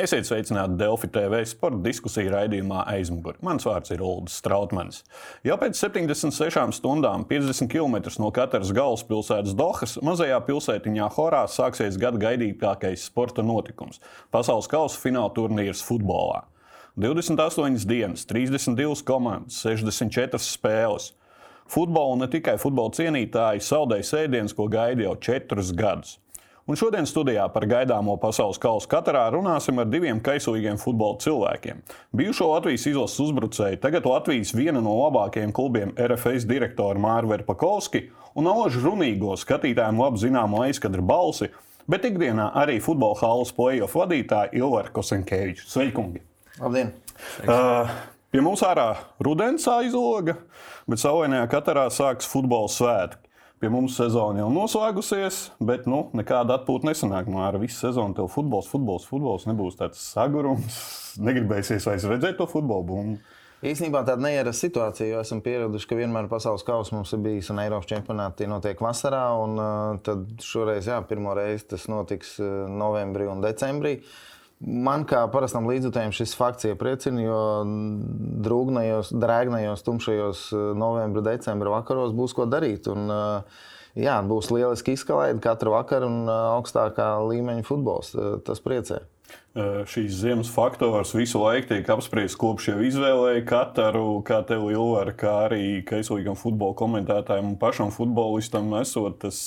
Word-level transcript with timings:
Esiet 0.00 0.24
sveicināti 0.24 0.78
Delfi 0.80 1.10
TV 1.12 1.42
sporta 1.44 1.76
diskusiju 1.84 2.30
raidījumā 2.32 2.86
aizmugurē. 2.88 3.36
Mans 3.44 3.66
vārds 3.68 3.92
ir 3.92 4.00
Ulrichs 4.00 4.38
Strautmans. 4.40 5.02
Jau 5.44 5.58
pēc 5.60 5.76
76 5.76 6.78
stundām, 6.78 7.26
50 7.28 7.68
km 7.68 7.98
no 8.22 8.30
katras 8.32 8.70
galvaspilsētas 8.72 9.52
Dohas, 9.58 9.98
mazajā 10.06 10.38
pilsētiņā 10.46 11.10
Horā 11.18 11.42
sāksies 11.52 11.98
gada 12.00 12.20
gaidītākais 12.22 13.04
sporta 13.10 13.44
notikums- 13.44 14.00
pasaules 14.32 14.70
kausa 14.72 14.96
fināla 15.02 15.34
turnīrs 15.36 15.84
futbolā. 15.84 16.46
28 16.96 17.84
dienas, 17.84 18.24
32 18.24 19.04
komandas, 19.04 19.60
64 19.60 20.40
spēles. 20.40 21.12
Futbolu 21.68 22.16
ne 22.18 22.26
tikai 22.26 22.56
futbola 22.56 22.90
cienītāji 22.90 23.60
saldēja 23.60 24.08
sēdiens, 24.08 24.56
ko 24.56 24.66
gaida 24.66 25.02
jau 25.02 25.16
četrus 25.20 25.74
gadus. 25.76 26.16
Un 26.68 26.76
šodien 26.76 27.06
studijā 27.08 27.46
par 27.52 27.64
gaidāmo 27.66 28.14
pasaules 28.20 28.58
kausa 28.60 28.88
Katarā 28.90 29.22
runāsim 29.32 29.80
ar 29.80 29.88
diviem 29.88 30.20
kaislīgiem 30.22 30.76
futbola 30.80 31.16
cilvēkiem. 31.22 31.80
Bijušo 32.16 32.50
Latvijas 32.50 32.84
izlases 32.90 33.22
uzbrucēju, 33.24 33.80
tagad 33.80 34.06
Latvijas 34.06 34.52
viena 34.54 34.82
no 34.84 34.92
labākajiem 34.98 35.54
klubiem 35.56 35.94
RFS 35.96 36.44
direktoru 36.50 37.00
Māru 37.00 37.32
Verpakovski 37.32 38.04
un 38.36 38.50
Alažu 38.50 38.84
runīgo 38.84 39.34
skatītājiem 39.40 40.02
labi 40.02 40.20
zināmo 40.22 40.60
aizkadra 40.66 41.02
balsi, 41.02 41.48
bet 41.90 42.04
ikdienā 42.06 42.50
arī 42.60 42.76
futbola 42.84 43.18
halas 43.22 43.54
playoff 43.56 43.96
vadītāju 43.96 44.60
Ilvaru 44.60 44.92
Kosenkeviču. 45.00 45.66
Sveikungi! 45.70 46.22
Labdien! 46.60 46.92
Uh, 47.40 47.88
pie 48.30 48.44
mums 48.44 48.62
ārā 48.66 48.92
rudens 49.24 49.64
aizloga, 49.70 50.36
bet 50.90 51.02
saulainajā 51.02 51.48
Katarā 51.56 51.88
sāks 51.94 52.28
futbola 52.28 52.68
svētki. 52.70 53.29
Pie 53.60 53.68
mums 53.68 53.92
sezona 53.92 54.40
jau 54.40 54.46
noslēgusies, 54.48 55.38
bet 55.68 55.84
nu, 55.90 56.06
nekāda 56.16 56.54
atpūta 56.56 56.88
nesanāk. 56.88 57.26
No 57.28 57.42
ar 57.44 57.58
visu 57.60 57.76
sezonu 57.76 58.16
tev 58.16 58.30
futbols, 58.32 58.70
futbols, 58.72 59.04
futbols 59.04 59.44
nebūs 59.50 59.76
tāds 59.76 60.00
sagurums. 60.14 60.78
Negribēsies 61.26 61.84
vairs 61.84 62.06
redzēt 62.08 62.38
to 62.40 62.46
futbolu 62.48 62.86
bumbu. 62.88 63.36
Īsnībā 63.60 64.00
tāda 64.08 64.24
neierasta 64.24 64.64
situācija, 64.64 65.10
jo 65.10 65.20
esam 65.20 65.42
pieraduši, 65.44 65.90
ka 65.90 65.98
vienmēr 65.98 66.30
pasaules 66.30 66.64
kausa 66.64 66.96
mums 66.96 67.12
ir 67.12 67.20
bijis 67.20 67.50
un 67.52 67.60
Eiropas 67.60 67.90
čempionāti 67.90 68.48
notiek 68.48 68.80
vasarā. 68.80 69.26
Un, 69.42 69.60
uh, 69.60 70.00
tad 70.08 70.24
šoreiz, 70.40 70.88
jā, 70.88 70.96
pirmo 71.04 71.36
reizi 71.36 71.68
tas 71.74 71.84
notiks 71.92 72.38
uh, 72.40 72.64
novembrī 72.72 73.28
un 73.28 73.44
decembrī. 73.44 73.98
Man 74.60 75.06
kā 75.08 75.22
parastam 75.32 75.64
līdzjutējam 75.70 76.12
šis 76.12 76.34
fakts 76.36 76.66
iepriecina, 76.68 77.22
jo 77.24 77.40
drūgnajos, 78.44 79.14
drēgnajos, 79.16 79.84
tumšajos 79.86 80.42
uh, 80.52 80.64
novembra, 80.76 81.24
decembra 81.30 81.72
vakaros 81.78 82.12
būs 82.16 82.36
ko 82.36 82.44
darīt. 82.44 82.90
Un, 82.92 83.08
uh, 83.08 83.62
jā, 83.96 84.18
būs 84.20 84.50
lieliski 84.52 84.98
izkalēti 84.98 85.40
katru 85.46 85.72
vakaru 85.78 86.10
un 86.12 86.20
uh, 86.28 86.50
augstākā 86.58 87.14
līmeņa 87.30 87.64
futbols. 87.64 88.12
Tas 88.44 88.60
priecē. 88.60 89.00
Šīs 89.90 90.14
ziemas 90.20 90.50
faktors 90.50 91.10
visu 91.14 91.40
laiku 91.42 91.72
tiek 91.72 91.88
apspriests, 91.90 92.38
kopš 92.38 92.68
jau 92.70 92.76
izvēlēja 92.86 93.42
Kataru, 93.48 94.20
kā 94.26 94.44
tev 94.46 94.68
Ilvara, 94.70 95.14
kā 95.16 95.32
arī 95.48 95.80
kaislīgam 95.86 96.38
futbola 96.38 96.76
komentētājam 96.78 97.48
un 97.52 97.56
pašam 97.58 97.90
futbolistam 97.94 98.70
esot 98.78 99.18
tas 99.24 99.40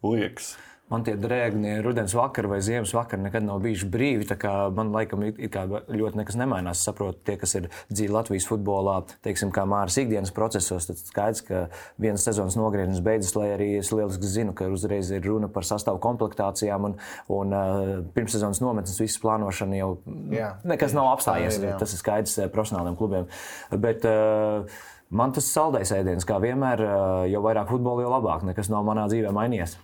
liekas 0.00 0.54
man 0.92 1.04
tie 1.06 1.14
drēgni 1.18 1.78
rudens 1.84 2.12
vakar 2.16 2.46
vai 2.50 2.60
ziemas 2.64 2.92
vakar 2.94 3.20
nekad 3.22 3.46
nav 3.46 3.62
bijuši 3.64 3.88
brīvi. 3.92 4.28
Man 4.76 4.92
laikam 4.94 5.24
ļoti 5.24 6.20
nekas 6.20 6.36
nemainās. 6.38 6.82
Es 6.82 6.88
saprotu, 6.88 7.20
tie, 7.26 7.36
kas 7.40 7.54
ir 7.58 7.68
dzīvi 7.90 8.12
Latvijas 8.12 8.46
futbolā, 8.50 8.98
teiksim, 9.24 9.52
kā 9.54 9.64
Māras 9.68 9.96
ikdienas 10.00 10.32
procesos, 10.34 10.88
tad 10.88 11.00
skaidrs, 11.00 11.42
ka 11.46 11.64
vienas 12.02 12.26
sezonas 12.26 12.58
nogrieziens 12.58 13.02
beidzas, 13.04 13.34
lai 13.38 13.50
arī 13.56 13.70
es 13.80 13.92
lieliski 13.94 14.28
zinu, 14.28 14.56
ka 14.56 14.68
uzreiz 14.72 15.10
ir 15.12 15.24
runa 15.26 15.50
par 15.52 15.66
sastāvu 15.68 16.02
komplektācijām 16.04 16.90
un, 16.90 16.96
un 17.32 17.56
uh, 17.56 17.82
pirmssezonas 18.16 18.62
nometnes 18.64 19.00
visas 19.00 19.20
plānošana 19.22 19.78
jau 19.80 19.92
jā, 20.32 20.54
nekas 20.68 20.96
nav 20.96 21.12
apstājies. 21.14 21.60
Jā, 21.60 21.74
jā. 21.74 21.78
Tas 21.82 21.94
ir 21.94 22.02
skaidrs 22.02 22.38
uh, 22.40 22.50
profesionāliem 22.52 22.98
klubiem. 23.00 23.30
Bet, 23.72 24.08
uh, 24.08 24.90
Man 25.12 25.28
tas 25.36 25.44
saldais 25.44 25.90
ēdiens, 25.92 26.24
kā 26.24 26.38
vienmēr, 26.40 26.80
jo 27.28 27.42
vairāk 27.44 27.68
futbola, 27.68 28.00
jo 28.00 28.08
labāk. 28.14 28.46
Nekas 28.48 28.70
nav 28.72 28.86
manā 28.88 29.02
dzīvē 29.12 29.28
mainījies 29.36 29.74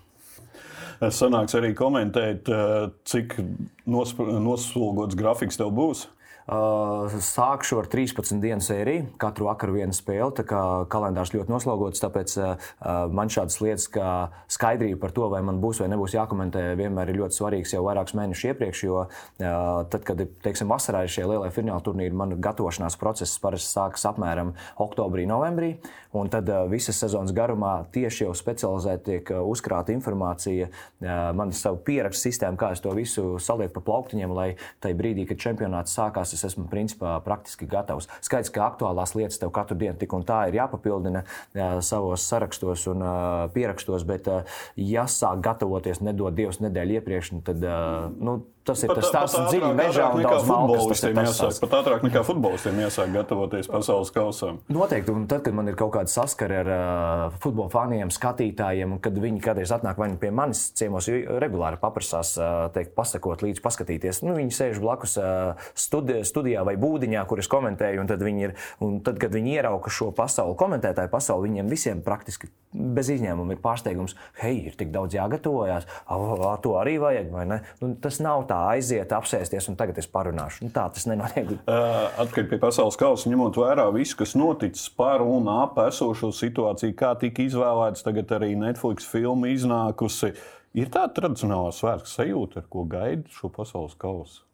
sanāks 1.00 1.54
arī 1.58 1.74
komentēt, 1.78 2.48
eh, 2.48 2.90
cik 3.04 3.38
noslogots 3.86 5.18
grafiks 5.18 5.56
tev 5.56 5.72
būs. 5.72 6.06
Uh, 6.48 7.12
sākšu 7.20 7.76
ar 7.76 7.86
13 7.92 8.38
dienu 8.40 8.64
sēriju, 8.64 9.10
katru 9.20 9.50
vakaru 9.50 9.74
viena 9.74 9.92
spēle. 9.92 10.30
Tā 10.32 10.46
kā 10.48 10.60
kalendārs 10.88 11.34
ļoti 11.34 11.52
noslogots, 11.52 12.00
tāpēc 12.00 12.36
uh, 12.40 12.70
man 13.12 13.28
šādas 13.28 13.58
lietas, 13.60 13.84
kā 13.92 14.30
skaidrība 14.48 14.96
par 15.02 15.12
to, 15.12 15.26
vai 15.28 15.42
man 15.44 15.60
būs 15.60 15.82
vai 15.82 15.90
nebūs 15.92 16.14
jākomentē, 16.16 16.70
vienmēr 16.80 17.12
ir 17.12 17.20
ļoti 17.20 17.36
svarīgs 17.36 17.74
jau 17.76 17.82
vairākus 17.84 18.16
mēnešus 18.16 18.48
iepriekš. 18.48 18.80
Jo 18.86 19.04
tad, 19.36 20.00
kad 20.08 20.24
teiksim, 20.46 20.72
vasarā 20.72 21.04
ir 21.04 21.12
šie 21.12 21.26
lielie 21.28 21.52
fināla 21.52 21.84
turnīri, 21.84 22.16
man 22.16 22.32
gatavošanās 22.40 22.96
process 22.96 23.36
parasti 23.44 23.68
sākas 23.74 24.08
apmēram 24.08 24.54
oktobrī, 24.80 25.28
novembrī. 25.28 25.74
Un 26.16 26.30
tad 26.32 26.48
visas 26.70 26.96
sezonas 26.96 27.34
garumā 27.36 27.82
tieši 27.92 28.24
jau 28.24 28.32
specializēti 28.36 29.04
tiek 29.04 29.32
uzkrāta 29.42 29.92
informācija, 29.92 30.70
man 31.36 31.52
savu 31.52 31.82
pierakstu 31.84 32.30
sistēmu, 32.30 32.56
kā 32.60 32.70
es 32.72 32.80
to 32.84 32.94
visu 32.96 33.36
salieku 33.42 33.76
pa 33.76 33.84
plauktiņiem, 33.90 34.32
lai 34.32 34.46
tajā 34.80 34.96
brīdī, 34.96 35.26
kad 35.28 35.42
čempionāts 35.42 35.92
sākās, 35.98 36.32
es 36.32 36.46
esmu 36.48 36.64
principā 36.72 37.18
praktiski 37.24 37.68
gatavs. 37.68 38.08
Skaidrs, 38.24 38.52
ka 38.54 38.64
aktuālās 38.70 39.12
lietas 39.18 39.40
tev 39.42 39.52
katru 39.52 39.76
dienu 39.80 40.00
tik 40.00 40.16
un 40.16 40.24
tā 40.28 40.46
ir 40.48 40.56
jāpapildina 40.62 41.26
jā, 41.56 41.70
savos 41.84 42.24
sarakstos 42.24 42.86
un 42.94 43.04
pierakstos, 43.52 44.08
bet, 44.08 44.32
uh, 44.32 44.62
ja 44.80 45.04
sāk 45.10 45.42
gatavoties, 45.44 46.00
nedod 46.04 46.36
Dievs 46.38 46.62
nedēļu 46.62 47.00
iepriekš, 47.00 47.34
nu 47.34 47.44
tad 47.44 47.64
nu, 48.16 48.40
Tas 48.68 48.82
ir 48.84 48.90
pat, 48.90 48.98
tas 49.00 49.12
tāds 49.14 49.36
dziļi 49.48 49.70
mežā 49.78 50.10
un 50.12 50.24
daudz 50.26 50.44
futbolistiem 50.44 51.20
jāsāk. 51.22 51.60
Pat 51.62 51.76
ātrāk 51.78 52.02
nekā 52.04 52.22
futbolistiem 52.26 52.80
jāsāk 52.82 53.14
gatavoties 53.14 53.70
pasaules 53.72 54.12
kausam. 54.12 54.58
Noteikti, 54.72 55.14
un 55.14 55.24
tad, 55.30 55.40
kad 55.46 55.56
man 55.56 55.70
ir 55.70 55.78
kaut 55.78 55.94
kāda 55.94 56.12
saskara 56.12 56.58
ar 56.60 56.70
uh, 56.74 57.38
futbola 57.40 57.72
faniem, 57.72 58.12
skatītājiem, 58.12 58.92
un 58.96 59.00
kad 59.04 59.16
viņi 59.16 59.40
kādreiz 59.44 59.72
atnāk 59.72 60.00
vai 60.00 60.10
nu 60.12 60.20
pie 60.20 60.32
manis 60.34 60.66
ciemos, 60.76 61.08
regulāri 61.40 61.80
paprasās, 61.80 62.34
uh, 62.36 62.68
teikt, 62.74 62.92
pasakot 62.98 63.44
līdzi, 63.46 63.64
paskatīties. 63.64 64.20
Nu, 64.26 64.36
viņi 64.36 64.56
sēž 64.58 64.82
blakus 64.84 65.16
uh, 65.22 65.70
studi 65.78 66.20
studijā 66.28 66.66
vai 66.68 66.76
būdiņā, 66.80 67.24
kur 67.30 67.40
es 67.40 67.48
komentēju, 67.48 68.04
un 68.04 68.12
tad, 68.12 68.24
ir, 68.28 68.56
un 68.84 69.00
tad 69.06 69.20
kad 69.22 69.32
viņi 69.32 69.56
ierauga 69.56 69.92
šo 69.92 70.12
pasauli, 70.16 70.58
komentētāju 70.60 71.12
pasauli, 71.14 71.48
viņiem 71.48 71.72
visiem 71.72 72.04
praktiski 72.04 72.52
bez 72.72 73.08
izņēmuma 73.12 73.54
ir 73.54 73.60
pārsteigums, 73.64 74.14
hei, 74.42 74.58
ir 74.68 74.76
tik 74.78 74.90
daudz 74.92 75.16
jāgatavojas, 75.16 75.86
to 76.64 76.74
arī 76.80 76.98
vajag, 77.00 77.30
vai 77.32 77.46
ne? 77.48 77.60
Nu, 77.80 77.94
tas 78.02 78.20
nav 78.24 78.44
tā 78.50 78.57
aiziet, 78.72 79.12
apsēsties 79.14 79.68
un 79.70 79.76
tagad 79.78 79.98
es 80.00 80.08
parunāšu. 80.10 80.66
Nu, 80.66 80.72
tā 80.74 80.86
tas 80.94 81.06
nenotiek. 81.08 81.54
Atpakaļ 82.22 82.48
pie 82.50 82.60
pasaules 82.62 82.98
kausa, 83.00 83.30
ņemot 83.32 83.58
vērā 83.60 83.86
visu, 83.94 84.16
kas 84.20 84.34
noticis 84.38 84.88
par 84.98 85.24
un 85.24 85.48
ap 85.52 85.78
esošo 85.86 86.32
situāciju, 86.34 86.96
kā 86.98 87.14
tika 87.20 87.46
izvēlēts, 87.46 88.04
tagad 88.06 88.34
arī 88.38 88.54
Netflix 88.58 89.08
filma 89.08 89.52
iznākusi. 89.54 90.34
Ir 90.78 90.92
tāda 90.92 91.14
tradicionālā 91.22 91.72
svētku 91.74 92.10
sajūta, 92.10 92.62
ar 92.62 92.68
ko 92.70 92.84
gaida 92.88 93.26
šo 93.32 93.50
pasaules 93.54 93.96
kausu. 93.98 94.44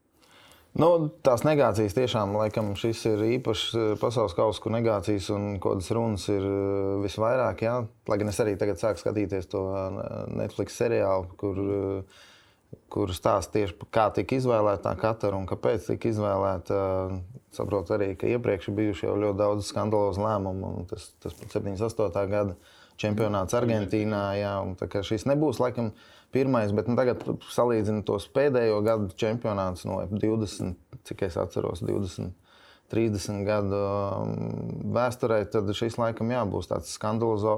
Nu, 0.75 0.89
tās 1.23 1.45
negācijas 1.47 1.95
tiešām, 1.95 2.33
laikam, 2.35 2.73
šis 2.79 3.05
ir 3.07 3.21
īpašs 3.37 3.99
pasaules 4.01 4.35
kausa, 4.35 4.59
kur 4.63 4.75
negācijas 4.75 5.29
un 5.31 5.61
kādas 5.63 5.93
runas 5.95 6.25
ir 6.33 6.47
visvairāk. 7.05 7.63
Jā. 7.63 7.77
Lai 8.11 8.19
gan 8.19 8.33
es 8.33 8.41
arī 8.43 8.57
tagad 8.59 8.83
sāku 8.83 9.05
skatīties 9.05 9.47
to 9.53 9.63
Netflix 10.35 10.75
seriālu, 10.81 11.31
kur 11.39 11.61
uh, 11.63 12.25
kur 12.93 13.13
stāsta 13.15 13.59
tieši 13.59 13.77
par 13.81 13.91
kā 13.95 14.05
tika 14.19 14.39
izvēlēta 14.39 14.95
katra 15.01 15.35
un 15.39 15.49
kāpēc 15.51 15.91
tika 15.93 16.11
izvēlēta. 16.13 16.79
Saprotu 17.55 17.95
arī, 17.95 18.09
ka 18.19 18.27
iepriekš 18.27 18.71
ir 18.71 18.75
bijuši 18.75 19.07
jau 19.07 19.15
ļoti 19.15 19.39
daudz 19.39 19.69
skandalozu 19.69 20.25
lēmumu, 20.25 20.71
un 20.81 20.89
tas, 20.91 21.13
tas 21.23 21.37
pat 21.39 21.55
78. 21.55 22.25
gada 22.33 22.57
čempionāts 22.99 23.55
Argentīnā. 23.55 24.23
Jā, 24.41 24.55
šis 25.07 25.27
nebūs 25.31 25.61
laikam 25.63 25.93
pirmais, 26.35 26.75
bet 26.75 26.91
nu, 26.91 26.97
tagad 26.99 27.23
salīdzinot 27.55 28.09
tos 28.09 28.27
pēdējo 28.35 28.81
gadu 28.87 29.15
čempionātus 29.21 29.87
no 29.87 30.01
20, 30.11 30.75
cik 31.07 31.29
es 31.29 31.39
atceros, 31.39 31.85
20. 31.87 32.35
30 32.93 33.47
gadu 33.47 33.79
um, 33.81 34.35
vēsturē, 34.95 35.41
tad 35.51 35.71
šis 35.75 35.97
laikam 35.99 36.31
jābūt 36.35 36.69
tāds 36.71 36.93
skandalozo 36.95 37.55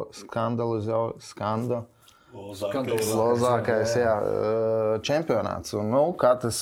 Lozākais, 2.37 3.09
Lozākais 3.17 3.97
jā, 3.97 4.12
čempionāts. 5.06 5.73
Un, 5.79 5.88
nu, 5.94 6.03
tas, 6.21 6.61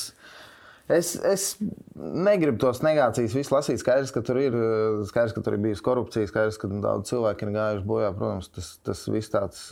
es, 0.87 1.15
es 1.19 1.47
negribu 1.95 2.61
tos 2.63 2.83
negācijas 2.85 3.35
visu 3.35 3.55
lasīt. 3.57 3.83
Skaidrs, 3.83 4.15
ka 4.15 4.23
tur 4.27 4.41
ir, 4.43 4.57
skaidrs, 5.11 5.35
ka 5.35 5.43
tur 5.45 5.57
ir 5.57 5.65
bijusi 5.67 5.85
korupcija, 5.87 6.31
skaidrs, 6.31 6.61
ka 6.63 6.71
daudz 6.71 7.11
cilvēku 7.11 7.49
ir 7.49 7.55
gājuši 7.59 7.89
bojā. 7.91 8.13
Protams, 8.15 8.51
tas, 8.55 8.75
tas 8.87 9.05
viss 9.11 9.33
tāds 9.35 9.67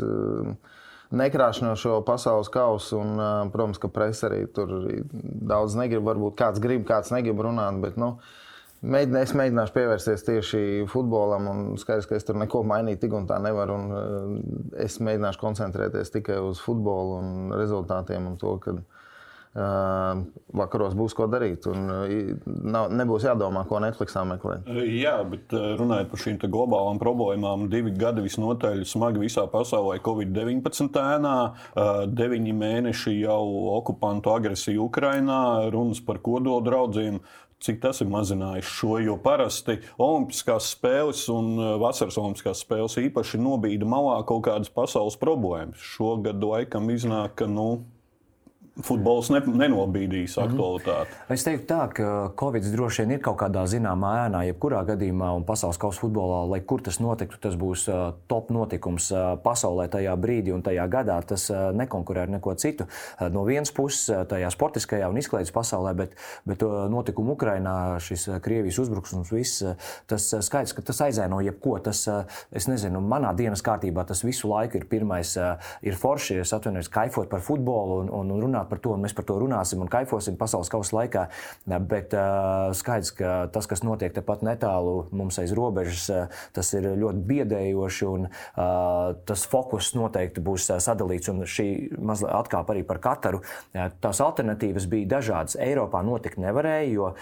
nekrāšņo 1.12 1.74
šo 1.78 1.98
pasaules 2.08 2.50
kausu. 2.52 2.98
Un, 2.98 3.22
protams, 3.54 3.80
ka 3.82 3.92
presa 3.92 4.30
arī 4.30 4.44
tur 4.50 4.74
daudz 5.52 5.78
negrib. 5.78 6.06
Varbūt 6.08 6.38
kāds 6.40 6.62
grib, 6.62 6.86
kāds 6.88 7.14
negrib 7.14 7.44
runāt. 7.46 7.78
Bet, 7.84 8.00
nu, 8.00 8.16
Mēģinā, 8.82 9.20
es 9.22 9.32
mēģināšu 9.38 9.74
pievērsties 9.76 10.24
tieši 10.26 10.60
futbolam, 10.90 11.44
un 11.46 11.76
skaidrs, 11.78 12.08
ka 12.10 12.16
es 12.18 12.26
tur 12.26 12.38
neko 12.40 12.64
mainīt 12.66 12.98
tik 13.04 13.14
un 13.14 13.28
tā 13.30 13.38
nevaru. 13.42 13.76
Un, 13.78 13.92
uh, 13.94 14.72
es 14.82 14.98
mēģināšu 14.98 15.38
koncentrēties 15.38 16.10
tikai 16.16 16.40
uz 16.42 16.58
futbolu 16.62 17.20
un 17.20 17.54
rezultātiem 17.54 18.26
un 18.32 18.40
to, 18.42 18.56
ka 18.64 18.74
vakaros 19.52 20.94
būs 20.96 21.12
ko 21.12 21.26
darīt. 21.28 21.66
Un 21.68 21.84
nav, 22.72 22.88
nebūs 22.96 23.26
jādomā, 23.26 23.66
ko 23.68 23.82
Netflixā 23.84 24.22
meklēt. 24.24 24.68
Jā, 24.88 25.18
bet 25.28 25.52
runājot 25.52 26.08
par 26.08 26.22
šīm 26.24 26.38
globālām 26.40 27.00
problēmām, 27.02 27.66
divi 27.72 27.92
gadi 27.92 28.24
visnotaļ 28.24 28.86
smagi 28.88 29.20
visā 29.20 29.44
pasaulē 29.52 29.98
Covid-19 30.04 30.96
ēnā, 31.02 31.36
deviņi 32.08 32.56
mēneši 32.62 33.18
jau 33.20 33.44
okupantu 33.76 34.32
agresija 34.32 34.80
Ukrainā, 34.80 35.68
runas 35.72 36.00
par 36.00 36.22
kodoldraudziem 36.24 37.20
cik 37.62 37.80
tas 37.82 38.02
ir 38.02 38.10
mazinājis 38.12 38.68
šo. 38.68 38.96
Jo 39.02 39.16
parasti 39.22 39.78
Olimpiskās 40.02 40.72
spēles 40.74 41.24
un 41.32 41.54
vasaras 41.82 42.18
Olimpiskās 42.20 42.64
spēles 42.64 42.98
īpaši 43.02 43.40
nobīda 43.42 43.88
malā 43.88 44.20
kaut 44.28 44.44
kādas 44.48 44.72
pasaules 44.72 45.18
problēmas. 45.20 45.82
Šogad 45.94 46.42
laikam 46.42 46.90
iznāk, 46.92 47.36
ka 47.40 47.50
nu, 47.50 47.84
futbols 48.80 49.28
ne, 49.32 49.40
nenobīdīs 49.44 50.36
mhm. 50.38 50.46
aktualitāti. 50.46 51.10
Mm 51.10 51.20
-hmm. 51.28 51.34
Es 51.34 51.44
teiktu, 51.44 51.66
tā, 51.74 51.88
ka 51.92 52.32
Covid 52.40 52.64
droši 52.72 53.02
vien 53.02 53.10
ir 53.16 53.20
kaut 53.20 53.36
kādā 53.42 53.64
zināmā 53.68 54.12
ēnā, 54.26 54.42
jebkurā 54.48 54.84
gadījumā, 54.88 55.32
un 55.36 55.44
pasaules 55.44 55.78
kausa 55.78 56.00
futbolā, 56.00 56.48
lai 56.50 56.60
kur 56.60 56.80
tas 56.82 57.00
notiktu, 57.00 57.36
tas 57.40 57.54
būs 57.54 57.88
top 58.28 58.50
notikums 58.50 59.12
pasaulē 59.42 59.88
tajā 59.88 60.16
brīdī 60.16 60.54
un 60.54 60.62
tajā 60.62 60.88
gadā. 60.88 61.22
Tas 61.22 61.50
nekonkurē 61.50 62.22
ar 62.22 62.28
neko 62.28 62.54
citu. 62.54 62.86
No 63.30 63.44
vienas 63.44 63.72
puses, 63.72 64.10
tajā 64.28 64.50
sportiskajā 64.50 65.08
un 65.08 65.16
izklaides 65.16 65.52
pasaulē, 65.52 65.94
bet, 65.94 66.16
bet 66.44 66.62
notikumu 66.88 67.32
Ukrainā, 67.32 67.98
šis 68.00 68.28
Krievijas 68.42 68.78
uzbrukums, 68.78 69.32
viss 69.32 69.64
tas 70.06 70.34
skaidrs, 70.40 70.72
ka 70.72 70.82
tas 70.82 71.00
aizēno 71.00 71.40
jebko. 71.40 71.78
Tas, 71.78 72.08
es 72.52 72.68
nezinu, 72.68 73.00
manā 73.00 73.34
dienas 73.36 73.62
kārtībā 73.62 74.06
tas 74.06 74.24
visu 74.24 74.48
laiku 74.48 74.76
ir 74.76 74.84
pirmais, 74.84 75.36
ir 75.82 75.94
forši, 75.94 76.40
es 76.40 76.52
atvainojos, 76.52 76.88
kaifot 76.88 77.28
par 77.28 77.40
futbolu 77.40 78.00
un, 78.02 78.30
un 78.30 78.42
runāt 78.42 78.61
runāt 78.62 78.70
par 78.70 78.78
to, 78.78 78.94
un 78.94 79.02
mēs 79.02 79.14
par 79.14 79.24
to 79.26 79.38
runāsim 79.38 79.80
un 79.82 79.88
kaifosim 79.90 80.36
pasaules 80.36 80.70
kausa 80.70 80.96
laikā. 80.96 81.28
Bet 81.66 82.14
skaidrs, 82.74 83.12
ka 83.16 83.48
tas, 83.52 83.66
kas 83.66 83.82
notiek 83.82 84.12
tepat 84.12 84.42
netālu 84.42 85.08
mums 85.12 85.38
aiz 85.38 85.52
robežas, 85.52 86.28
tas 86.52 86.72
ir 86.74 86.94
ļoti 86.96 87.22
biedējoši, 87.26 88.06
un 88.06 88.28
tas 89.26 89.46
fokus 89.46 89.94
noteikti 89.94 90.40
būs 90.42 90.70
sadalīts. 90.78 91.30
Un 91.32 91.44
šī 91.46 91.68
mazliet 91.98 92.32
atkāpa 92.32 92.74
arī 92.74 92.84
par 92.84 93.00
Kataru. 93.02 93.42
Tās 93.72 94.20
alternatīvas 94.20 94.86
bija 94.90 95.16
dažādas. 95.16 95.56
Eiropā 95.56 96.02
notikt 96.04 96.38
nevarēja, 96.42 96.90
jo 96.92 97.12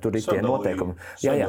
tur 0.00 0.18
ir 0.18 0.24
tie 0.26 0.42
noteikumi. 0.44 0.96
Jā, 1.24 1.34
jā, 1.38 1.48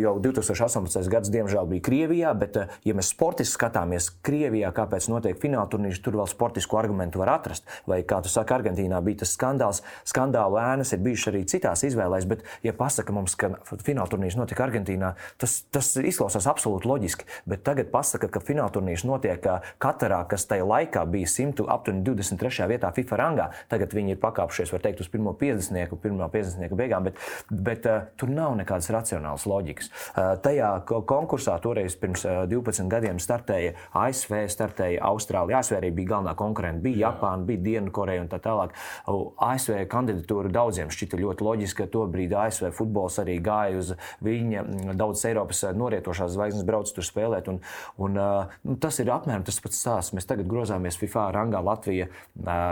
jau 0.00 0.16
2018. 0.22 1.10
gads, 1.10 1.30
diemžēl, 1.32 1.68
bija 1.70 1.84
Krievijā, 1.90 2.32
bet, 2.38 2.56
ja 2.86 2.96
mēs 2.96 3.12
sportiski 3.12 3.58
skatāmies 3.58 4.10
Krievijā, 4.24 4.70
kāpēc 4.74 5.10
notiek 5.12 5.38
fināla 5.40 5.68
turnīrs, 5.70 6.00
tur 6.00 6.16
vēl 6.20 6.28
sportisku 6.30 6.78
argumentu 6.80 7.20
var 7.20 7.34
atrast. 7.36 7.66
Vai, 7.90 8.00
kā 8.06 8.20
tu 8.24 8.30
saki, 8.32 8.54
Argentīna 8.54 8.79
Argentīnā 8.80 9.00
bija 9.04 9.20
tas 9.22 9.34
skandāls. 9.36 9.82
Skandālu 10.08 10.58
ēnas 10.60 10.92
ir 10.94 11.02
bijušas 11.04 11.30
arī 11.32 11.42
citās 11.48 11.84
izvēlēs, 11.84 12.26
bet, 12.28 12.44
ja 12.64 12.72
pasaka 12.72 13.12
mums, 13.12 13.36
ka 13.36 13.52
finālturnīrs 13.84 14.38
notika 14.38 14.64
Argentīnā, 14.64 15.14
tas, 15.38 15.62
tas 15.70 15.92
izklausās 15.96 16.48
absolūti 16.48 16.88
loģiski. 16.88 17.26
Bet 17.46 17.64
tagad 17.66 17.90
pasaka, 17.92 18.28
ka 18.28 18.40
finālturnīrs 18.40 19.04
notiek 19.04 19.44
Katarā, 19.80 20.22
kas 20.28 20.46
tajā 20.48 20.64
laikā 20.66 21.04
bija 21.10 21.28
123. 21.28 22.68
vietā 22.70 22.92
FIFA 22.96 23.20
rangā. 23.20 23.48
Tagad 23.70 23.94
viņi 23.96 24.16
ir 24.16 24.20
pakāpšies, 24.22 24.72
var 24.72 24.84
teikt, 24.84 25.04
uz 25.04 25.10
pirmo 25.12 25.34
50. 25.36 25.96
pirmā 26.00 26.30
50. 26.32 26.76
beigām, 26.76 27.08
bet, 27.08 27.20
bet 27.50 27.88
uh, 27.88 28.08
tur 28.20 28.32
nav 28.32 28.56
nekādas 28.58 28.90
racionālas 28.94 29.46
loģikas. 29.48 29.90
Uh, 30.14 30.34
tajā 30.42 30.72
konkursā 30.88 31.56
toreiz 31.62 31.96
pirms 32.00 32.24
uh, 32.28 32.42
12 32.50 32.90
gadiem 32.92 33.20
startēja 33.22 33.76
ASV, 33.96 34.36
startēja 34.52 35.04
Austrālija. 35.10 35.60
ASV 35.60 35.78
arī 35.80 35.92
bija 35.96 36.14
galvenā 36.14 36.36
konkurence, 36.38 36.82
bija 36.84 37.08
Japāna, 37.08 37.46
bija 37.48 37.64
Dienvidkoreja 37.64 38.24
un 38.24 38.30
tā 38.30 38.40
tālāk. 38.42 38.69
ASV 39.06 39.84
kandidatūra 39.90 40.52
daudziem 40.52 40.92
šķita 40.92 41.20
ļoti 41.20 41.46
loģiska. 41.46 41.88
Tobrīd 41.92 42.34
ASV 42.36 42.70
futbols 42.76 43.18
arī 43.22 43.38
gāja 43.44 43.80
uz 43.80 43.92
viņa. 44.24 44.64
Daudzas 44.98 45.26
Eiropas 45.30 45.62
norietošās 45.76 46.34
zvaigznes 46.34 46.66
brauc 46.68 46.90
tur 46.94 47.06
spēlēt. 47.06 47.50
Un, 47.52 47.60
un, 48.00 48.18
nu, 48.18 48.76
tas 48.82 49.00
ir 49.02 49.12
apmēram 49.12 49.44
tas 49.46 49.60
pats 49.62 49.82
stāsts. 49.82 50.14
Mēs 50.16 50.28
tagad 50.30 50.48
grozāmies 50.50 50.98
FIFA 51.00 51.28
rangā 51.36 51.62
Latvija, 51.64 52.10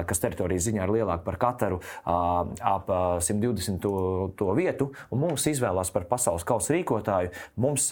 kas 0.08 0.22
teritorijas 0.24 0.68
ziņā 0.68 0.86
ir 0.86 0.94
lielāka 0.98 1.24
par 1.26 1.38
Kataru, 1.40 1.80
ap 2.04 2.90
120 3.24 3.82
to, 3.84 3.94
to 4.38 4.50
vietu. 4.58 4.92
Mums 5.10 5.46
izvēlās 5.50 5.92
par 5.94 6.08
pasaules 6.10 6.46
kausa 6.48 6.76
rīkotāju. 6.76 7.32
Mums, 7.60 7.90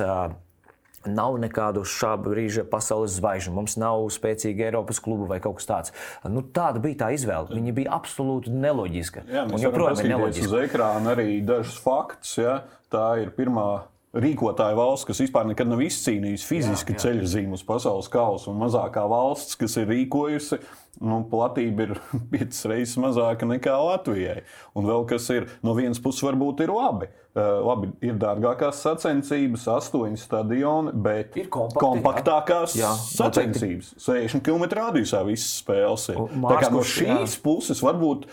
Nav 1.11 1.39
nekādu 1.43 1.85
šā 1.87 2.15
brīža 2.23 2.67
pasaules 2.71 3.17
zvaigžņu, 3.19 3.55
mums 3.57 3.77
nav 3.81 4.07
spēcīga 4.15 4.71
Eiropas 4.71 5.01
kluba 5.03 5.29
vai 5.35 5.41
kaut 5.45 5.61
kas 5.61 5.71
tāds. 5.71 5.97
Nu, 6.29 6.43
tāda 6.43 6.83
bija 6.83 7.05
tā 7.05 7.11
izvēle. 7.17 7.53
Viņa 7.55 7.77
bija 7.77 7.97
absolūti 7.97 8.55
neloģiska. 8.55 9.27
Jā, 9.31 9.45
mēs 9.51 9.67
joprojām 9.67 10.03
ir 10.03 10.13
neloģiska. 10.15 10.51
Uz 10.51 10.57
ekrāna 10.67 11.15
arī 11.17 11.41
dažus 11.47 11.79
faktus. 11.83 12.37
Ja? 12.41 12.61
Tā 12.93 13.09
ir 13.23 13.33
pirmā 13.37 13.87
rīkotāja 14.23 14.77
valsts, 14.79 15.07
kas 15.09 15.21
vispār 15.25 15.47
nekad 15.51 15.69
nav 15.71 15.83
izcīnījusi 15.85 16.49
fiziski 16.49 16.97
ceļu 17.01 17.29
zīmu 17.29 17.59
uz 17.59 17.65
pasaules 17.67 18.09
kausa, 18.13 18.51
un 18.53 18.61
mazākā 18.63 19.05
valsts, 19.11 19.59
kas 19.61 19.77
ir 19.81 19.89
rīkojusi, 19.91 20.59
nu, 21.05 21.21
platība 21.31 21.87
ir 21.87 21.95
piecas 22.33 22.65
reizes 22.71 22.97
mazāka 23.03 23.49
nekā 23.49 23.75
Latvijai. 23.77 24.41
Un 24.77 24.89
vēl 24.89 25.07
kas 25.11 25.29
ir 25.35 25.49
no 25.67 25.77
vienas 25.77 26.01
puses, 26.03 26.25
varbūt 26.27 26.65
ir 26.65 26.73
labi. 26.73 27.11
Uh, 27.37 27.59
labi, 27.61 27.91
ir 28.01 28.15
dārgākās 28.17 28.79
sacensības, 28.81 29.67
astoņi 29.69 30.17
stadioni, 30.17 30.95
bet 31.05 31.35
ir 31.37 31.51
kompakti, 31.53 31.83
kompaktākās 31.83 32.79
jā. 32.79 32.89
Jā, 32.89 33.09
sacensības. 33.19 33.91
60 34.01 34.41
km 34.47 34.65
radiusā 34.79 35.21
visas 35.27 35.59
spēles 35.61 36.09
ir. 36.15 36.23
Tā 36.33 36.57
kā 36.63 36.73
no 36.73 36.81
šīs 36.81 37.37
jā. 37.37 37.43
puses 37.45 37.85
varbūt, 37.85 38.25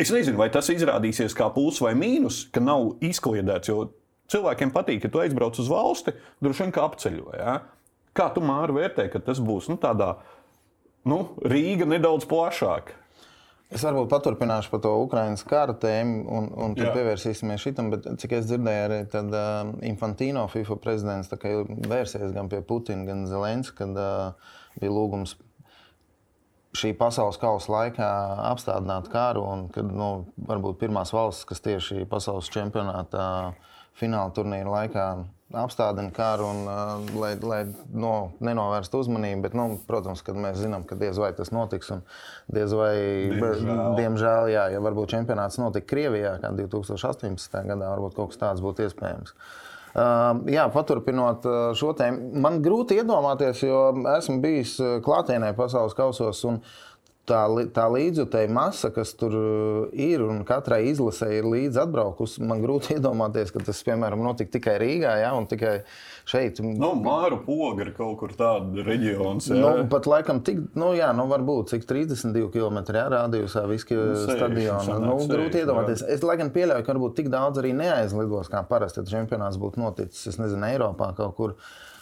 es 0.00 0.14
nezinu, 0.14 0.40
vai 0.40 0.48
tas 0.54 0.72
izrādīsies 0.72 1.36
kā 1.36 1.50
pluss 1.52 1.84
vai 1.84 1.92
mīnus, 2.00 2.46
ka 2.48 2.64
nav 2.64 2.94
izkliedēts. 3.04 3.76
Cilvēkiem 4.32 4.72
patīk, 4.74 5.04
ka 5.04 5.10
tu 5.12 5.22
aizbrauc 5.22 5.58
uz 5.62 5.70
valsti, 5.70 6.14
droši 6.42 6.64
vien 6.64 6.74
kā 6.74 6.84
apceļo. 6.88 7.26
Ja? 7.38 7.58
Kā 8.16 8.30
tu 8.34 8.42
māri 8.42 8.74
vērtē, 8.74 9.06
ka 9.12 9.22
tas 9.22 9.38
būs 9.42 9.68
nu, 9.70 9.78
tādā 9.80 10.16
nu, 11.06 11.20
Rīga 11.46 11.86
nedaudz 11.88 12.26
plašāka? 12.28 13.02
Es 13.66 13.82
varbūt 13.82 14.06
paturpināšu 14.12 14.70
par 14.70 14.80
to 14.84 14.92
Ukraiņas 15.02 15.42
kara 15.46 15.74
tēmu, 15.82 16.20
un, 16.30 16.44
un 16.54 16.74
tad 16.78 16.86
Jā. 16.86 16.92
pievērsīsimies 16.94 17.64
šitam. 17.64 17.88
Bet, 17.90 18.06
cik 18.22 18.36
es 18.38 18.46
dzirdēju, 18.46 18.82
arī 18.84 18.98
tad, 19.10 19.32
uh, 19.34 19.72
Infantino, 19.86 20.44
FIFA 20.50 20.76
prezidents, 20.82 21.32
vērsies 21.90 22.30
gan 22.34 22.50
pie 22.50 22.62
Putina, 22.66 23.02
gan 23.08 23.26
Zelenska, 23.26 23.82
kad 23.82 23.98
uh, 23.98 24.54
bija 24.78 24.94
lūgums 24.94 25.34
šī 26.76 26.92
pasaules 26.98 27.40
kausa 27.42 27.72
laikā 27.72 28.10
apstādināt 28.52 29.10
karu, 29.10 29.42
un 29.50 29.66
kad 29.74 29.90
nu, 29.90 30.28
varbūt 30.46 30.78
pirmās 30.84 31.10
valstis, 31.16 31.48
kas 31.50 31.64
tieši 31.64 32.06
pasaules 32.10 32.52
čempionātā 32.54 33.26
uh, 33.48 33.75
fināla 33.96 34.34
turnīra 34.36 34.72
laikā 34.72 35.06
apstādina 35.54 36.10
karu, 36.10 36.48
un, 36.50 36.64
uh, 36.66 37.18
lai, 37.20 37.34
lai 37.38 37.60
no, 37.94 38.32
nenovērstu 38.42 38.98
uzmanību. 39.04 39.44
Bet, 39.44 39.54
nu, 39.58 39.66
protams, 39.86 40.24
kad 40.26 40.38
mēs 40.38 40.58
zinām, 40.58 40.82
ka 40.88 40.98
diez 40.98 41.18
vai 41.22 41.30
tas 41.36 41.52
notiks. 41.54 41.92
Diez 42.52 42.74
vai, 42.74 42.96
diemžēl, 43.30 43.94
diemžēl 44.00 44.50
jā, 44.52 44.66
ja 44.74 44.82
varbūt 44.82 45.14
čempionāts 45.14 45.60
notika 45.62 45.88
Krievijā, 45.94 46.36
kā 46.42 46.50
2018. 46.56 47.62
gadā, 47.70 47.92
varbūt 47.94 48.18
kaut 48.18 48.34
kas 48.34 48.42
tāds 48.42 48.64
būtu 48.64 48.88
iespējams. 48.88 49.36
Uh, 49.96 50.42
jā, 50.52 50.66
paturpinot 50.74 51.46
uh, 51.48 51.60
šo 51.78 51.94
tēmu, 51.96 52.34
man 52.42 52.58
grūti 52.64 52.98
iedomāties, 53.00 53.62
jo 53.64 53.78
esmu 54.12 54.42
bijis 54.42 54.74
uh, 54.82 54.98
klātienē 55.04 55.54
pasaules 55.56 55.96
kausos. 55.96 56.42
Un, 56.50 56.58
uh, 56.58 56.95
tā, 57.28 57.42
tā 57.74 57.86
līdzjutēja 57.92 58.50
masa, 58.52 58.90
kas 58.94 59.12
tur 59.18 59.34
uh, 59.36 59.94
ir, 59.96 60.22
un 60.24 60.44
katrai 60.46 60.84
izlasē 60.90 61.30
ir 61.38 61.48
līdzi 61.50 61.82
atbraukusi. 61.82 62.44
Man 62.46 62.62
grūti 62.64 62.94
iedomāties, 62.96 63.52
ka 63.54 63.64
tas, 63.66 63.82
piemēram, 63.86 64.22
notika 64.24 64.56
tikai 64.58 64.78
Rīgā, 64.82 65.16
ja, 65.22 65.32
tikai 65.50 65.76
šeit. 66.26 66.60
Nu, 66.60 66.92
Māru 66.98 67.38
poga 67.46 67.84
ir 67.86 67.92
kaut 67.96 68.18
kur 68.20 68.34
tāda 68.36 68.84
reģions. 68.86 69.50
Jā. 69.52 69.58
Nu, 69.62 69.86
pat 69.90 70.08
laikam, 70.10 70.42
tik, 70.46 70.60
nu, 70.78 70.90
jā, 70.98 71.12
nu, 71.16 71.28
varbūt 71.30 71.74
cik 71.74 71.86
32 71.88 72.50
km 72.54 72.82
rādījusā 73.14 73.66
viski 73.70 73.98
nu, 73.98 74.18
stadiona. 74.26 75.00
Nu, 75.02 75.16
grūti 75.30 75.62
iedomāties. 75.62 76.04
Jā. 76.04 76.14
Es, 76.16 76.24
lai 76.26 76.38
gan 76.40 76.52
pieļauju, 76.54 76.86
ka 76.86 76.94
varbūt 76.94 77.18
tik 77.20 77.32
daudz 77.32 77.62
arī 77.62 77.74
neaizlidos, 77.78 78.50
kā 78.52 78.64
parasti, 78.68 79.02
ja 79.02 79.18
čempionāts 79.18 79.60
būtu 79.62 79.82
noticis, 79.82 80.32
es 80.32 80.40
nezinu, 80.42 80.66
Eiropā 80.66 81.12
kaut 81.16 81.36
kur 81.38 81.58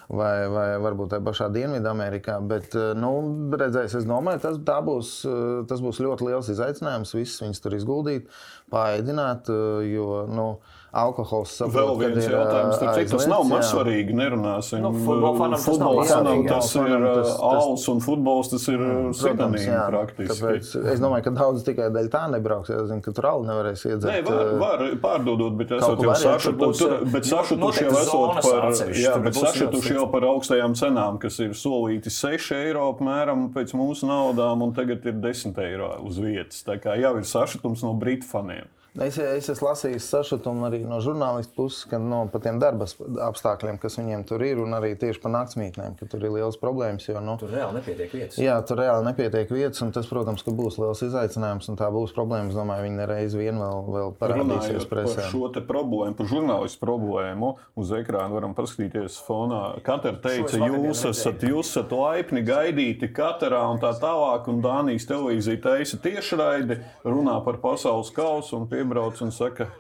vai, 0.09 0.47
vai 0.53 0.67
varbūt 0.83 1.15
tajā 1.15 1.25
pašā 1.25 1.49
Dienvidamerikā. 1.55 2.39
Bet, 2.49 2.75
eh, 2.77 2.93
nu, 2.99 3.13
redzēs, 3.55 3.97
es 4.01 4.09
domāju, 4.09 4.43
tas, 4.43 4.59
būs, 4.59 5.13
eh, 5.29 5.67
tas 5.69 5.81
būs 5.85 6.01
ļoti 6.05 6.29
liels 6.29 6.51
izaicinājums. 6.53 7.15
Visus 7.17 7.43
viņus 7.45 7.63
tur 7.63 7.77
izguldīt, 7.79 8.29
pāēdināt, 8.73 9.49
eh, 9.49 9.93
jo. 9.95 10.27
Nu, 10.29 10.59
alkohols. 10.95 11.53
Saprot, 11.59 11.75
Vēl 11.75 11.99
viens 12.01 12.25
ir, 12.25 12.35
jautājums, 12.35 12.79
tad, 12.81 12.91
cik 12.99 13.11
tas 13.13 13.27
nav 13.31 13.45
mazsvarīgi. 13.51 14.15
Nerunāsim. 14.17 14.83
Nu, 14.85 14.93
futbola 15.05 15.59
futbola 15.61 16.05
fanam 16.09 16.45
tas 16.49 16.71
jā, 16.75 16.85
ir 16.89 17.07
alus 17.09 17.87
un 17.91 18.03
futbols, 18.05 18.51
tas 18.53 18.67
ir 18.73 18.85
sinonīmi 19.19 19.79
praktiski. 19.91 20.29
Tāpēc 20.33 20.73
es 20.95 21.03
domāju, 21.03 21.27
ka 21.27 21.35
daudz 21.39 21.65
tikai 21.67 21.91
dēļ 21.95 22.11
tā 22.13 22.25
nebrauks. 22.33 22.73
Es 22.75 22.89
zinu, 22.91 23.03
ka 23.05 23.15
tur 23.17 23.29
alu 23.31 23.49
nevarēs 23.49 23.85
iedzert. 23.89 24.11
Nē, 24.11 24.21
var, 24.29 24.53
var 24.63 24.85
pārdodot, 25.03 25.57
bet 25.59 25.75
esot 25.79 26.05
jau 26.05 26.17
sašutuši, 26.25 26.91
bet 27.15 27.29
sašutuši 27.31 27.87
jau 27.87 27.97
esot 28.01 28.41
par, 28.45 28.69
jā, 28.99 29.17
bet 29.25 29.41
sašutuši 29.41 29.99
jau 29.99 30.07
par 30.13 30.29
augstajām 30.31 30.77
cenām, 30.79 31.19
kas 31.23 31.41
ir 31.45 31.57
solīti 31.59 32.13
6 32.15 32.55
eiro 32.61 32.89
apmēram 32.93 33.49
pēc 33.55 33.75
mūsu 33.79 34.09
naudām, 34.11 34.65
un 34.67 34.75
tagad 34.77 35.05
ir 35.09 35.19
10 35.25 35.61
eiro 35.65 35.91
uz 36.07 36.21
vietas. 36.23 36.63
Tā 36.67 36.79
kā 36.83 36.97
jau 37.01 37.17
ir 37.19 37.29
sašutums 37.29 37.85
no 37.87 37.95
britu 37.99 38.29
faniem. 38.29 38.71
Es, 38.95 39.17
es 39.19 39.49
esmu 39.51 39.67
lasījis 39.67 40.05
sašutumu 40.07 40.69
arī 40.69 40.79
no 40.87 41.01
žurnālistu 41.03 41.57
puses, 41.57 41.81
ka 41.91 41.99
no, 41.99 42.21
par 42.31 42.45
tiem 42.45 42.61
darba 42.63 42.87
apstākļiem, 43.27 43.81
kas 43.83 43.97
viņiem 43.99 44.23
tur 44.29 44.43
ir, 44.47 44.61
un 44.63 44.77
arī 44.77 44.93
tieši 44.95 45.19
par 45.19 45.33
naktsmītnēm, 45.35 45.97
ka 45.99 46.07
tur 46.13 46.23
ir 46.23 46.31
liels 46.37 46.59
problēmas. 46.63 47.09
Jo, 47.09 47.19
nu, 47.25 47.35
tur 47.41 47.51
reāli 47.51 47.81
nepietiek 47.81 48.15
vietas. 48.15 48.39
Jā, 48.39 48.55
tur 48.63 48.79
reāli 48.79 49.09
nepietiek 49.09 49.51
vietas, 49.51 49.83
un 49.83 49.91
tas, 49.97 50.07
protams, 50.07 50.47
būs 50.47 50.79
liels 50.79 51.03
izaicinājums, 51.09 51.67
un 51.73 51.79
tā 51.81 51.89
būs 51.91 52.15
problēma. 52.15 52.53
Es 52.53 52.59
domāju, 52.59 52.85
viņi 52.87 53.01
nereiz 53.01 53.35
vien 53.35 53.59
vēl, 53.59 53.83
vēl 53.97 54.15
parādīsies 54.21 54.87
presē. 54.93 55.25
Par 55.25 55.33
šo 55.33 55.65
problēmu, 55.73 56.15
par 56.21 56.31
žurnālistu 56.31 56.85
problēmu 56.85 57.51
uz 57.83 57.91
ekrāna 57.99 58.31
varam 58.37 58.55
paskatīties 58.55 59.19
fonā. 59.27 59.65
Katra 59.83 60.15
teica, 60.23 60.63
jūs 60.71 61.03
esat, 61.11 61.43
jūs 61.43 61.73
esat 61.73 61.91
laipni 61.99 62.45
gaidīti 62.47 63.11
katrā 63.11 63.65
un 63.75 63.83
tā 63.83 63.91
tālāk, 63.99 64.47
un 64.55 64.63
Dānijas 64.63 65.11
televīzija 65.11 65.65
taisa 65.67 65.99
tiešraidi, 66.07 66.79
runā 67.03 67.41
par 67.43 67.59
pasaules 67.65 68.15
kausu 68.15 68.61
un 68.61 68.71
pie 68.71 68.84
piebrauc 68.85 69.21
un 69.25 69.33
saka, 69.33 69.71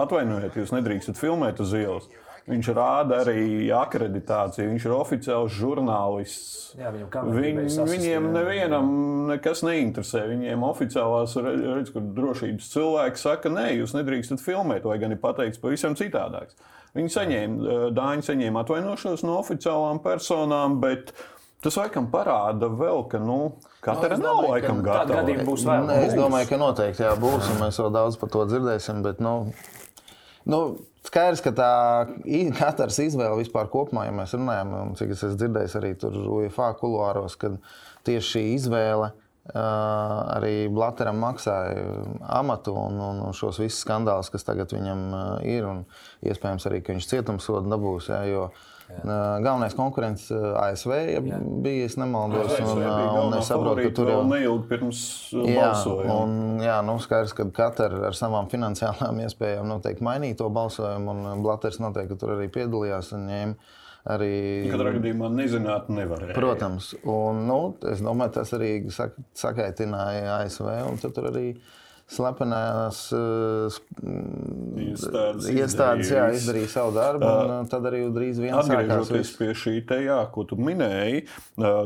atvainojiet, 0.00 0.56
jūs 0.56 0.72
nedrīkstat 0.72 1.20
filmēt 1.20 1.60
uz 1.60 1.76
ielas. 1.76 2.08
Viņš 2.50 2.70
rāda 2.74 3.20
arī 3.20 3.68
akreditāciju, 3.76 4.70
viņš 4.72 4.84
ir 4.88 4.94
oficiāls 4.96 5.52
žurnālists. 5.54 6.72
Jā, 6.80 6.88
Viņ, 6.90 7.60
viņiem 7.86 8.30
nevienam 8.32 8.88
nekas 9.28 9.60
neinteresē. 9.62 10.24
Viņiem 10.32 10.64
oficiālās 10.66 11.36
redz, 11.36 11.92
drošības 11.92 12.70
cilvēki 12.72 13.22
saka, 13.22 13.52
nē, 13.52 13.68
jūs 13.76 13.94
nedrīkstat 13.94 14.42
filmēt, 14.42 14.88
vai 14.88 14.96
gan 15.02 15.14
ir 15.14 15.20
pateikts 15.22 15.60
pavisam 15.62 15.94
citādāks. 16.00 16.56
Viņi 16.96 17.12
saņēma, 17.14 17.76
Dāņi 17.94 18.26
saņēma 18.26 18.64
atvainošanos 18.64 19.22
no 19.28 19.36
oficiālām 19.44 20.00
personām, 20.02 20.80
bet 20.82 21.12
tas 21.64 21.76
laikam 21.76 22.08
parāda 22.12 22.70
vēl, 22.72 23.04
ka 23.10 23.20
nu, 23.22 23.38
Katra 23.84 24.16
no, 24.16 24.24
nav 24.24 24.50
laikam 24.50 24.82
gatava. 24.84 25.24
Būs 25.44 25.64
vēl. 25.68 25.88
Nē, 25.88 25.98
es 26.08 26.16
domāju, 26.16 26.48
ka 26.50 26.60
noteikti 26.60 27.04
jā, 27.04 27.14
būs, 27.20 27.48
un 27.52 27.62
mēs 27.64 27.80
vēl 27.80 27.92
daudz 27.94 28.18
par 28.20 28.32
to 28.32 28.44
dzirdēsim. 28.48 29.02
Bet, 29.04 29.22
nu, 29.24 29.34
nu, 30.48 30.60
Skaidrs, 31.00 31.40
ka 31.40 31.52
tā 31.56 31.72
katrs 32.58 33.00
izvēle 33.02 33.38
vispār 33.40 33.70
kopumā, 33.72 34.04
ja 34.06 34.14
mēs 34.14 34.36
runājam, 34.36 34.74
un 34.82 34.92
cik 34.98 35.14
es 35.14 35.24
esmu 35.24 35.40
dzirdējis 35.40 35.78
arī 35.80 35.94
tur 35.98 36.18
UFA 36.36 36.74
kuluāros, 36.78 37.38
kad 37.40 37.56
tieši 38.06 38.28
šī 38.34 38.42
izvēle 38.58 39.08
uh, 39.08 39.62
arī 40.36 40.68
Blateram 40.72 41.16
maksāja 41.24 42.04
amatu 42.36 42.76
un, 42.76 43.00
un 43.00 43.22
šos 43.36 43.62
visus 43.62 43.80
skandālus, 43.80 44.28
kas 44.32 44.44
tagad 44.44 44.76
viņam 44.76 45.06
uh, 45.08 45.22
ir, 45.48 45.64
un 45.66 45.86
iespējams 46.20 46.68
arī, 46.68 46.82
ka 46.84 46.92
viņš 46.92 47.08
cietumsodu 47.14 47.72
dabūs. 47.72 48.12
Jā, 48.12 48.20
jo, 48.28 48.44
uh, 48.52 48.79
Galvenais 49.00 49.74
konkurents 49.74 50.26
ASV 50.30 50.92
ja 51.14 51.20
bija, 51.22 51.86
es 51.86 51.96
nemaldos. 51.96 52.52
Un, 52.60 52.82
un 52.82 53.36
es 53.38 53.48
saprotu, 53.48 53.86
ka 53.86 53.94
tur 53.96 54.10
jau 54.12 54.20
neilgi 54.28 54.68
pirms 54.70 55.02
balsojuma. 55.32 56.16
Un, 56.16 56.62
jā, 56.64 56.76
nu, 56.86 56.98
skaidrs, 57.02 57.34
ka 57.36 57.46
katra 57.56 57.88
ar 58.10 58.16
savām 58.18 58.50
finansiālām 58.52 59.20
iespējām 59.26 59.68
noteikti 59.70 60.06
mainīja 60.06 60.42
to 60.42 60.50
balsojumu, 60.54 61.16
un 61.16 61.44
Blaters 61.44 61.80
noteikti 61.82 62.18
tur 62.20 62.36
arī 62.36 62.50
piedalījās 62.52 63.14
un 63.16 63.28
ņēma. 63.30 63.76
Arī, 64.10 64.34
Katrā 64.72 64.94
gadījumā 64.94 65.28
nezināt, 65.34 65.90
nevarēja. 65.92 66.32
Protams, 66.32 66.94
un 67.04 67.42
nu, 67.44 67.58
es 67.90 68.00
domāju, 68.00 68.38
tas 68.38 68.54
arī 68.56 68.70
sak 68.88 69.18
sakaitināja 69.36 70.38
ASV. 70.38 70.70
Tur 71.04 71.28
arī 71.28 71.50
uh, 71.52 71.79
slepenās 72.10 73.00
uh, 73.14 73.78
iestādes, 74.82 75.46
iestādes 75.52 76.10
jā, 76.10 76.24
izdarīja 76.34 76.70
savu 76.72 76.94
darbu, 76.96 77.26
un 77.26 77.52
uh, 77.54 77.68
tad 77.70 77.86
arī 77.90 78.02
drīz 78.14 78.40
vien 78.42 78.56
atgriežoties 78.58 79.32
pie 79.38 79.50
šī 79.56 79.74
te, 79.86 80.00
jā, 80.06 80.18
ko 80.34 80.44
tu 80.48 80.58
minēji, 80.60 81.22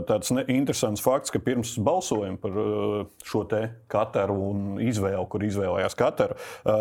tāds 0.09 0.33
ne, 0.37 0.47
interesants 0.55 1.05
fakts, 1.05 1.33
ka 1.35 1.43
pirms 1.45 1.75
balsojuma 1.85 2.41
par 2.41 2.57
šo 3.27 3.45
te 3.51 3.63
katru 3.93 4.39
un 4.49 4.65
izvēli, 4.85 5.25
kur 5.31 5.45
izvēlējās 5.45 5.99
katru, 5.99 6.39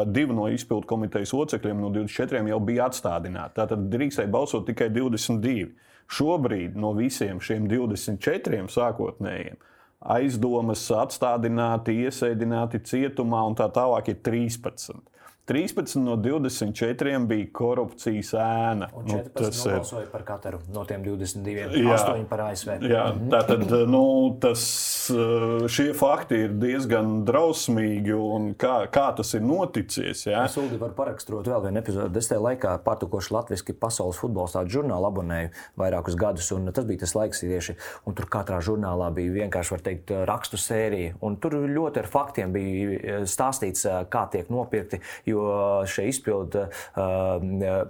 divi 0.08 0.38
no 0.38 0.48
izpildu 0.54 0.88
komitejas 0.90 1.36
locekļiem 1.36 1.84
no 1.84 1.92
24 1.94 2.48
jau 2.54 2.62
bija 2.64 2.88
atstādināti. 2.88 3.58
Tātad 3.60 3.90
drīkstēja 3.92 4.32
balsot 4.32 4.68
tikai 4.70 4.90
22. 4.94 5.74
Šobrīd 6.14 6.76
no 6.80 6.92
visiem 6.98 7.40
šiem 7.44 7.68
24 7.72 8.68
sākotnējiem 8.72 9.62
aizdomas 10.04 10.84
atstādināti, 10.92 11.96
iesēdināti 12.08 12.82
cietumā 12.90 13.44
un 13.48 13.58
tā 13.60 13.70
tālāk 13.72 14.12
ir 14.12 14.20
13. 14.26 15.00
13 15.46 16.00
no 16.00 16.16
24 16.16 17.26
bija 17.28 17.48
korupcijas 17.52 18.30
ēna. 18.40 18.88
Un 18.96 19.10
14 19.10 19.66
nu, 19.68 19.80
tas 19.82 19.90
ir 20.00 20.06
par 20.08 20.22
katru 20.24 20.62
no 20.72 20.86
tiem 20.88 21.02
22. 21.04 21.66
Jā, 21.82 21.98
8 21.98 22.30
par 22.30 22.46
ASV. 22.46 22.78
Jā, 22.88 23.02
tā 23.34 23.42
tad 23.50 23.74
nu, 23.92 24.04
tas, 24.40 24.64
eh, 25.12 25.66
šie 25.68 25.90
fakti 26.00 26.46
ir 26.46 26.54
diezgan 26.62 27.26
drausmīgi. 27.28 28.16
Kā, 28.56 28.86
kā 28.88 29.10
tas 29.18 29.34
ir 29.36 29.44
noticis? 29.44 30.22
Jā? 30.30 30.46
Es 30.48 30.56
Uldi 30.62 30.80
varu 30.80 30.96
paraksturot 30.96 31.50
vēl 31.52 31.66
vienu 31.68 31.82
epizodi. 31.82 32.24
Es 32.24 32.32
tajā 32.32 32.40
laikā 32.46 32.78
pārtukoši 32.88 33.36
latviski 33.36 33.76
pasaules 33.76 34.22
futbols 34.24 34.56
tādu 34.56 34.78
žurnālu 34.78 35.12
abonēju 35.12 35.52
vairākus 35.76 36.16
gadus. 36.16 36.54
Tas 36.72 36.88
bija 36.88 37.04
tas 37.04 37.16
laiks 37.20 37.44
tieši, 37.44 37.76
un 38.08 38.16
tur 38.16 38.32
katrā 38.32 38.62
žurnālā 38.64 39.12
bija 39.12 39.36
vienkārši, 39.42 39.76
var 39.76 39.86
teikt, 39.90 40.16
rakstu 40.32 40.62
sērija. 40.62 41.18
Un 41.20 41.36
tur 41.36 41.60
ļoti 41.68 42.06
ar 42.06 42.08
faktiem 42.16 42.56
bija 42.56 42.96
eh, 42.96 43.22
stāstīts, 43.28 43.84
eh, 43.92 44.00
kā 44.08 44.24
tiek 44.32 44.48
nopirkti 44.48 45.04
jo 45.34 45.84
šie 45.90 46.08
izpildu 46.14 46.68
uh, 46.68 47.84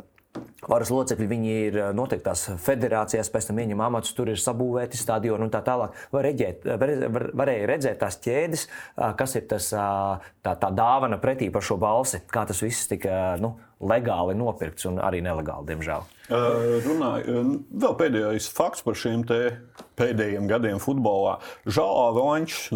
Varas 0.64 0.90
locekļi 0.94 1.28
viņi 1.28 1.52
ir 1.68 1.76
noteiktās 1.94 2.46
federācijās, 2.64 3.30
pēc 3.34 3.50
tam 3.50 3.60
ieņem 3.60 3.82
amatus, 3.84 4.14
tur 4.16 4.32
ir 4.32 4.40
sabūvēti 4.40 4.98
stadioni 4.98 5.46
un 5.46 5.52
tā 5.54 5.60
tālāk. 5.66 5.98
Var 6.14 6.26
reģēt, 6.30 6.64
var, 6.80 6.94
var, 7.14 7.26
varēja 7.44 7.68
redzēt 7.70 8.00
tās 8.02 8.18
ķēdes, 8.24 8.64
kas 9.20 9.36
ir 9.38 9.46
tas, 9.52 9.70
tā, 9.76 10.56
tā 10.56 10.72
dāvana 10.74 11.20
pretī 11.22 11.52
par 11.54 11.66
šo 11.66 11.78
balsi, 11.82 12.24
kā 12.32 12.46
tas 12.50 12.64
viss 12.64 12.88
tika 12.90 13.36
nu, 13.44 13.58
legāli 13.84 14.38
nopirkts 14.40 14.88
un 14.88 15.02
arī 15.04 15.20
nelegāli, 15.26 15.68
diemžēl. 15.74 16.08
Uh, 16.32 16.78
runāju, 16.86 17.42
vēl 17.84 17.98
pēdējais 18.00 18.48
fakts 18.56 18.86
par 18.86 18.96
šiem 18.98 19.26
pēdējiem 20.00 20.48
gadiem 20.48 20.80
futbolā. 20.82 21.36
Žālā 21.68 22.08
Vančs, 22.16 22.70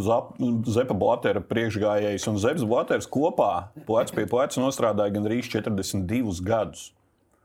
Zepa 0.67 0.97
Blatera 0.97 1.41
priekšgājējs 1.41 2.27
un 2.27 2.41
Zepes 2.43 2.67
Blaters 2.67 3.07
kopā 3.09 3.71
plec 3.87 4.11
pie 4.13 4.27
pleca 4.29 4.61
nostrādāja 4.61 5.15
gandrīz 5.15 5.47
42 5.55 6.43
gadus. 6.45 6.91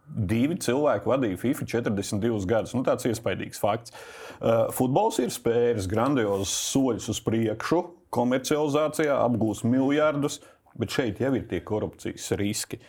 Divi 0.07 0.59
cilvēki 0.61 1.09
vadīja 1.09 1.39
FIFA 1.41 1.67
42 1.71 2.49
gadus. 2.51 2.75
Nu, 2.77 2.83
tāds 2.87 3.07
iespaidīgs 3.09 3.61
fakts. 3.63 3.95
Uh, 4.43 4.67
futbols 4.75 5.21
ir 5.23 5.31
spēris 5.33 5.87
grandiozus 5.89 6.53
soļus 6.73 7.09
uz 7.15 7.21
priekšu, 7.25 7.83
komercializācijā, 8.13 9.15
apgūst 9.23 9.65
miljardus, 9.69 10.41
bet 10.77 10.93
šeit 10.93 11.23
jau 11.23 11.33
ir 11.39 11.47
tie 11.49 11.63
korupcijas 11.65 12.33
riski. 12.41 12.81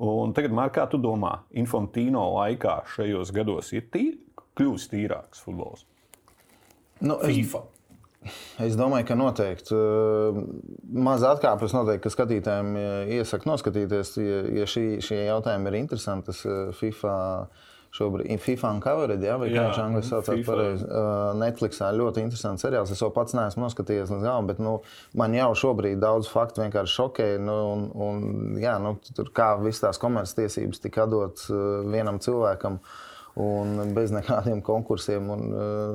Un 0.00 0.32
tagad, 0.32 0.54
Mārk, 0.56 0.78
kā 0.78 0.86
tu 0.88 1.00
domā, 1.00 1.42
Infantino 1.60 2.22
laikā 2.38 2.78
šajos 2.94 3.34
gados 3.36 3.74
ir 3.76 3.90
tī, 3.92 4.06
kļuvis 4.56 4.88
tīrāks 4.92 5.44
futbols? 5.44 5.84
Nu, 7.04 7.18
FIFA. 7.20 7.66
Es... 7.66 7.79
Es 8.60 8.76
domāju, 8.76 9.06
ka 9.08 9.16
noteikti. 9.16 9.76
Maz 10.92 11.24
atkāpes 11.24 11.72
noteikti, 11.72 12.04
ka 12.04 12.12
skatītājiem 12.12 12.74
iesaka 13.16 13.48
noskatīties, 13.48 14.14
ja, 14.20 14.40
ja 14.60 14.68
šī, 14.68 14.86
šie 15.04 15.22
jautājumi 15.24 15.70
ir 15.70 15.78
interesanti. 15.80 16.28
Tas 16.28 16.42
FIFA 16.76 17.14
šobrīd 17.96 18.28
ir 18.30 18.38
FIFA 18.42 18.70
Uncovered, 18.76 19.24
ja, 19.24 19.34
vai 19.40 19.48
kā 19.50 19.64
viņš 19.66 19.80
angļu 19.82 20.02
saucās 20.06 20.42
pareizi. 20.46 20.86
Netflixā 21.40 21.90
ļoti 21.96 22.22
interesants 22.26 22.64
seriāls. 22.66 22.92
Es 22.94 23.02
jau 23.02 23.10
pats 23.14 23.34
neesmu 23.34 23.64
noskatījies 23.64 24.12
līdz 24.12 24.26
galam, 24.26 24.50
bet 24.50 24.60
nu, 24.62 24.76
man 25.18 25.34
jau 25.34 25.50
šobrīd 25.64 25.98
daudz 26.02 26.30
faktu 26.30 26.62
vienkārši 26.66 26.96
šokē. 27.00 27.30
Nu, 27.42 27.58
un, 27.72 27.86
un, 28.06 28.24
jā, 28.62 28.76
nu, 28.82 28.94
tur 29.16 29.32
kā 29.34 29.54
visas 29.64 29.86
tās 29.88 30.02
komerctiesības 30.02 30.84
tika 30.84 31.08
dotas 31.10 31.48
vienam 31.90 32.20
cilvēkam 32.22 32.78
un 33.38 33.94
bez 33.94 34.14
nekādiem 34.14 34.62
konkursiem. 34.66 35.28
Un, 35.30 35.50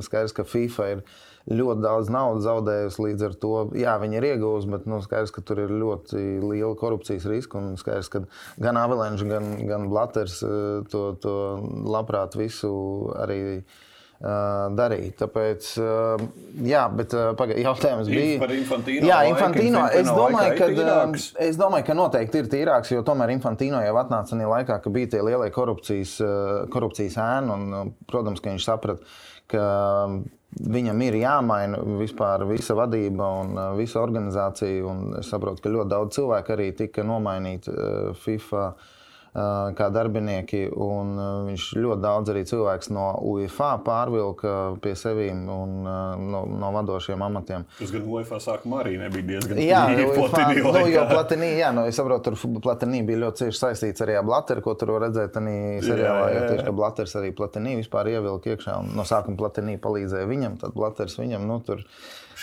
skaidrs, 0.05 0.35
ka 0.35 0.45
FIFA 0.47 0.91
ir 0.93 1.05
ļoti 1.51 1.83
daudz 1.83 2.09
naudas 2.13 2.45
zaudējusi. 2.45 3.01
Līdz 3.05 3.25
ar 3.27 3.35
to 3.41 3.53
jā, 3.77 3.95
viņi 4.01 4.19
ir 4.19 4.29
ieguvusi, 4.31 4.71
bet 4.73 4.87
nu, 4.89 4.99
skaidrs, 5.05 5.33
ka 5.35 5.43
tur 5.45 5.61
ir 5.65 5.73
ļoti 5.73 6.21
liela 6.41 6.73
korupcijas 6.79 7.27
riska. 7.29 7.61
Un 7.61 7.79
skaidrs, 7.81 8.09
ka 8.13 8.23
gan 8.61 8.79
Avalanche, 8.81 9.27
gan, 9.29 9.51
gan 9.69 9.89
Blaters 9.91 10.41
eh, 10.45 10.85
to, 10.91 11.07
to 11.21 11.35
labprāt 11.85 12.37
visu 12.39 12.71
arī. 13.21 13.41
Uh, 14.15 14.71
darīt. 14.71 15.17
Tāpēc, 15.19 15.65
uh, 15.83 16.21
jā, 16.63 16.85
bet 16.95 17.11
uh, 17.17 17.33
paga, 17.35 17.57
jautājums 17.59 18.07
bija 18.07 18.37
par 18.39 18.53
Infantino. 18.55 19.09
Jā, 19.09 19.17
Infantino. 19.27 19.81
Es 19.91 20.07
domāju, 20.07 20.53
ka, 20.55 20.69
uh, 20.71 21.17
es 21.43 21.59
domāju, 21.59 21.85
ka 21.89 21.97
noteikti 21.99 22.39
ir 22.39 22.47
tīrāks, 22.53 22.93
jo 22.95 23.03
tomēr 23.05 23.33
Infantino 23.35 23.83
jau 23.83 23.97
atnāca 23.99 24.31
tajā 24.31 24.47
laikā, 24.53 24.79
kad 24.85 24.95
bija 24.95 25.11
tie 25.11 25.25
lielie 25.25 25.51
korupcijas, 25.51 26.15
uh, 26.23 26.63
korupcijas 26.71 27.19
ēni. 27.25 27.59
Un, 27.59 27.93
protams, 28.07 28.39
ka 28.39 28.55
viņš 28.55 28.69
saprata, 28.71 29.13
ka 29.51 29.67
Viņam 30.55 31.01
ir 31.03 31.17
jāmaina 31.19 31.81
vispār 31.99 32.45
visa 32.47 32.77
vadība 32.77 33.27
un 33.41 33.57
uh, 33.57 33.73
visa 33.75 33.99
organizācija. 33.99 34.85
Un 34.87 35.17
es 35.19 35.27
saprotu, 35.27 35.59
ka 35.65 35.71
ļoti 35.73 35.91
daudz 35.91 36.15
cilvēku 36.15 36.53
arī 36.55 36.69
tika 36.77 37.03
nomainīti 37.03 37.73
uh, 37.73 38.13
FIFA 38.23 38.69
kā 39.35 39.89
darbinieki. 39.91 40.61
Viņš 41.49 41.67
ļoti 41.75 42.01
daudz 42.03 42.31
arī 42.31 42.45
cilvēks 42.47 42.91
no 42.95 43.07
UFA 43.33 43.73
pārvilka 43.83 44.53
pie 44.83 44.95
sevīm 44.99 45.43
un 45.51 45.75
no, 45.83 46.43
no 46.47 46.71
vadošiem 46.75 47.21
amatiem. 47.25 47.65
Tas 47.79 47.91
gan 47.91 48.07
UFA 48.07 48.39
sākumā 48.43 48.81
arī 48.85 48.95
nebija 49.01 49.27
diezgan 49.33 49.59
jā, 49.59 49.83
UFA, 50.11 50.47
nu, 50.55 50.85
jo 50.91 51.05
Platinī, 51.11 51.51
jā, 51.59 51.71
nu, 51.75 51.85
es 51.89 51.99
saprotu, 51.99 52.31
tur 52.31 52.59
Platinī 52.63 53.01
bija 53.07 53.25
ļoti 53.25 53.45
cieši 53.45 53.61
saistīts 53.61 54.05
arī 54.05 54.19
ar 54.19 54.27
Blatteru, 54.27 54.63
ko 54.65 54.75
tur 54.79 54.95
var 54.95 55.07
redzēt 55.07 55.39
arī 55.41 55.57
seriālā. 55.83 56.27
Jā, 56.29 56.33
jā, 56.33 56.35
jā. 56.39 56.51
Tieši, 56.53 56.67
ka 56.69 56.75
Blatters 56.79 57.15
arī 57.19 57.31
Platinī 57.35 57.75
vispār 57.81 58.13
ievilka 58.15 58.55
iekšā 58.55 58.79
un 58.83 58.93
no 58.95 59.07
sākuma 59.07 59.39
Platinī 59.39 59.75
palīdzēja 59.83 60.29
viņam, 60.31 60.59
tad 60.63 60.77
Blatters 60.77 61.19
viņam, 61.19 61.47
nu, 61.49 61.59
tur 61.65 61.83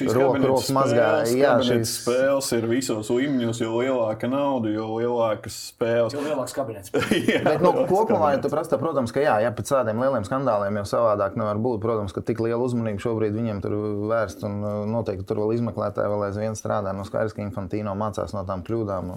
Šīs 0.02 0.16
rokas 0.16 0.70
mazgāja. 0.74 1.36
Jā, 1.36 1.52
šīs 1.66 1.94
spēles 2.00 2.50
ir 2.56 2.66
visos 2.70 3.10
līmeņos, 3.12 3.60
jo 3.62 3.72
lielāka 3.80 4.30
nauda, 4.30 4.70
jo 4.74 4.88
lielākas 4.96 5.56
spēles. 5.70 6.16
Jo 6.16 6.24
lielāks 6.24 6.56
kabinets. 6.56 6.92
jā, 7.30 7.42
Bet, 7.46 7.62
nu, 7.64 7.72
kopumā, 7.90 8.34
ja 8.36 8.42
tu 8.42 8.50
prasa, 8.52 8.78
protams, 8.80 9.14
ka 9.14 9.24
jā, 9.24 9.38
jā, 9.44 9.52
pēc 9.56 9.74
tādiem 9.74 10.02
lieliem 10.02 10.26
skandāliem 10.28 10.80
jau 10.82 10.86
savādāk 10.94 11.38
nevar 11.40 11.60
būt. 11.62 11.80
Protams, 11.84 12.14
ka 12.14 12.24
tik 12.26 12.42
liela 12.44 12.60
uzmanība 12.62 13.02
šobrīd 13.02 13.36
viņiem 13.36 13.62
tur 13.64 13.76
vērst 14.12 14.46
un 14.48 14.58
uh, 14.62 14.72
noteikti 14.88 15.26
tur 15.28 15.42
vēl 15.44 15.56
izmeklētāji 15.58 16.12
vēl 16.12 16.26
aizvien 16.28 16.58
strādā. 16.58 16.94
Nu, 16.96 17.06
skaidrs, 17.08 17.36
ka 17.36 17.44
Infantino 17.44 17.94
mācās 17.98 18.34
no 18.36 18.44
tām 18.48 18.64
kļūdām. 18.66 19.14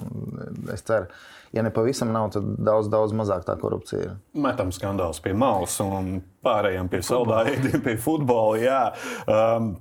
Es 0.74 0.86
ceru, 0.86 1.10
ja 1.56 1.64
ne 1.66 1.72
pavisam 1.74 2.12
nav, 2.14 2.32
tad 2.36 2.48
daudz, 2.60 2.90
daudz 2.92 3.16
mazāk 3.16 3.46
tā 3.48 3.58
korupcija 3.60 4.02
ir. 4.10 4.16
Metam 4.46 4.74
skandāls 4.76 5.22
pie 5.24 5.36
malas 5.38 5.78
un 5.84 6.20
pārējām 6.46 6.90
pie 6.92 7.02
saldājiem, 7.06 7.70
pie 7.86 7.96
futbola. 8.02 8.60
Jā. 8.62 8.82
Um, 9.26 9.76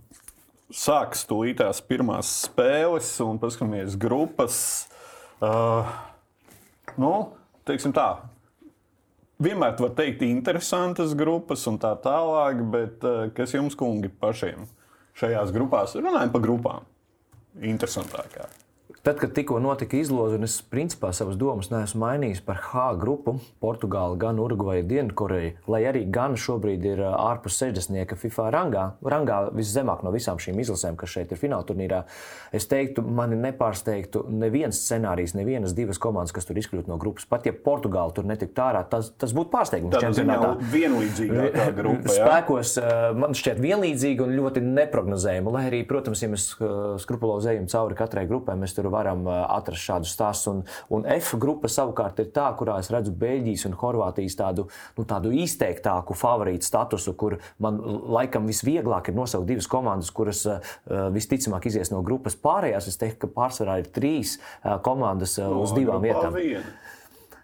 sākas 0.73 1.25
tūlītās 1.29 1.83
pirmās 1.89 2.31
spēles 2.47 3.11
un 3.25 3.41
paskatāmies 3.43 3.99
grupas. 4.01 4.57
Uh, 5.45 5.91
nu, 7.01 7.13
teiksim 7.69 7.95
tā. 7.97 8.09
Vienmēr 9.45 9.77
var 9.83 9.95
teikt, 9.99 10.23
interesantas 10.25 11.13
grupas 11.19 11.67
un 11.69 11.81
tā 11.83 11.93
tālāk, 12.01 12.63
bet 12.73 13.05
uh, 13.05 13.27
kas 13.37 13.57
jums, 13.57 13.77
kungi, 13.77 14.09
pašiem 14.09 14.69
šajās 15.19 15.53
grupās, 15.55 15.99
runājot 15.99 16.35
par 16.35 16.43
grupām, 16.43 16.87
interesantākā? 17.63 18.49
Tad, 19.05 19.19
kad 19.21 19.33
tikko 19.37 19.59
notika 19.61 19.99
izloze, 20.01 20.39
un 20.41 20.47
es 20.47 20.55
principā 20.73 21.11
savas 21.13 21.37
domas 21.37 21.67
neesmu 21.69 22.01
mainījis 22.01 22.39
par 22.41 22.57
H 22.71 22.85
grupu, 22.97 23.35
Portugāli, 23.61 24.17
gan 24.17 24.39
Urugvaju, 24.41 24.81
Dienvidkoreju, 24.89 25.51
lai 25.69 25.83
arī 25.91 26.07
gan 26.09 26.39
šobrīd 26.41 26.87
ir 26.89 27.03
ārpus 27.11 27.59
60. 27.61 28.15
FIFA 28.17 28.47
rangā, 28.55 28.85
rangā 29.05 29.43
viszemāk 29.53 30.01
no 30.07 30.13
visām 30.15 30.41
šīm 30.41 30.63
izlasēm, 30.65 30.97
kas 30.97 31.13
šeit 31.19 31.35
ir 31.37 31.41
fināla 31.43 31.69
turnīrā, 31.69 31.99
es 32.57 32.65
teiktu, 32.71 33.05
mani 33.05 33.37
nepārsteigtu 33.43 34.23
neviens 34.33 34.81
scenārijs, 34.87 35.37
nevienas 35.37 35.77
divas 35.77 36.01
komandas, 36.01 36.33
kas 36.33 36.49
tur 36.49 36.63
izkļūtu 36.63 36.89
no 36.89 36.97
grupas. 36.97 37.29
Pat 37.29 37.45
ja 37.45 37.53
Portugāli 37.53 38.17
tur 38.17 38.25
netiktu 38.33 38.65
ārā, 38.65 38.87
tas, 38.89 39.13
tas 39.21 39.37
būtu 39.37 39.53
pārsteigums. 39.53 39.99
Tā 39.99 40.01
ir 40.01 40.17
vienlīdzīga 40.79 41.69
grupa. 41.77 42.09
Spēkos 42.09 42.79
man 43.21 43.37
šķiet 43.37 43.61
vienlīdzīga 43.69 44.25
un 44.25 44.35
ļoti 44.41 44.65
neprognozējama, 44.65 45.57
lai 45.59 45.67
arī, 45.69 45.85
protams, 45.93 46.25
ja 46.25 46.33
mēs 46.33 46.49
skrupulozi 47.05 47.53
ejam 47.53 47.69
cauri 47.69 48.01
katrai 48.01 48.25
grupai, 48.33 48.57
mēs 48.65 48.73
tur 48.73 48.94
varam 48.95 49.27
atrast 49.29 49.85
šādus 49.89 50.15
stāstus. 50.15 50.51
Un, 50.53 50.63
un 50.95 51.07
F 51.17 51.35
grupa 51.41 51.71
savukārt 51.73 52.23
ir 52.23 52.31
tā, 52.35 52.47
kurā 52.59 52.79
es 52.83 52.91
redzu 52.95 53.15
Beļģijas 53.19 53.67
un 53.69 53.77
Horvātijas 53.81 54.39
tādu, 54.39 54.69
nu, 54.99 55.07
tādu 55.09 55.35
izteiktāku 55.45 56.17
favorītu 56.19 56.67
statusu, 56.69 57.17
kur 57.19 57.39
man 57.63 57.81
laikam 58.15 58.49
visvieglāk 58.51 59.11
ir 59.11 59.19
nosaukt 59.19 59.49
divas 59.51 59.69
komandas, 59.71 60.13
kuras 60.15 60.45
uh, 60.49 60.75
visticamāk 61.15 61.69
izies 61.71 61.93
no 61.93 62.03
grupas. 62.07 62.39
Pārējās 62.39 62.91
es 62.93 63.01
teiktu, 63.01 63.27
ka 63.27 63.35
pārsvarā 63.41 63.81
ir 63.83 63.93
trīs 63.95 64.39
komandas 64.87 65.39
uh, 65.41 65.51
uz 65.59 65.75
no, 65.75 65.81
divām 65.83 66.05
vietām. 66.05 66.35
Viena 66.35 66.65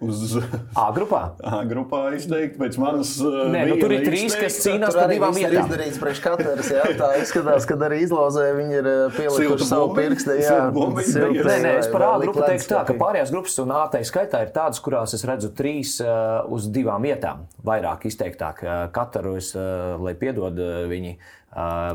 uz 0.01 0.37
A 0.77 0.87
grupā. 0.97 1.21
A 1.45 1.61
grupā 1.69 2.03
izteikti 2.17 2.61
pēc 2.61 2.79
manas. 2.81 3.13
Nē, 3.21 3.65
nu, 3.71 3.77
tur 3.81 3.95
ir 3.95 4.05
trīs, 4.07 4.37
kas 4.39 4.61
cīnās 4.65 4.97
par 4.97 5.11
divām 5.13 5.35
vietām. 5.37 5.55
Tas 5.55 5.59
ir 5.59 5.65
izdarīts 5.65 6.01
priekš 6.03 6.23
katras. 6.25 6.71
Jā, 6.75 6.85
tā 6.99 7.11
izskatās, 7.21 7.67
ka 7.69 7.79
arī 7.89 8.01
izlozē 8.07 8.47
viņi 8.59 8.79
ir 8.81 8.91
pielikuši 9.17 9.69
savu 9.69 9.91
pirkstu. 9.99 10.37
Jā, 10.41 10.61
nē, 10.71 11.59
nē, 11.67 11.75
es 11.83 11.91
par 11.93 12.07
A 12.11 12.13
grupu 12.23 12.45
teiktu 12.45 12.71
tā, 12.73 12.85
ka 12.89 12.97
pārējās 13.01 13.35
grupas 13.35 13.59
un 13.65 13.75
A 13.77 13.83
tai 13.93 14.05
skaitā 14.09 14.45
ir 14.47 14.55
tādas, 14.57 14.81
kurās 14.85 15.17
es 15.17 15.27
redzu 15.29 15.53
trīs 15.57 15.99
uh, 16.05 16.41
uz 16.51 16.71
divām 16.73 17.05
vietām. 17.05 17.45
Vairāk 17.67 18.09
izteiktāk. 18.09 18.65
Katru 18.95 19.37
es, 19.41 19.53
uh, 19.59 19.99
lai 20.01 20.17
piedod 20.19 20.57
viņi. 20.91 21.17
Uh, 21.19 21.37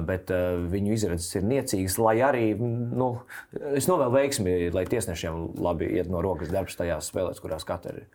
bet 0.07 0.31
uh, 0.35 0.59
viņu 0.71 0.93
izredzes 0.97 1.37
ir 1.39 1.47
niecīgas, 1.47 1.97
lai 2.01 2.17
arī 2.25 2.45
nu, 2.59 3.13
es 3.71 3.87
novēlu 3.87 4.17
veiksmi, 4.17 4.57
lai 4.75 4.83
tiesnešiem 4.91 5.55
labi 5.63 5.93
iet 5.95 6.11
no 6.11 6.23
rokas 6.25 6.51
darbs 6.51 6.75
tajās 6.79 7.11
spēlēs, 7.11 7.39
kurās 7.43 7.67
katra 7.67 7.95
ir. 8.01 8.07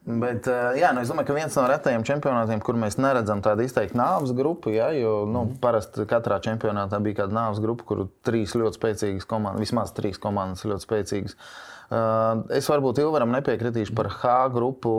Bet, 0.00 0.46
jā, 0.80 0.94
nu 0.96 1.02
es 1.04 1.10
domāju, 1.12 1.28
ka 1.28 1.34
viens 1.36 1.56
no 1.58 1.66
retajiem 1.68 2.04
čempionātiem, 2.08 2.62
kur 2.64 2.78
mēs 2.80 2.96
neredzam 2.96 3.42
tādu 3.44 3.66
izteiktu 3.66 3.98
nāves 4.00 4.32
grupu, 4.34 4.72
ja, 4.72 4.88
jo 4.96 5.26
nu, 5.28 5.44
mm. 5.44 5.58
parasti 5.60 6.06
katrā 6.08 6.38
čempionātā 6.42 6.98
bija 7.04 7.18
kāda 7.20 7.36
nāves 7.36 7.60
grupa, 7.60 7.84
kur 7.86 8.06
trīs 8.24 8.56
ļoti 8.56 8.80
spēcīgas 8.80 9.28
komandas, 9.28 9.60
vismaz 9.60 9.92
trīs 9.94 10.18
komandas 10.22 10.64
ļoti 10.64 10.86
spēcīgas. 10.86 11.36
Es 12.56 12.70
varbūt 12.70 13.02
Ilvaram 13.02 13.34
nepiekritīšu 13.34 13.94
par 13.98 14.08
H 14.22 14.34
grupu. 14.54 14.94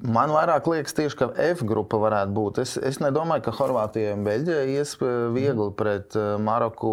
Man 0.00 0.30
vairāk 0.32 0.64
liekas, 0.70 0.94
tieši, 0.96 1.16
ka 1.18 1.26
F 1.50 1.60
grupa 1.68 1.98
varētu 2.00 2.32
būt. 2.32 2.60
Es, 2.62 2.76
es 2.80 3.00
nedomāju, 3.04 3.44
ka 3.44 3.52
Horvātija 3.58 4.14
un 4.16 4.22
Beļģija 4.24 4.62
ies 4.72 4.94
viegli 5.34 5.68
pret 5.76 6.16
Maroku 6.40 6.92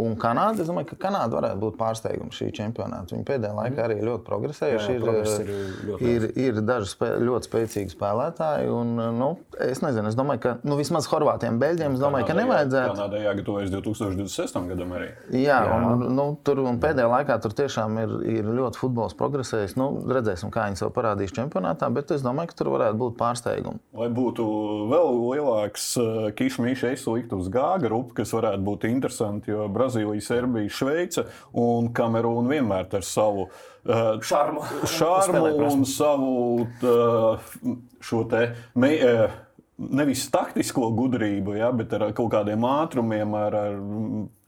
Un 0.00 0.16
Kanāda, 0.18 0.58
es 0.62 0.70
domāju, 0.70 0.88
ka 0.90 0.96
Kanāda 1.06 1.36
varētu 1.38 1.60
būt 1.62 1.76
pārsteigums 1.78 2.34
šī 2.34 2.48
čempionāta. 2.56 3.14
Viņi 3.14 3.26
pēdējā 3.28 3.54
laikā 3.54 3.84
arī 3.84 3.98
ļoti 4.02 4.24
progresējuši. 4.26 4.94
Jā, 4.96 4.98
jā, 4.98 5.12
ir, 5.14 5.52
ir, 5.94 6.08
ir, 6.08 6.26
ir 6.46 6.60
daži 6.66 6.90
spē, 6.90 7.10
ļoti 7.22 7.48
spēcīgi 7.50 7.94
spēlētāji. 7.94 8.72
Un, 8.74 8.90
nu, 9.14 9.28
es 9.62 9.84
nezinu, 9.84 10.10
es 10.10 10.18
domāju, 10.18 10.42
ka 10.42 10.54
nu, 10.66 10.78
vismaz 10.80 11.06
Horvātiem, 11.12 11.60
Beļģiem, 11.62 11.94
es 11.94 12.02
domāju, 12.02 12.26
ka 12.26 12.36
nevajadzētu. 12.40 12.96
Kanādā 12.96 13.20
jāgatavojas 13.22 13.70
2026. 13.70 14.58
gadam 14.72 14.96
arī. 14.98 15.12
Jā, 15.30 15.60
jā. 15.62 15.78
Un, 15.78 16.04
nu, 16.16 16.26
tur 16.46 16.64
un 16.64 16.80
pēdējā 16.82 17.12
laikā 17.12 17.38
tur 17.44 17.54
tiešām 17.62 18.00
ir, 18.02 18.16
ir 18.40 18.50
ļoti 18.50 18.82
futbols 18.82 19.14
progresējis. 19.20 19.76
Nu, 19.78 19.88
redzēsim, 20.10 20.50
kā 20.54 20.66
viņi 20.68 20.82
sev 20.82 20.90
parādīs 20.96 21.34
čempionātā, 21.36 21.86
bet 21.94 22.10
es 22.16 22.26
domāju, 22.26 22.50
ka 22.50 22.58
tur 22.58 22.72
varētu 22.74 22.98
būt 22.98 23.18
pārsteigumi. 23.20 23.82
Lai 23.94 24.10
būtu 24.14 24.44
vēl 24.90 25.22
lielāks 25.22 25.86
eh, 26.02 26.28
kišmīša, 26.34 26.92
es 26.96 27.06
liktu 27.06 27.38
uz 27.38 27.50
G 27.54 27.62
grupu, 27.84 28.18
kas 28.18 28.34
varētu 28.34 28.66
būt 28.66 28.88
interesanti. 28.90 29.54
Brazīlija, 29.84 30.24
Serbija, 30.24 30.72
Šveice 30.72 31.26
un 31.60 31.90
Kamerūna 31.94 32.56
vienmēr 32.56 32.88
ar 32.98 33.06
savu 33.06 33.48
uh, 33.48 34.20
šarmu, 34.24 34.64
šarmu 34.88 35.44
un 35.68 35.84
savu 35.88 36.36
uh, 36.64 37.50
šo 38.04 38.24
te. 38.30 38.46
Me, 38.80 38.94
uh, 38.98 39.40
Nevis 39.74 40.28
taktisko 40.30 40.86
gudrību, 40.94 41.56
ja, 41.58 41.72
bet 41.74 41.90
ar 41.96 42.04
kaut 42.14 42.28
kādiem 42.30 42.62
ātrumiem, 42.62 43.32
ar, 43.34 43.56
ar 43.58 43.72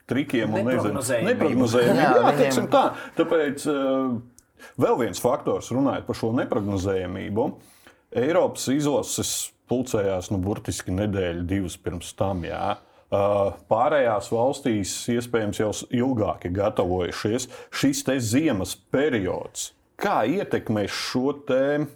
trikiem 0.07 0.55
un 0.55 0.68
neprognozējumiem. 0.70 1.99
Jā, 1.99 2.12
jā 2.14 2.31
teiksim 2.38 2.68
tā. 2.70 2.85
Tāpēc 3.18 3.64
vēl 4.79 5.01
viens 5.01 5.18
faktors, 5.18 5.72
runājot 5.75 6.07
par 6.07 6.20
šo 6.20 6.31
neprognozējumību. 6.38 7.49
Eiropas 8.22 8.68
izlases 8.70 9.33
pulcējās 9.66 10.31
nu, 10.31 10.38
burtiski 10.46 10.94
nedēļu, 10.94 11.42
divas 11.51 11.75
pirms 11.83 12.14
tam. 12.14 12.46
Jā. 12.46 12.77
Pārējās 13.70 14.31
valstīs 14.33 14.96
iespējams 15.12 15.62
jau 15.62 15.70
ilgāk 15.94 16.48
ir 16.48 16.57
gatavojušies. 16.59 17.48
Šis 17.74 18.05
te 18.07 18.18
ziemas 18.22 18.76
periods, 18.92 19.70
kā 20.00 20.22
ietekmē 20.29 20.87
šo 20.90 21.33
te, 21.48 21.87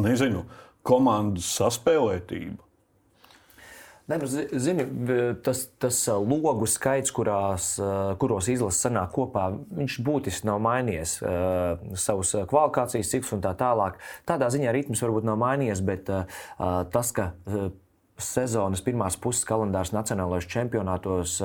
nezinu, 0.00 0.44
komandu 0.84 1.42
saspēlētību? 1.44 2.60
Ne, 4.04 4.18
nu, 4.20 4.26
zini, 4.60 4.84
tas, 5.42 5.62
tas 5.80 5.98
logu 6.12 6.66
skaits, 6.68 7.08
kurās, 7.16 7.70
kuros 8.20 8.50
izlases 8.52 8.84
sanāk 8.84 9.14
kopā, 9.14 9.46
viņš 9.78 9.96
būtiski 10.04 10.48
nav 10.50 10.58
mainījies. 10.66 11.14
Savus 12.02 12.34
kvalifikācijas 12.50 13.14
ciklus 13.14 13.32
un 13.38 13.44
tā 13.46 13.54
tālāk. 13.56 13.96
Tādā 14.28 14.50
ziņā 14.52 14.74
ritms 14.76 15.00
varbūt 15.06 15.24
nav 15.24 15.40
mainījies, 15.40 15.80
bet 15.88 16.12
tas, 16.92 17.14
ka 17.16 17.30
sezonas 18.20 18.82
pirmās 18.84 19.16
puses 19.18 19.46
kalendārs 19.48 19.92
nacionālajos 19.94 20.46
čempionātos 20.50 21.40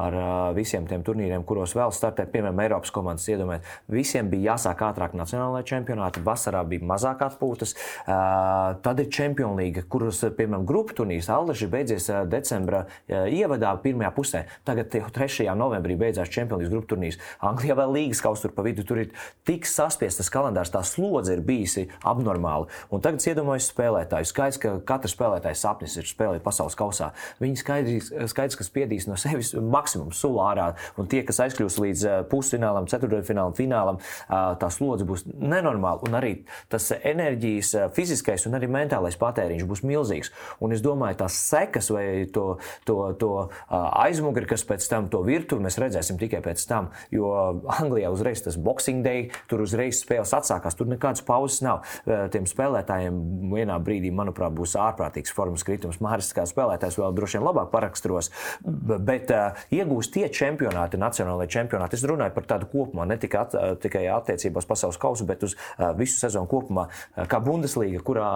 ar 0.00 0.16
visiem 0.56 0.86
tiem 0.88 1.02
turnīriem, 1.06 1.44
kuros 1.46 1.74
vēl 1.76 1.92
startē, 1.94 2.24
piemēram, 2.30 2.60
Eiropas 2.64 2.92
komandas 2.94 3.28
iedomājot. 3.28 3.66
Visiem 3.92 4.30
bija 4.32 4.54
jāsāk 4.54 4.80
ātrāk 4.86 5.12
nacionālajā 5.18 5.66
čempionātā, 5.74 6.22
vasarā 6.24 6.62
bija 6.68 6.86
mazāk 6.88 7.24
atpūtas. 7.26 7.76
Tad 8.06 9.02
ir 9.04 9.10
League, 9.58 9.84
kuras, 9.92 10.22
piemēram, 10.36 10.64
grupu 10.68 10.96
turnīrs 11.00 11.28
Aldeši 11.32 11.68
beidzies 11.70 12.08
decembra 12.30 12.84
ievadā 13.08 13.74
pirmajā 13.82 14.12
pusē. 14.16 14.44
Tagad 14.64 14.88
3. 14.94 15.48
novembrī 15.58 15.98
beidzās 16.00 16.30
League 16.32 16.70
grupu 16.72 16.94
turnīrs. 16.94 17.20
Anglijā 17.44 17.76
vēl 17.78 17.92
līgas 17.98 18.22
kaut 18.24 18.40
kur 18.40 18.54
pa 18.56 18.64
vidu. 18.66 18.86
Tur 18.88 19.02
ir 19.04 19.12
tik 19.44 19.68
saspiestas 19.68 20.30
kalendārs, 20.32 20.72
tā 20.72 20.80
slodze 20.86 21.36
ir 21.36 21.44
bijusi 21.44 21.88
abnormāla. 22.06 22.70
Un 22.88 23.04
tagad 23.04 23.20
iedomājos 23.26 23.68
spēlētāju. 23.74 24.30
Skaidrs, 24.30 24.60
ka 24.62 24.76
katrs 24.88 25.14
spēlētājs 25.16 25.64
sapnis 25.66 25.96
ir 26.00 26.08
spēlēt 26.08 26.42
pasaules 26.46 26.78
kausā. 26.78 27.10
Viņi 27.42 27.56
skaidrs, 27.60 28.10
skaidrs 28.32 28.56
ka 28.56 28.64
spiedīs 28.64 29.04
no 29.10 29.16
sevis 29.20 29.52
maksimāli 29.52 29.89
maksimums, 29.90 30.20
sulārā. 30.20 30.74
Un 30.98 31.08
tie, 31.10 31.22
kas 31.26 31.40
aizkļūs 31.46 31.78
līdz 31.82 32.04
pusfinālam, 32.30 32.86
ceturtdaļfinālam, 32.90 33.54
finālam, 33.56 33.98
tā 34.28 34.70
slodze 34.70 35.06
būs 35.08 35.26
nenormāla. 35.26 36.04
Un 36.06 36.16
arī 36.18 36.32
tas 36.70 36.90
enerģijas, 36.94 37.74
fiziskais 37.96 38.46
un 38.46 38.58
arī 38.58 38.68
mentālais 38.70 39.18
patēriņš 39.20 39.66
būs 39.66 39.82
milzīgs. 39.86 40.32
Un 40.60 40.74
es 40.76 40.82
domāju, 40.84 41.20
tās 41.22 41.38
sekas 41.50 41.90
vai 41.90 42.26
to, 42.32 42.58
to, 42.86 42.98
to 43.20 43.32
aizmuguri, 43.70 44.48
kas 44.50 44.64
pēc 44.68 44.86
tam 44.90 45.08
to 45.10 45.22
virtuvi, 45.26 45.64
mēs 45.66 45.80
redzēsim 45.80 46.20
tikai 46.20 46.42
pēc 46.44 46.64
tam. 46.70 46.90
Jo 47.14 47.32
Anglijā 47.80 48.12
uzreiz 48.12 48.44
tas 48.44 48.58
boxing 48.60 49.04
day, 49.06 49.28
tur 49.50 49.64
uzreiz 49.64 50.02
spēles 50.04 50.34
atsākās, 50.36 50.76
tur 50.78 50.90
nekādas 50.90 51.24
pauzes 51.26 51.62
nav. 51.66 51.82
Tiem 52.06 52.46
spēlētājiem 52.48 53.18
vienā 53.50 53.78
brīdī, 53.82 54.12
manuprāt, 54.14 54.54
būs 54.56 54.76
ārprātīgs 54.80 55.34
formas 55.34 55.64
kritums. 55.66 56.00
Māris 56.04 56.30
kā 56.36 56.46
spēlētājs 56.48 56.98
vēl 57.00 57.16
droši 57.16 57.38
vien 57.38 57.46
labāk 57.46 57.70
paraksturos, 57.72 58.30
bet 58.62 59.30
uh, 59.34 59.60
iegūs 59.80 60.10
tie 60.14 60.26
čempionāti, 60.32 61.00
nacionālajie 61.00 61.54
čempionāti. 61.56 61.98
Es 61.98 62.06
runāju 62.08 62.36
par 62.36 62.48
tādu 62.54 62.68
kopumā, 62.70 63.06
ne 63.08 63.18
tikai, 63.20 63.46
at, 63.46 63.56
tikai 63.82 64.04
attiecībā 64.14 64.62
uz 64.62 64.68
pasaules 64.68 65.00
kausu, 65.00 65.26
bet 65.28 65.46
uz 65.46 65.56
visu 65.98 66.20
sezonu 66.20 66.50
kopumā. 66.50 66.86
Kā 67.30 67.40
Bundeslīga, 67.44 68.02
kurā 68.06 68.30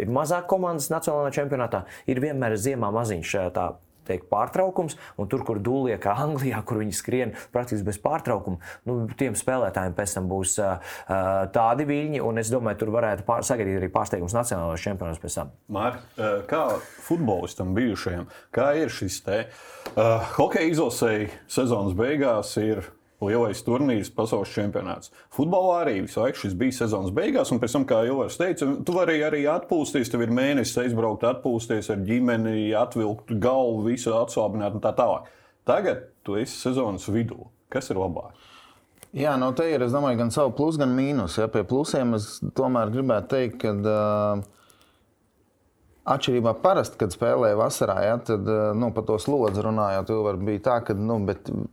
ir 0.00 0.14
mazāk 0.14 0.48
komandas 0.50 0.90
nacionālajā 0.94 1.40
čempionātā, 1.42 1.84
ir 2.10 2.22
vienmēr 2.24 2.56
ziemā 2.60 2.92
maziņš 2.94 3.36
tā 3.56 3.68
teikt, 4.08 4.28
pārtraukums, 4.32 4.98
un 5.18 5.30
tur, 5.30 5.44
kur 5.46 5.60
dūlie, 5.62 5.96
kā 6.02 6.16
Anglijā, 6.24 6.60
kur 6.66 6.80
viņi 6.82 6.96
skrien 6.96 7.34
praktiski 7.54 7.86
bez 7.86 8.00
pārtraukuma, 8.02 8.60
nu, 8.88 8.98
tiem 9.18 9.36
spēlētājiem 9.38 9.96
pēc 9.98 10.16
tam 10.18 10.28
būs 10.30 10.58
uh, 10.64 10.92
tādi 11.54 11.88
viļņi, 11.88 12.22
un 12.24 12.42
es 12.42 12.52
domāju, 12.52 12.82
tur 12.82 12.92
varētu 12.96 13.26
pār, 13.28 13.46
sagaidīt 13.46 13.80
arī 13.80 13.92
pārsteigums 13.94 14.36
nacionālajos 14.36 14.86
čempionos 14.88 15.22
pēc 15.22 15.40
tam. 15.40 15.54
Mār, 15.74 15.98
kā 16.50 16.64
futbolistam 17.06 17.74
bijušajam, 17.76 18.28
kā 18.54 18.70
ir 18.80 18.92
šis 18.92 19.22
te 19.26 19.40
uh, 19.46 20.28
hokeja 20.36 20.72
izlasēji 20.72 21.32
sezonas 21.50 21.96
beigās? 21.98 22.56
Ir 22.60 22.86
lielais 23.24 23.62
turnīrs, 23.66 24.10
pasaules 24.14 24.52
čempionāts. 24.54 25.12
Futbolā 25.34 25.80
arī 25.82 25.96
visu 26.04 26.20
laiku 26.22 26.44
šis 26.44 26.54
bija 26.58 26.76
sezonas 26.76 27.14
beigās, 27.14 27.50
un 27.52 27.60
pēc 27.62 27.74
tam, 27.74 27.86
kā 27.88 28.02
jau 28.06 28.20
es 28.26 28.38
teicu, 28.38 28.70
tu 28.86 28.94
vari 28.94 29.18
arī 29.26 29.44
atpūsties. 29.50 30.12
Tev 30.12 30.22
ir 30.26 30.34
mēnesis 30.34 30.78
aizbraukt, 30.84 31.26
atpūsties 31.26 31.90
ar 31.94 32.04
ģimeni, 32.06 32.68
atvilkt 32.78 33.34
galvu, 33.42 33.88
visu 33.90 34.14
atslābināt 34.14 34.78
un 34.78 34.84
tā 34.84 34.94
tālāk. 34.98 35.26
Tagad 35.68 36.06
tu 36.24 36.38
esi 36.40 36.54
sezonas 36.60 37.08
vidū. 37.12 37.48
Kas 37.72 37.90
ir 37.92 37.98
labāk? 38.00 38.36
Jā, 39.16 39.34
no 39.40 39.50
te 39.56 39.64
ir, 39.68 39.82
es 39.84 39.92
domāju, 39.92 40.20
gan 40.20 40.30
savu 40.32 40.52
plusu, 40.56 40.80
gan 40.82 40.92
mīnusu. 40.96 41.42
Ja, 41.42 41.48
pie 41.52 41.64
plusiem 41.68 42.14
es 42.16 42.38
tomēr 42.56 42.92
gribētu 42.92 43.30
teikt, 43.32 43.58
ka 43.62 43.72
uh, 43.80 44.42
Atšķirībā 46.08 46.54
parasti, 46.62 46.96
kad 47.02 47.12
spēlēja 47.12 47.58
vasarā, 47.58 47.98
ja, 48.06 48.16
tad 48.24 48.46
eh, 48.48 48.70
nu, 48.78 48.88
par 48.96 49.04
to 49.08 49.18
slodzi 49.20 49.64
runājot, 49.64 50.12
bija 50.40 50.62
tā, 50.64 50.78
ka 50.86 50.96
nu, 50.96 51.18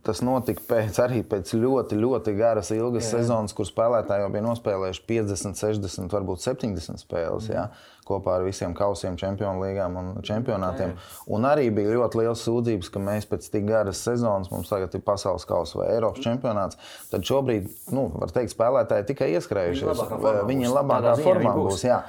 tas 0.04 0.20
notika 0.26 0.64
pēc, 0.68 1.00
arī 1.06 1.22
pēc 1.24 1.54
ļoti, 1.56 1.96
ļoti 2.02 2.36
garas, 2.36 2.72
ilgas 2.76 3.08
Jā. 3.08 3.16
sezonas, 3.16 3.56
kur 3.56 3.68
spēlētāji 3.68 4.26
jau 4.26 4.32
bija 4.34 4.46
nospēlējuši 4.50 5.04
50, 5.08 5.60
60, 5.62 6.12
varbūt 6.12 6.44
70 6.44 7.00
spēles. 7.06 7.48
Ja, 7.52 7.70
kopā 8.06 8.36
ar 8.38 8.44
visiem 8.46 8.74
kausiem, 8.76 9.16
čempionu 9.18 9.64
līgām 9.64 9.96
un 9.98 10.12
čempionātiem. 10.26 10.92
Jā. 10.94 11.24
Un 11.34 11.46
arī 11.48 11.66
bija 11.74 11.96
ļoti 11.96 12.20
liels 12.20 12.44
sūdzības, 12.46 12.90
ka 12.94 13.02
mēs 13.02 13.26
pēc 13.30 13.48
tik 13.50 13.66
garas 13.66 14.02
sezonas, 14.06 14.52
mums 14.52 14.70
tagad 14.70 14.94
ir 14.94 15.02
pasaules 15.06 15.46
kausa 15.48 15.80
vai 15.80 15.90
Eiropas 15.96 16.22
čempionāts, 16.22 16.78
tad 17.10 17.26
šobrīd, 17.26 17.66
nu, 17.96 18.06
var 18.14 18.30
teikt, 18.36 18.54
spēlētāji 18.54 19.08
tikai 19.10 19.32
ieskrējušies. 19.34 20.06
Viņi 20.46 20.68
ir 20.68 20.76
labākā 20.76 21.18
formā 21.24 21.56
būs. 21.58 21.80
būs 21.80 21.86
jā. 21.88 22.00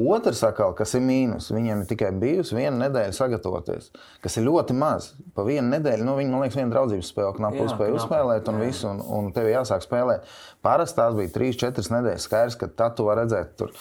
Otrs, 0.00 0.40
sakal, 0.42 0.72
kas 0.74 0.94
ir 0.96 1.02
mīnus, 1.04 1.50
viņiem 1.54 1.82
ir 1.82 1.88
tikai 1.90 2.10
bijusi 2.18 2.56
viena 2.56 2.86
nedēļa 2.86 3.14
sagatavoties, 3.14 3.90
kas 4.24 4.38
ir 4.40 4.46
ļoti 4.48 4.74
maz. 4.78 5.12
Pa 5.36 5.44
vienu 5.46 5.68
nedēļu, 5.70 6.06
nu, 6.08 6.16
viņi, 6.18 6.32
man 6.32 6.42
liekas, 6.44 6.58
viena 6.58 6.72
draudzības 6.72 7.10
spēle, 7.12 7.34
knapu 7.36 7.66
spēju 7.70 7.98
uzspēlēt, 8.00 8.48
un 8.50 8.58
jā. 8.58 8.70
visu, 8.70 8.88
un, 8.90 9.02
un 9.18 9.28
tev 9.36 9.50
jāsāk 9.52 9.84
spēlēt. 9.84 10.26
Parasti 10.64 10.98
tās 10.98 11.18
bija 11.18 11.34
3-4 11.36 11.94
nedēļas. 11.98 12.26
Skaidrs, 12.26 12.58
ka 12.58 12.70
tad 12.82 12.96
tu 12.98 13.06
vari 13.06 13.22
redzēt, 13.22 13.54
tur 13.60 13.74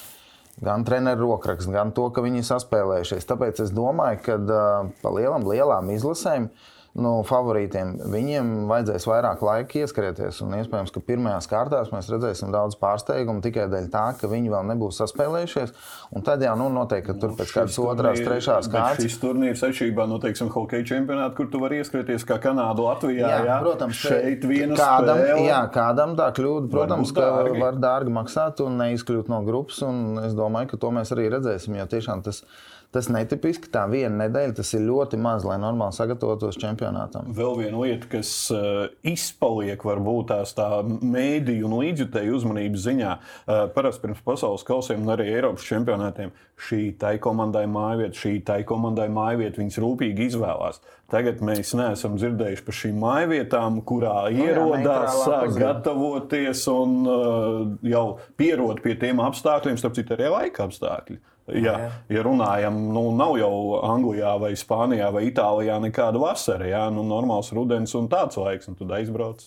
gan 0.63 0.85
treneru 0.85 1.31
rokrakstu, 1.31 1.73
gan 1.73 1.95
to, 1.97 2.05
ka 2.13 2.21
viņi 2.25 2.43
ir 2.43 2.49
saspēlējušies. 2.51 3.29
Tāpēc 3.31 3.63
es 3.65 3.73
domāju, 3.73 4.21
ka 4.27 4.37
uh, 4.37 4.93
pa 5.01 5.15
lielam, 5.17 5.47
lielām 5.49 5.89
izlasēm 5.95 6.51
uh, 6.51 6.69
nu, 6.93 7.11
favorītiem. 7.25 7.95
Viņiem 8.13 8.49
vajadzēs 8.69 9.07
vairāk 9.09 9.41
laika 9.45 9.79
ieskrieties. 9.81 10.41
Un 10.45 10.53
iespējams, 10.59 10.91
ka 10.93 11.01
pirmajās 11.01 11.47
kārtās 11.49 11.89
mēs 11.93 12.09
redzēsim 12.13 12.51
daudz 12.53 12.77
pārsteigumu 12.81 13.41
tikai 13.41 13.65
dēļ 13.71 13.87
tā, 13.93 14.03
ka 14.19 14.29
viņi 14.29 14.51
vēl 14.53 14.67
nebūs 14.69 14.99
saspēlējušies. 15.01 15.73
Un 16.13 16.25
tad 16.27 16.43
jau 16.45 16.53
nu, 16.59 16.67
noteikti, 16.73 17.07
ka 17.09 17.15
tur 17.23 17.33
pēc 17.39 17.53
kādas 17.55 17.79
otrās, 17.81 18.21
trešās 18.21 18.69
kārtas. 18.73 19.07
Šis 19.07 19.17
turnīrs 19.23 19.63
atšķirībā 19.65 20.05
no, 20.11 20.19
teiksim, 20.21 20.51
hokeja 20.53 20.85
čempionāta, 20.91 21.33
kur 21.39 21.49
tu 21.49 21.63
vari 21.63 21.81
ieskrieties 21.81 22.27
kā 22.29 22.37
Kanādu, 22.43 22.85
Latvijā. 22.85 23.25
Jā, 23.25 23.41
jā, 23.49 23.57
protams, 23.65 24.03
šeit 24.03 24.45
viena 24.49 24.77
kādam, 24.77 25.23
spēle. 25.23 25.47
Jā, 25.47 25.63
kādam 25.73 26.13
tā 26.19 26.29
kļūda, 26.37 26.69
protams, 26.73 27.15
ka 27.17 27.25
dārgi. 27.39 27.57
var 27.63 27.81
dārgi 27.81 28.13
maksāt 28.19 28.61
un 28.67 28.77
neizkļūt 28.83 29.33
no 29.33 29.41
grupas. 29.47 29.81
Un 29.87 30.21
es 30.27 30.37
domāju, 30.37 30.75
ka 30.75 30.81
to 30.85 30.93
mēs 30.93 31.15
arī 31.15 31.31
redzēsim, 31.33 31.81
jo 31.81 31.89
tiešām 31.89 32.21
tas 32.25 32.43
ir 32.43 32.71
Tas 32.93 33.07
netipiski, 33.09 33.71
tā 33.73 33.87
viena 33.89 34.27
nedēļa, 34.27 34.53
tas 34.59 34.69
ir 34.77 34.83
ļoti 34.85 35.17
maz, 35.17 35.41
lai 35.47 35.55
normāli 35.57 35.95
sagatavotos 35.97 36.59
čempionātam. 36.61 37.31
Vēl 37.33 37.55
viena 37.63 37.79
lieta, 37.81 38.05
kas 38.11 38.29
uh, 38.53 38.83
izpaliek, 39.01 39.81
varbūt 39.81 40.29
tās 40.29 40.53
tā 40.53 40.67
mēdīju 40.85 41.65
un 41.65 41.73
līdzjutēju 41.79 42.35
uzmanības 42.37 42.85
ziņā, 42.85 43.15
uh, 43.17 43.63
parasti 43.73 44.05
pirms 44.05 44.21
pasaules 44.27 44.65
kausiem 44.67 45.01
un 45.01 45.15
arī 45.15 45.31
Eiropas 45.31 45.65
čempionātiem, 45.65 46.35
šī 46.67 46.83
tai 47.01 47.15
komandai 47.23 47.65
mājvieta, 47.71 48.19
šī 48.19 48.35
tai 48.45 48.59
komandai 48.69 49.09
mājvieta, 49.09 49.63
viņas 49.63 49.81
rūpīgi 49.81 50.29
izvēlās. 50.29 50.77
Tagad 51.09 51.41
mēs 51.45 51.73
neesam 51.77 52.21
dzirdējuši 52.21 52.65
par 52.69 52.77
šīm 52.77 53.01
mājvietām, 53.01 53.81
kurā 53.89 54.15
nu 54.29 54.45
ierodās, 54.45 55.17
sāk 55.25 55.57
gatavoties 55.57 56.65
un 56.69 56.95
uh, 57.09 57.59
jau 57.89 58.07
pierod 58.37 58.85
pie 58.85 58.99
tiem 59.01 59.25
apstākļiem, 59.25 59.81
starp 59.81 59.97
citu, 59.97 60.13
arī 60.13 60.29
laika 60.37 60.69
apstākļi. 60.69 61.23
Ja, 61.51 61.73
ja 62.07 62.21
runājam, 62.23 62.77
nu, 62.95 63.09
nav 63.19 63.33
jau 63.35 63.55
Anglijā, 63.83 64.31
vai 64.39 64.53
Spānijā, 64.55 65.09
vai 65.11 65.25
Itālijā 65.27 65.75
nekāda 65.83 66.21
vasara. 66.21 66.69
Ja? 66.69 66.83
Nu, 66.93 67.03
normāls 67.03 67.51
rudens 67.55 67.91
un 67.99 68.07
tāds 68.11 68.39
laiks, 68.39 68.69
un 68.71 68.79
tad 68.79 68.93
aizbrauc. 68.95 69.43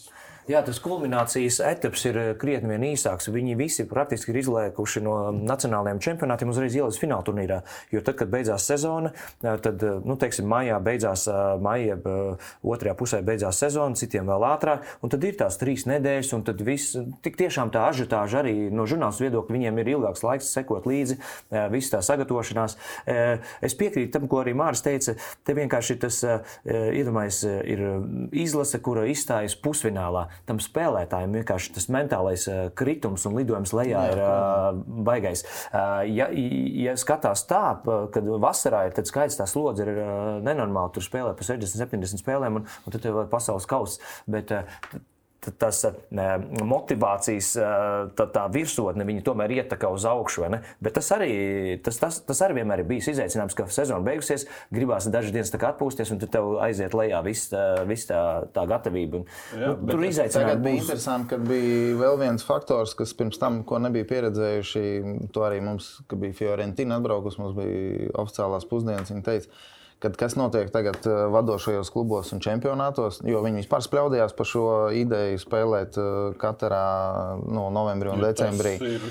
Jā, 0.47 0.61
tas 0.63 0.79
kulminācijas 0.79 1.57
etaps 1.67 2.05
ir 2.07 2.17
eh, 2.21 2.29
krietni 2.39 2.71
vien 2.71 2.85
īsāks. 2.93 3.27
Viņi 3.35 3.57
visi 3.59 3.83
praktiski 3.91 4.31
ir 4.31 4.37
izlēkuši 4.45 5.01
no 5.03 5.15
nacionālajiem 5.35 5.99
čempionātiem 6.05 6.53
uzreiz 6.53 6.77
ielas 6.79 7.01
fināla 7.03 7.27
turnīrā. 7.27 7.57
Jo 7.91 7.99
tad, 8.07 8.15
kad 8.21 8.31
beidzās 8.31 8.63
sezona, 8.71 9.11
eh, 9.43 9.57
tad, 9.65 9.83
eh, 9.83 9.97
nu, 10.07 10.15
teiksim, 10.15 10.47
maijā 10.47 10.77
beidzās, 10.87 11.25
maija 11.59 11.97
otrajā 12.63 12.95
pusē 12.95 13.21
beidzās 13.27 13.59
sezona, 13.59 13.99
citiem 13.99 14.31
vēl 14.31 14.47
ātrāk. 14.47 14.87
Un 15.03 15.11
tad 15.11 15.27
ir 15.27 15.35
tās 15.41 15.59
trīs 15.59 15.83
nedēļas, 15.91 16.31
un 16.39 16.47
tad 16.47 16.63
viss, 16.63 16.95
tik 17.27 17.41
tiešām 17.43 17.75
tā 17.75 17.89
ažitāža 17.91 18.45
arī 18.45 18.71
no 18.71 18.87
žurnālistu 18.87 19.27
viedokļa 19.27 19.57
viņiem 19.57 19.83
ir 19.83 19.93
ilgāks 19.97 20.23
laiks 20.23 20.53
sekot 20.55 20.87
līdzi, 20.87 21.19
viss 21.75 21.91
tā 21.91 22.05
sagatavošanās. 22.07 22.77
Es 23.67 23.75
piekrītu 23.75 24.15
tam, 24.15 24.31
ko 24.31 24.45
arī 24.45 24.55
Māris 24.55 24.85
teica. 24.87 25.17
Te 25.43 25.57
vienkārši 25.59 25.99
tas, 26.07 26.23
iedomājies, 26.67 27.43
ir 27.67 27.85
izlase, 28.47 28.79
kura 28.85 29.09
izstājas 29.11 29.59
pusfinālā 29.59 30.29
tam 30.49 30.61
spēlētājiem 30.63 31.39
vienkārši 31.41 31.75
tas 31.77 31.89
mentālais 31.93 32.47
uh, 32.51 32.67
kritums 32.77 33.27
un 33.29 33.37
lidojums 33.39 33.75
lejā 33.77 33.97
Jā, 33.97 34.13
ir 34.13 34.23
uh, 34.23 34.85
baigais. 35.07 35.45
Uh, 35.71 36.05
ja, 36.11 36.29
ja 36.87 36.97
skatās 37.01 37.47
tā, 37.51 37.65
kad 38.15 38.31
vasarā 38.43 38.87
ir 38.87 38.97
tāds 38.97 39.13
skaits, 39.15 39.39
tā 39.41 39.49
slodze 39.51 39.87
ir 39.87 39.93
uh, 39.97 40.13
nenormāli, 40.45 40.95
tur 40.97 41.07
spēlē 41.07 41.35
pa 41.37 41.47
60, 41.47 41.81
70 41.87 42.23
spēlēm, 42.23 42.61
un, 42.61 42.67
un 42.67 42.95
tad 42.95 43.05
tev 43.05 43.23
ir 43.25 43.31
pasaules 43.33 43.69
kausa. 43.71 44.03
Bet, 44.31 44.53
uh, 44.55 45.05
tas 45.61 45.83
motivācijas 46.67 47.53
tā, 48.19 48.27
tā 48.35 48.45
virsotne 48.53 49.07
tomēr 49.27 49.57
ietekmē 49.61 49.91
uz 49.97 50.07
augšu. 50.09 50.47
Bet 50.83 50.97
tas 50.99 51.09
arī, 51.15 51.31
tas, 51.85 51.99
tas, 52.03 52.21
tas 52.27 52.43
arī 52.45 52.61
vienmēr 52.61 52.83
ir 52.83 52.89
bijis 52.91 53.11
izaicinājums, 53.15 53.57
ka 53.57 53.69
sezona 53.73 54.05
beigusies, 54.07 54.47
gribās 54.75 55.09
dažas 55.13 55.35
dienas 55.35 55.53
atpūsties, 55.57 56.13
un 56.15 56.21
tad 56.23 56.33
tev 56.37 56.57
aiziet 56.65 56.95
lejā 56.97 57.23
viss 57.27 57.55
vis 57.89 58.07
tā, 58.09 58.21
tā 58.55 58.67
gatavība. 58.69 59.23
Un, 59.23 59.29
Jā, 59.57 59.73
nu, 59.73 59.91
tur 59.91 60.05
izaicinājums 60.07 60.65
bija 60.65 60.83
interesanti, 60.83 61.31
ka 61.33 61.41
bija 61.43 61.97
vēl 62.01 62.21
viens 62.23 62.47
faktors, 62.47 62.95
kas 62.99 63.15
pirms 63.17 63.41
tam, 63.43 63.63
ko 63.69 63.81
nebija 63.83 64.09
pieredzējuši, 64.11 64.85
to 65.35 65.47
arī 65.47 65.63
mums, 65.65 65.97
kad 66.11 66.21
bija 66.23 66.37
Fiorentina 66.43 67.01
atbraukus, 67.01 67.41
mums 67.41 67.57
bija 67.59 68.13
oficiālās 68.23 68.69
pusdienas. 68.69 69.13
Viņa 69.13 69.27
teica, 69.27 69.65
kad 69.99 70.17
kas 70.17 70.37
notiek 70.37 70.71
tagad 70.73 70.99
eh, 71.07 71.23
vadošajos 71.33 71.91
klubos 71.91 72.33
un 72.37 72.43
čempionātos, 72.45 73.23
jo 73.25 73.41
viņi 73.45 73.63
vispār 73.63 73.85
spļaudījās 73.85 74.37
par 74.37 74.49
šo 74.51 74.67
ideju 74.93 75.41
spēlēt 75.41 75.97
eh, 76.01 76.11
katrā 76.41 76.85
no 77.49 77.71
novembrī 77.73 78.13
un 78.13 78.21
ja 78.21 78.33
decembrī. 78.33 78.77
Ir... 78.77 79.09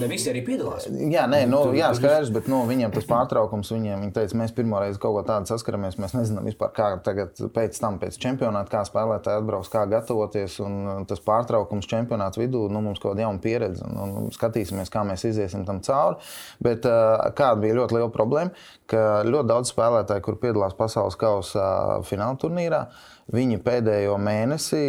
Ne 0.00 0.08
visi 0.08 0.30
arī 0.30 0.40
piedalās. 0.46 0.86
Jā, 0.88 1.26
nē, 1.30 1.42
nu, 1.50 1.60
jā 1.76 1.90
skaidrs, 1.96 2.30
bet 2.34 2.48
nu, 2.50 2.62
viņiem 2.68 2.92
tas 2.94 3.06
pārtraukums, 3.08 3.70
viņiem 3.74 4.04
viņi 4.04 4.14
teica, 4.16 4.38
mēs 4.40 4.54
pirmo 4.56 4.80
reizi 4.80 5.00
kaut 5.02 5.18
ko 5.18 5.24
tādu 5.28 5.50
saskaramies, 5.50 5.98
mēs 6.00 6.14
nezinām 6.16 6.48
vispār, 6.48 6.72
kā 6.74 6.88
tagad 7.04 7.38
pēc 7.54 7.78
tam, 7.82 7.98
pēc 8.02 8.16
čempionāta, 8.22 8.72
kā 8.72 8.82
spēlētāji 8.88 9.42
atbrauks, 9.42 9.70
kā 9.72 9.84
gatavoties, 9.90 10.56
un 10.64 10.78
uh, 10.80 11.02
tas 11.08 11.20
pārtraukums 11.24 11.88
čempionāta 11.90 12.40
vidū, 12.40 12.64
nu, 12.72 12.80
mums 12.84 13.02
kaut 13.02 13.12
kāda 13.12 13.26
jauna 13.26 13.42
pieredze, 13.44 13.84
un, 13.84 14.16
un 14.24 14.32
skatīsimies, 14.34 14.92
kā 14.92 15.04
mēs 15.06 15.26
iziesim 15.28 15.66
tam 15.68 15.82
cauri. 15.84 16.16
Bet 16.64 16.88
uh, 16.88 17.28
kāda 17.36 17.60
bija 17.66 17.78
ļoti 17.82 17.98
liela 17.98 18.12
problēma, 18.14 18.54
ka 18.90 19.04
ļoti 19.28 19.50
daudz 19.52 19.74
spēlētāju, 19.74 20.23
kur 20.24 20.40
piedalās 20.40 20.76
pasaules 20.78 21.18
kausa 21.20 22.00
fināla 22.08 22.40
turnīrā, 22.40 22.86
Viņi 23.32 23.56
pēdējo 23.64 24.18
mēnesi 24.20 24.80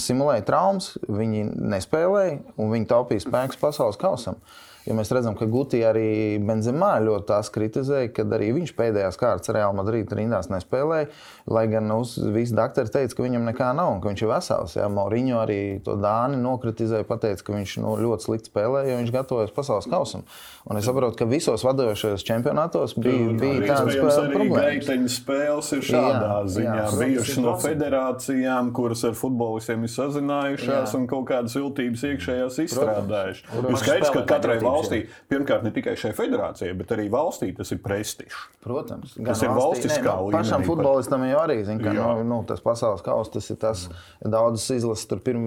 simulēja 0.00 0.44
traumas, 0.48 0.94
viņi 1.04 1.44
nespēlēja 1.74 2.38
un 2.56 2.70
viņi 2.72 2.88
taupīja 2.88 3.26
spēkus 3.26 3.60
pasaules 3.60 4.00
kausam. 4.00 4.38
Jo 4.86 4.94
mēs 4.94 5.10
redzam, 5.10 5.34
ka 5.34 5.48
Gutī 5.50 5.80
arī 5.82 6.38
Benzemā 6.46 6.92
ļoti 7.02 7.26
tās 7.26 7.50
kritizēja, 7.50 8.12
kad 8.14 8.30
arī 8.36 8.52
viņš 8.54 8.72
pēdējās 8.78 9.18
kārtas 9.18 9.50
Real 9.54 9.74
Madrid 9.74 10.12
rindās 10.14 10.46
nespēlēja. 10.52 11.08
Lai 11.50 11.64
gan 11.70 11.90
uz, 11.94 12.14
visi 12.34 12.54
doktori 12.54 12.92
teica, 12.94 13.16
ka 13.18 13.24
viņam 13.24 13.48
nekā 13.50 13.72
nav 13.74 13.96
un 13.96 14.02
ka 14.02 14.12
viņš 14.12 14.22
ir 14.22 14.30
vesels. 14.30 14.76
Jā, 14.78 14.86
Mauriņo 14.90 15.40
arī 15.42 15.58
to 15.86 15.96
Dāni 15.98 16.38
nokritizēja, 16.38 17.06
pateica, 17.06 17.48
ka 17.48 17.56
viņš 17.56 17.74
nu, 17.82 17.96
ļoti 18.02 18.28
slikti 18.28 18.52
spēlēja, 18.52 18.92
jo 18.92 19.00
viņš 19.00 19.12
gatavojas 19.14 19.54
pasaules 19.56 19.90
kausam. 19.90 20.22
Un 20.66 20.78
es 20.78 20.86
saprotu, 20.86 21.18
ka 21.18 21.28
visos 21.30 21.62
vadošajos 21.66 22.26
čempionātos 22.26 22.94
bija, 22.98 23.34
bija 23.38 23.76
tādas 23.76 23.98
problēmas. 24.32 24.86
Gaiteņu 24.86 25.12
spēles 25.14 25.72
ir 25.76 25.84
šādā 25.86 26.30
jā, 26.30 26.40
ziņā 26.56 26.78
jā, 26.78 26.88
bijušas 27.02 27.42
no 27.42 27.54
federācijām, 27.62 28.72
kuras 28.74 29.04
ar 29.06 29.14
futbolistiem 29.18 29.86
ir 29.86 29.94
sazinājušās 29.94 30.94
jā. 30.94 30.98
un 30.98 31.06
kaut 31.10 31.28
kādas 31.30 31.54
viltības 31.58 32.06
iekšējās 32.10 32.58
izstrādājušas. 32.66 33.54
Ir 33.62 33.80
skaidrs, 33.82 34.10
ka 34.14 34.24
katrai 34.34 34.58
valsts 34.62 34.75
valstī, 34.76 35.00
pirmkārt, 35.32 35.64
ne 35.66 35.72
tikai 35.74 35.96
šai 35.98 36.12
federācijai, 36.16 36.74
bet 36.78 36.92
arī 36.96 37.08
valstī 37.12 37.50
tas 37.56 37.72
ir 37.74 37.80
prestižs. 37.84 38.44
Protams, 38.66 39.14
tas 39.14 39.42
ir 39.46 39.52
valstiskā 39.54 40.12
nu, 40.12 40.28
līmenī. 40.28 40.40
Pašam 40.40 40.64
futbolistam 40.66 41.24
jau 41.28 41.40
arī 41.44 41.58
zina, 41.66 41.82
ka 41.84 41.94
nu, 41.94 42.24
nu, 42.26 42.40
tas 42.48 42.62
pasaules 42.64 43.04
kausa 43.06 43.36
tas 43.36 43.50
ir 43.52 43.60
tas, 43.62 43.84
mm. 43.88 44.32
daudzas 44.34 44.66
izlases 44.74 45.06
tur 45.10 45.22
pirm, 45.24 45.44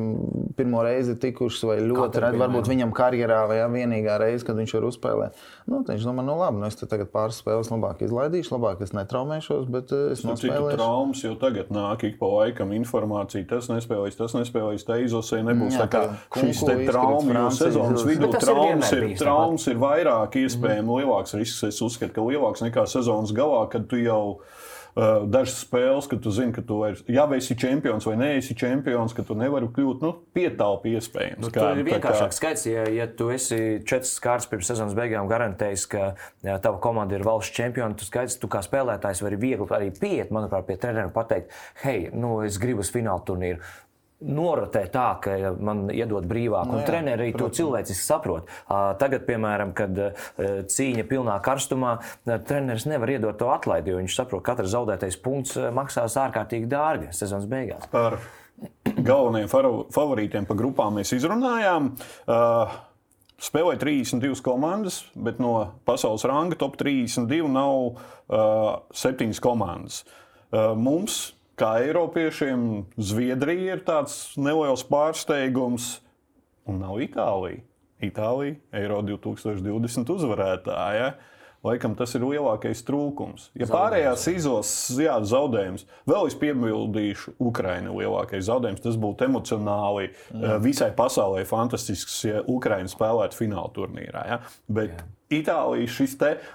pirmo 0.58 0.84
reizi 0.86 1.18
tikušas, 1.20 1.66
vai 1.68 1.80
ļoti 1.84 2.24
reti, 2.24 2.40
varbūt 2.40 2.72
viņam 2.72 2.94
karjerā 2.96 3.42
vai 3.52 3.60
jā, 3.60 3.68
vienīgā 3.74 4.20
reize, 4.24 4.48
kad 4.48 4.60
viņš 4.60 4.76
var 4.78 4.88
uzspēlēt. 4.90 5.44
Nu, 5.70 5.80
viņš 5.86 6.06
domā, 6.08 6.24
nu 6.26 6.34
labi, 6.40 6.58
nu, 6.62 6.66
es 6.66 6.78
tagad 6.80 7.12
pāris 7.14 7.38
spēles 7.44 7.70
labāk 7.70 8.00
izlaidīšu, 8.02 8.56
labāk 8.56 8.80
es 8.82 8.94
netraumēšos, 8.96 9.68
bet 9.70 9.92
eh, 9.94 10.08
es 10.16 10.24
nospēlēšu. 10.26 10.78
Traumas 10.80 11.22
jau 11.22 11.34
tagad 11.42 11.70
nāk 11.74 12.06
ik 12.08 12.18
pa 12.18 12.30
laikam 12.32 12.74
informācija, 12.74 13.46
tas 13.50 13.70
nespēlēs, 13.70 14.18
tas 14.18 14.34
nespēlēs, 14.34 14.88
tā 14.88 14.98
izlasē 15.04 15.44
nebūs. 15.46 15.78
Jā, 15.78 15.86
tā 15.86 15.90
kā 15.94 16.42
šīs 16.42 16.64
te 16.66 16.78
traumas 16.90 17.30
jau 17.30 17.52
sezonas 17.60 18.08
vidū 18.08 18.32
traumas 18.34 18.94
ir, 18.98 19.06
traumas 19.20 19.68
ir 19.70 19.78
vairāk 19.84 20.40
iespējami 20.42 20.88
mm. 20.88 20.96
lielāks 21.04 21.38
risks. 21.38 21.68
Es 21.70 21.84
uzskatu, 21.86 22.16
ka 22.16 22.26
lielāks 22.26 22.66
nekā 22.66 22.88
sezonas 22.90 23.36
galā, 23.36 23.62
kad 23.70 23.86
tu 23.92 24.02
jau 24.02 24.24
uh, 24.96 25.26
dažas 25.30 25.60
spēles, 25.66 26.08
kad 26.12 26.22
tu 26.24 26.34
zini, 26.34 26.54
ka 26.56 26.64
tu 26.66 26.80
vairs, 26.82 27.04
ja 27.10 27.26
esi 27.36 27.58
čempions 27.60 28.08
vai 28.10 28.16
neesi 28.20 28.56
čempions, 28.58 29.16
ka 29.18 29.26
tu 29.28 29.38
nevari 29.40 29.70
kļūt 29.76 30.06
nu, 30.06 30.14
pietālpi 30.36 30.96
iespējams. 31.00 31.42
Nu, 31.44 31.52
kā, 31.54 31.72
ir 31.76 31.86
vienkāršāk 31.88 32.34
kā... 32.34 32.38
skaits, 32.40 32.66
ja, 32.70 32.86
ja 32.94 33.10
tu 33.10 33.30
esi 33.34 33.82
četras 33.88 34.16
kārtas 34.24 34.50
pirms 34.52 34.72
sezonas 34.72 34.98
beigām 34.98 35.30
garantējis, 35.32 35.86
ka 35.92 36.06
ja, 36.46 36.58
tava 36.62 36.80
komanda 36.84 37.18
ir 37.18 37.26
valsts 37.28 37.56
čempiona, 37.58 37.98
tu 37.98 38.08
skaidrs, 38.08 38.40
tu 38.42 38.50
kā 38.52 38.64
spēlētājs 38.66 39.24
vari 39.26 39.40
viegli 39.42 39.70
arī 39.76 39.92
pieiet, 39.96 40.34
manuprāt, 40.36 40.68
pie 40.70 40.80
treneriem 40.82 41.14
pateikt, 41.16 41.54
hei, 41.84 42.10
nu, 42.14 42.40
es 42.48 42.62
gribu 42.62 42.86
uz 42.86 42.92
fināla 42.94 43.24
turnīru 43.28 43.64
norotē 44.20 44.84
tā, 44.92 45.08
ka 45.24 45.54
man 45.64 45.86
iedod 45.94 46.28
brīvāk, 46.28 46.68
un 46.68 46.76
no 46.76 46.82
nu 46.82 46.88
treneri 46.88 47.32
to 47.38 47.48
cilvēciski 47.56 48.04
saprot. 48.04 48.50
Tagad, 49.00 49.24
piemēram, 49.28 49.72
kad 49.78 50.02
cīņa 50.74 51.06
pilnā 51.08 51.38
karstumā, 51.46 51.96
treneris 52.28 52.88
nevar 52.90 53.14
iedot 53.16 53.40
to 53.40 53.48
atlaidi, 53.54 53.94
jo 53.94 54.02
viņš 54.02 54.18
saprot, 54.20 54.44
ka 54.44 54.58
katrs 54.58 54.74
zaudētais 54.76 55.20
punkts 55.24 55.56
maksās 55.76 56.20
ārkārtīgi 56.20 56.68
dārgi 56.72 57.14
sezonas 57.16 57.48
beigās. 57.50 57.88
Par 57.94 58.20
galvenajiem 58.86 59.50
favorītiem 59.94 60.48
pa 60.50 60.58
grupām 60.60 61.00
mēs 61.00 61.16
izrunājām. 61.16 61.94
Spēlēja 63.40 63.80
32 63.80 64.44
komandas, 64.44 65.04
bet 65.16 65.40
no 65.40 65.54
pasaules 65.88 66.26
ranga 66.28 66.58
top 66.60 66.76
32 66.80 67.48
nav 67.48 67.76
uh, 67.88 68.82
7 68.92 69.32
komandas. 69.40 70.02
Uh, 70.52 70.74
mums 70.76 71.30
kā 71.60 71.76
Eiropiešiem, 71.84 72.86
Zviedrija 72.96 73.76
ir 73.76 73.82
tāds 73.88 74.20
neliels 74.40 74.86
pārsteigums, 74.88 75.98
un 76.70 76.80
nav 76.84 77.02
Itālija. 77.04 77.64
Itālija, 78.00 78.56
Eiro 78.80 79.02
2020 79.04 80.14
uzvarētāja. 80.14 81.18
Laikam 81.68 81.92
tas 82.00 82.14
ir 82.16 82.24
lielākais 82.24 82.86
trūkums. 82.88 83.50
Ja 83.60 83.68
pārējās 83.68 84.24
izlases, 84.32 84.94
jā, 85.04 85.18
zaudējums, 85.28 85.84
vēl 86.08 86.30
es 86.30 86.38
piebildīšu, 86.40 87.34
Ukraiņa 87.50 87.92
lielākais 87.98 88.46
zaudējums. 88.48 88.86
Tas 88.86 88.96
būtu 88.96 89.28
emocionāli 89.28 90.08
jā. 90.08 90.56
visai 90.64 90.94
pasaulē 90.96 91.44
fantastisks, 91.50 92.22
ja 92.30 92.46
Ukraiņa 92.48 92.94
spēlētu 92.94 93.42
fināla 93.42 93.74
turnīrā. 93.76 94.24
Ja? 94.32 94.40
Bet 94.72 94.96
jā. 94.96 95.10
Itālija 95.42 95.92
šis 96.00 96.16
te 96.22 96.32
ir 96.38 96.48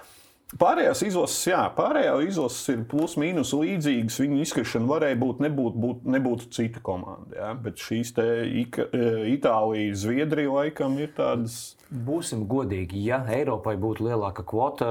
Pārējās 0.61 1.01
izlases, 1.07 1.39
jā, 1.49 1.61
pārējā 1.73 2.11
izlases 2.27 2.69
ir 2.69 2.83
plus 2.89 3.15
mīnus 3.17 3.49
līdzīgas. 3.57 4.19
Viņu 4.21 4.43
izskrišana 4.43 4.87
varēja 4.91 5.17
būt, 5.17 5.41
nebūt, 5.41 5.79
būt, 5.81 6.03
nebūtu 6.15 6.51
cita 6.53 6.83
komanda. 6.85 7.33
Jā, 7.39 7.49
bet 7.65 7.81
šīs 7.81 8.13
te 8.15 8.27
e, 8.45 9.07
Itālija, 9.33 9.97
Zviedrija 9.97 10.53
laikam 10.53 10.99
ir 11.01 11.09
tādas 11.17 11.73
Būsim 11.95 12.43
godīgi, 12.49 12.99
ja 13.07 13.21
Eiropai 13.31 13.75
būtu 13.79 14.03
lielāka 14.07 14.43
kvota, 14.47 14.87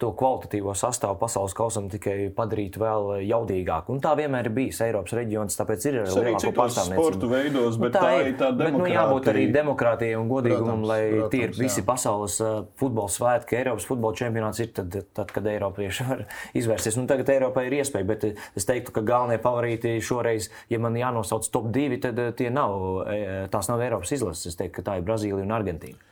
to 0.00 0.10
kvalitatīvo 0.18 0.74
sastāvu 0.76 1.14
pasaules 1.20 1.54
kausam 1.54 1.86
tikai 1.92 2.32
padarītu 2.34 2.80
vēl 2.82 3.10
jaudīgāku. 3.28 3.94
Un 3.94 4.02
tā 4.02 4.14
vienmēr 4.18 4.48
ir 4.48 4.54
bijis 4.56 4.80
Eiropas 4.82 5.14
reģions, 5.14 5.56
tāpēc 5.58 5.86
ir 5.86 5.98
arī 6.02 6.16
lielāka 6.32 6.52
pārstāvniecība. 6.56 7.04
Sporta 7.06 7.30
veidos, 7.30 7.78
bet 7.78 7.86
nu, 7.86 7.94
tā, 7.94 8.02
tā 8.02 8.12
ir 8.18 8.30
tā 8.40 8.50
demokrātija. 8.50 8.58
Bet, 8.62 8.78
nu, 8.80 8.90
jābūt 8.90 9.30
arī 9.32 9.46
demokrātijai 9.54 10.18
un 10.18 10.30
godīgumam, 10.32 10.84
lai 10.88 11.00
protams, 11.04 11.32
tie 11.34 11.42
ir 11.46 11.56
visi 11.60 11.82
jā. 11.82 11.86
pasaules 11.92 12.38
uh, 12.42 12.52
futbola 12.82 13.14
svētki, 13.16 13.58
Eiropas 13.62 13.88
futbola 13.88 14.18
čempionāts 14.18 14.62
ir 14.64 14.72
tad, 14.74 15.00
tad 15.14 15.34
kad 15.34 15.50
Eiropieši 15.54 16.06
var 16.10 16.24
izvērsties. 16.58 16.98
Un 16.98 17.10
tagad 17.10 17.30
Eiropai 17.36 17.68
ir 17.70 17.78
iespēja, 17.78 18.08
bet 18.08 18.28
es 18.32 18.68
teiktu, 18.68 18.94
ka 18.96 19.06
galvenie 19.06 19.38
favorīti 19.42 19.98
šoreiz, 20.02 20.50
ja 20.72 20.82
man 20.82 20.98
jānosauc 20.98 21.46
top 21.54 21.70
divi, 21.74 22.02
tad 22.02 22.18
uh, 22.18 22.32
tie 22.34 22.50
nav, 22.50 23.04
tās 23.52 23.70
nav 23.70 23.84
Eiropas 23.86 24.16
izlases. 24.18 24.50
Es 24.52 24.58
teiktu, 24.58 24.80
ka 24.80 24.90
tā 24.90 24.98
ir 24.98 25.06
Brazīlija 25.06 25.46
un 25.46 25.54
Argentīna. 25.54 26.11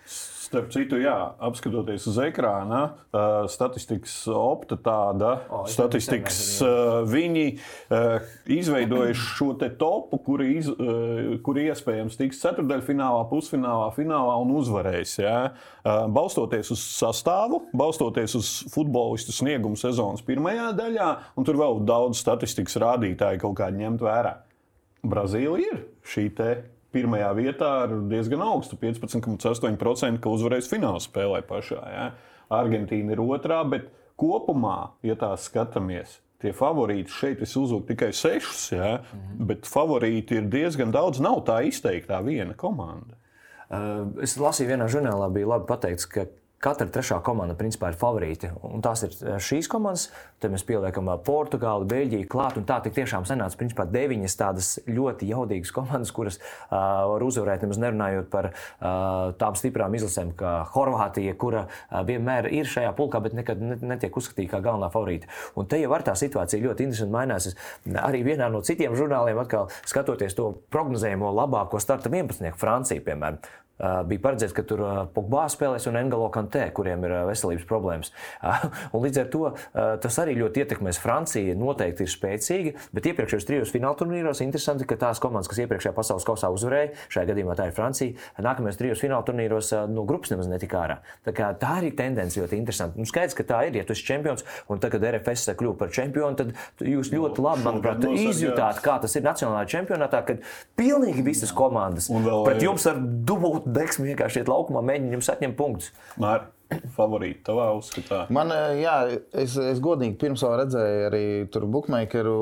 Starp 0.50 0.72
citu, 0.74 0.96
jā, 0.98 1.14
apskatoties 1.46 2.08
uz 2.10 2.16
ekrāna, 2.24 2.80
uh, 3.14 3.44
statistikas 3.46 4.16
opta 4.34 4.74
tāda, 4.82 5.28
oh, 5.46 5.60
statistikas 5.70 6.40
uh, 6.66 7.04
viņi 7.06 7.44
uh, 7.54 8.32
izveidojuši 8.50 9.28
šo 9.36 9.52
te 9.60 9.68
topu, 9.78 10.18
kuri, 10.26 10.48
iz, 10.58 10.66
uh, 10.72 11.36
kuri 11.46 11.68
iespējams 11.70 12.18
tiks 12.18 12.42
ceturdaļfinālā, 12.42 13.20
pusfinālā, 13.30 13.92
finālā 13.94 14.34
un 14.42 14.50
uzvarēs. 14.58 15.14
Jā. 15.22 15.36
Uh, 15.84 16.00
balstoties 16.18 16.74
uz 16.74 16.82
sastāvu, 16.96 17.62
balstoties 17.70 18.34
uz 18.40 18.50
futbolistu 18.74 19.36
sniegumu 19.36 19.78
sezonas 19.78 20.26
pirmajā 20.26 20.72
daļā, 20.82 21.12
un 21.38 21.46
tur 21.46 21.62
vēl 21.62 21.78
daudz 21.86 22.18
statistikas 22.24 22.74
rādītāju 22.82 23.44
kaut 23.46 23.60
kādi 23.62 23.84
ņemt 23.84 24.02
vērā. 24.02 24.34
Brazīlija 25.06 25.78
ir 25.78 25.82
šī 26.10 26.26
te 26.34 26.50
pirmajā 26.94 27.30
vietā 27.38 27.70
ar 27.84 27.94
diezgan 28.10 28.42
augstu 28.44 28.78
15,8%, 28.80 30.20
ka 30.22 30.32
uzvarēs 30.32 30.70
fināla 30.70 31.02
spēlē 31.02 31.42
pašā. 31.48 31.80
Ja? 31.94 32.08
Argentīna 32.50 33.14
ir 33.14 33.22
otrā, 33.22 33.60
bet 33.68 33.88
kopumā, 34.20 34.96
ja 35.06 35.16
tā 35.18 35.30
skatāmies, 35.40 36.18
tie 36.42 36.52
favorīti 36.56 37.12
šeit 37.12 37.44
es 37.44 37.54
uzliku 37.56 37.92
tikai 37.92 38.10
sešus, 38.16 38.66
ja? 38.72 38.98
-hmm. 38.98 39.46
bet 39.50 39.68
favorīti 39.68 40.40
ir 40.40 40.50
diezgan 40.50 40.90
daudz. 40.90 41.20
Nav 41.20 41.44
tā 41.46 41.62
izteiktā 41.68 42.22
viena 42.24 42.54
komanda. 42.54 43.16
Es 44.22 44.34
lasīju 44.38 44.72
vienā 44.72 44.88
žurnālā, 44.90 45.30
bija 45.30 45.46
labi 45.46 45.66
pateikts, 45.68 46.06
ka 46.10 46.26
Katra 46.60 46.84
trešā 46.92 47.16
komanda 47.24 47.54
principā 47.56 47.88
ir 47.88 47.96
favorīti. 47.96 48.50
Un 48.68 48.82
tās 48.84 49.00
ir 49.06 49.14
eh, 49.24 49.38
šīs 49.40 49.64
komandas. 49.72 50.10
Tad 50.44 50.52
mēs 50.52 50.64
pieliekam 50.68 51.06
eh, 51.08 51.20
Portugāli, 51.24 51.86
Beļģiju 51.88 52.26
klāt. 52.28 52.58
Tā 52.68 52.76
tiešām 52.84 53.24
sanāca 53.24 53.56
principā, 53.56 53.86
deviņas 53.88 54.36
tādas 54.36 54.68
ļoti 54.84 55.30
jaudīgas 55.30 55.72
komandas, 55.72 56.12
kuras 56.12 56.36
uh, 56.36 56.74
var 57.14 57.24
uzvarēt. 57.24 57.64
Nemaz 57.64 57.80
nerunājot 57.80 58.28
par 58.32 58.50
uh, 58.50 59.30
tām 59.40 59.56
stiprām 59.56 59.96
izlasēm, 59.96 60.34
kā 60.36 60.52
Horvātija, 60.74 61.32
kura 61.40 61.62
uh, 61.64 62.02
vienmēr 62.04 62.50
ir 62.52 62.68
šajā 62.68 62.92
pulkā, 62.98 63.22
bet 63.24 63.38
nekad 63.38 63.62
netiek 63.80 64.20
uzskatīta 64.20 64.58
kā 64.58 64.62
galvenā 64.68 64.90
favorīta. 64.92 65.30
Un 65.56 65.70
te 65.70 65.80
jau 65.80 65.88
var 65.94 66.04
tā 66.04 66.16
situācija 66.18 66.60
ļoti 66.66 66.88
interesanti 66.90 67.16
mainās. 67.16 67.48
Es 67.48 67.96
arī 68.04 68.20
vienā 68.26 68.50
no 68.52 68.60
citiem 68.66 68.98
žurnāliem, 68.98 69.40
atkal 69.40 69.72
skatoties 69.88 70.36
to 70.36 70.52
prognozējumu 70.74 71.32
labāko 71.40 71.80
starta 71.80 72.12
11. 72.12 72.52
Francija, 72.60 73.04
piemēram, 73.06 73.40
bija 73.80 74.22
paredzēts, 74.26 74.54
ka 74.56 74.64
tur 74.66 74.82
Pogba 75.14 75.46
spēlēs 75.50 75.88
un 75.90 75.98
Engelo 76.00 76.28
Kantē, 76.32 76.66
kuriem 76.76 77.04
ir 77.08 77.14
veselības 77.30 77.66
problēmas. 77.68 78.12
Un 78.92 79.04
līdz 79.04 79.22
ar 79.22 79.30
to 79.32 79.42
tas 80.04 80.18
arī 80.22 80.36
ļoti 80.38 80.64
ietekmēs. 80.64 81.00
Francija 81.00 81.56
noteikti 81.58 82.04
ir 82.04 82.12
spēcīga, 82.12 82.74
bet 82.96 83.08
iepriekšējos 83.10 83.48
trijos 83.48 83.72
fināla 83.74 83.98
turnīros 84.00 84.42
interesanti, 84.44 84.86
ka 84.88 84.98
tās 85.00 85.22
komandas, 85.22 85.48
kas 85.50 85.62
iepriekšējā 85.64 85.94
pasaules 85.96 86.26
kausā 86.28 86.50
uzvarēja, 86.52 86.92
šajā 87.12 87.30
gadījumā 87.32 87.56
tā 87.58 87.70
ir 87.70 87.76
Francija, 87.76 88.28
nākamajos 88.42 88.80
trijos 88.80 89.02
fināla 89.02 89.26
turnīros 89.26 89.72
no 89.90 90.04
grupas 90.08 90.34
nemaz 90.34 90.50
netika 90.50 90.82
ārā. 90.84 90.98
Tā, 91.26 91.32
tā 91.60 91.72
arī 91.80 91.92
tendence 91.96 92.40
ļoti 92.40 92.58
interesanti. 92.60 93.00
Nu, 93.00 93.08
skaidrs, 93.08 93.36
ka 93.38 93.46
tā 93.48 93.62
ir, 93.68 93.80
ja 93.80 93.86
tu 93.86 93.96
esi 93.96 94.06
čempions, 94.10 94.44
un 94.70 94.82
tagad, 94.82 95.06
RFS 95.10 95.54
kļuva 95.58 95.78
par 95.80 95.94
čempionu, 95.94 96.36
tad 96.38 96.52
jūs 96.84 97.12
ļoti 97.14 97.44
labi, 97.44 97.64
manuprāt, 97.66 98.04
izjutāt, 98.10 98.82
kā 98.84 98.98
tas 99.02 99.16
ir 99.16 99.24
nacionālajā 99.26 99.70
čempionātā, 99.74 100.22
kad 100.26 100.44
pilnīgi 100.78 101.24
visas 101.26 101.54
komandas 101.56 102.10
pret 102.10 102.62
jums 102.64 102.86
ar 102.90 103.00
dubult 103.00 103.69
deksmi 103.76 104.10
vienkārši 104.12 104.42
iet 104.42 104.50
laukumā, 104.50 104.82
mēģina 104.86 105.18
jums 105.18 105.30
atņemt 105.34 105.58
punktus. 105.58 105.92
Mār, 106.20 106.48
favorīti 106.96 107.42
tavā 107.46 107.68
uzskatā? 107.76 108.20
Man, 108.32 108.52
eh, 108.54 108.80
jā, 108.84 108.94
es, 109.42 109.56
es 109.58 109.80
godīgi 109.82 110.16
pirms 110.20 110.44
tam 110.44 110.54
redzēju 110.60 111.06
arī 111.08 111.22
tur 111.52 111.66
bookmakeru 111.70 112.36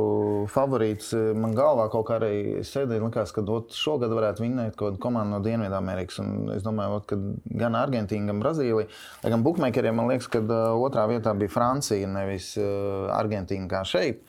favorītus. 0.53 1.13
Man 1.39 1.57
galvā 1.57 1.89
kaut 1.93 2.09
kā 2.09 2.19
arī 2.21 2.65
sēdēja, 2.67 3.05
likās, 3.05 3.33
ka 3.35 3.45
ot, 3.55 3.77
šogad 3.77 4.13
varētu 4.15 4.45
vinnēt 4.45 4.77
kaut 4.77 4.95
kāda 4.95 5.03
komanda 5.03 5.37
no 5.37 5.43
Dienvidamerikas. 5.45 6.21
Un 6.25 6.53
es 6.57 6.67
domāju, 6.67 7.01
ot, 7.01 7.09
ka 7.11 7.21
gan 7.65 7.79
Argentīna, 7.79 8.33
gan 8.33 8.43
Brazīlija. 8.45 8.91
Lai 9.23 9.33
gan 9.35 9.47
bookmakeriem 9.47 9.97
man 9.99 10.11
liekas, 10.13 10.31
ka 10.33 10.43
uh, 10.45 10.75
otrā 10.77 11.09
vietā 11.11 11.35
bija 11.39 11.53
Francija, 11.53 12.11
nevis 12.11 12.53
uh, 12.61 13.09
Argentīna 13.17 13.71
kā 13.71 13.85
šeit. 13.89 14.25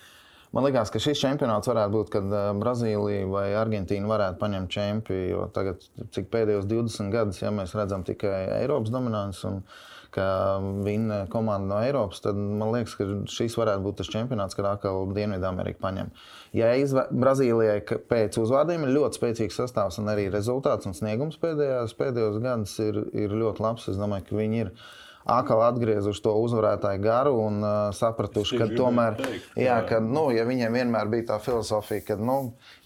Man 0.56 0.66
liekas, 0.66 0.90
ka 0.90 1.02
šis 1.02 1.20
čempionāts 1.22 1.70
varētu 1.70 1.94
būt, 1.94 2.10
kad 2.16 2.32
uh, 2.34 2.48
Brazīlija 2.58 3.28
vai 3.30 3.46
Argentīna 3.60 4.10
varētu 4.10 4.40
paņemt 4.42 4.74
čempionu. 4.74 5.28
Jo 5.30 5.46
tagad, 5.54 5.84
cik 6.16 6.32
pēdējos 6.34 6.66
20 6.70 7.14
gadus, 7.14 7.44
ja 7.44 7.54
mēs 7.54 7.76
redzam 7.78 8.02
tikai 8.08 8.48
Eiropas 8.58 8.90
dominanci 8.94 9.46
un 9.52 9.62
ka 10.10 10.26
viņa 10.86 11.20
komanda 11.30 11.70
no 11.70 11.80
Eiropas, 11.86 12.24
tad 12.24 12.38
man 12.38 12.72
liekas, 12.74 12.96
ka 12.98 13.06
šis 13.30 13.58
varētu 13.60 13.86
būt 13.86 14.00
tas 14.02 14.10
čempionāts, 14.10 14.58
kad 14.58 14.66
atkal 14.72 15.12
Dienvidamerika 15.14 15.84
paņem. 15.84 16.10
Ja 16.58 16.72
izvē, 16.82 17.06
Brazīlijai 17.14 17.84
pēc 18.10 18.40
uzvārdiem 18.42 18.88
ir 18.88 18.96
ļoti 18.96 19.20
spēcīgs 19.20 19.60
sastāvs 19.62 20.02
un 20.02 20.10
arī 20.10 20.26
rezultāts 20.34 20.90
un 20.90 20.98
sniegums 20.98 21.38
pēdējos, 21.44 21.94
pēdējos 22.00 22.42
gados 22.42 22.74
ir, 22.82 23.04
ir 23.14 23.38
ļoti 23.38 23.66
labs, 23.68 23.86
es 23.94 24.02
domāju, 24.02 24.32
ka 24.32 24.40
viņi 24.42 24.64
ir 24.66 24.74
atkal 25.28 25.62
atgriezuši 25.68 26.24
to 26.24 26.34
uzvarētāju 26.44 27.02
garu 27.04 27.36
un 27.44 27.60
uh, 27.64 27.74
sapratuši, 27.96 28.60
ka 28.62 28.68
tomēr, 28.72 29.18
teikt, 29.20 29.50
jā, 29.60 29.76
ka, 29.90 30.00
nu, 30.04 30.30
ja 30.34 30.46
viņiem 30.48 30.78
vienmēr 30.80 31.12
bija 31.12 31.28
tā 31.34 31.40
filozofija, 31.44 32.06
ka 32.08 32.18
nu, 32.20 32.38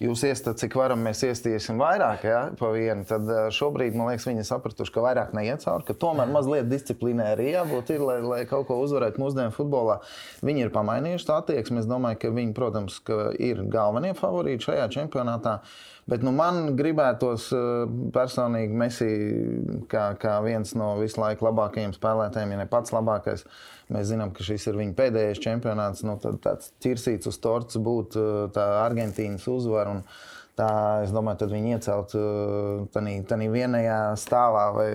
jūs 0.04 0.26
iestat, 0.28 0.60
cik 0.62 0.76
varam, 0.80 1.04
mēs 1.06 1.24
iestīsim 1.28 1.80
vairāk 1.82 2.26
ja, 2.28 2.42
pa 2.60 2.72
vienu, 2.76 3.06
tad 3.10 3.30
uh, 3.30 3.46
šobrīd, 3.54 3.96
man 3.98 4.12
liekas, 4.12 4.28
viņi 4.30 4.48
sapratuši, 4.50 4.96
ka 4.96 5.06
vairāk 5.06 5.34
neiet 5.38 5.64
cauri, 5.64 5.88
ka 5.88 5.98
tomēr 6.04 6.32
mazliet 6.34 6.70
disciplīnai 6.72 7.32
arī 7.36 7.54
jābūt, 7.54 7.94
ir, 7.96 8.04
lai, 8.10 8.20
lai 8.26 8.42
kaut 8.50 8.68
ko 8.70 8.82
uzvarētu 8.84 9.22
mūsdienu 9.24 9.56
futbolā. 9.56 10.00
Viņi 10.44 10.68
ir 10.68 10.74
pamainījuši 10.76 11.30
tā 11.30 11.40
attieksmi. 11.42 11.82
Es 11.84 11.90
domāju, 11.90 12.20
ka 12.22 12.34
viņi, 12.36 12.54
protams, 12.58 13.00
ka 13.06 13.32
ir 13.40 13.64
galvenie 13.72 14.14
favorīti 14.18 14.72
šajā 14.72 14.90
čempionātā. 14.98 15.60
Bet 16.10 16.24
nu, 16.26 16.34
man 16.36 16.74
gribētos 16.76 17.48
eh, 17.56 17.68
personīgi 18.16 18.76
Messi 18.76 19.08
kā, 19.92 20.10
kā 20.20 20.36
viens 20.44 20.74
no 20.76 20.94
visu 21.00 21.22
laiku 21.22 21.48
labākajiem 21.48 21.94
spēlētājiem, 21.96 22.52
ja 22.52 22.60
ne 22.60 22.68
pats 22.72 22.92
labākais. 22.96 23.46
Mēs 23.94 24.10
zinām, 24.12 24.34
ka 24.36 24.44
šis 24.44 24.68
ir 24.72 24.80
viņa 24.80 24.98
pēdējais 24.98 25.42
čempionāts. 25.44 26.04
Nu, 26.08 26.18
tāds 26.20 26.74
ķirsīts 26.84 27.30
uz 27.32 27.40
torts 27.44 27.80
būtu 27.80 28.24
eh, 28.52 28.62
Argentīnas 28.84 29.48
uzvara. 29.52 30.02
Tā, 30.54 31.02
es 31.02 31.10
domāju, 31.10 31.40
tad 31.42 31.54
viņi 31.56 31.72
iecelt 31.74 32.12
tādā 32.94 33.46
vienajā 33.50 33.96
stāvā 34.22 34.68
vai 34.76 34.90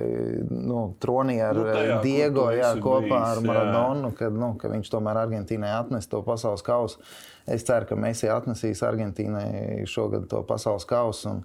nu, 0.47 0.85
tronī 1.03 1.41
ar 1.43 1.59
nu, 1.59 1.65
tajā, 1.67 1.97
Diego 2.05 2.45
jā, 2.55 2.69
kopā 2.79 3.09
bijis, 3.09 3.25
ar 3.33 3.41
Maradonu, 3.43 4.13
kad, 4.15 4.37
nu, 4.39 4.53
ka 4.61 4.71
viņš 4.71 4.93
tomēr 4.93 5.19
Argentīnai 5.25 5.73
atnes 5.81 6.07
to 6.07 6.23
pasaules 6.23 6.63
kausu. 6.63 7.03
Es 7.51 7.67
ceru, 7.67 7.89
ka 7.91 7.99
Messi 7.99 8.31
atnesīs 8.31 8.85
Argentīnai 8.87 9.83
šogad 9.91 10.29
to 10.31 10.45
pasaules 10.47 10.87
kausu. 10.87 11.33
Un, 11.33 11.43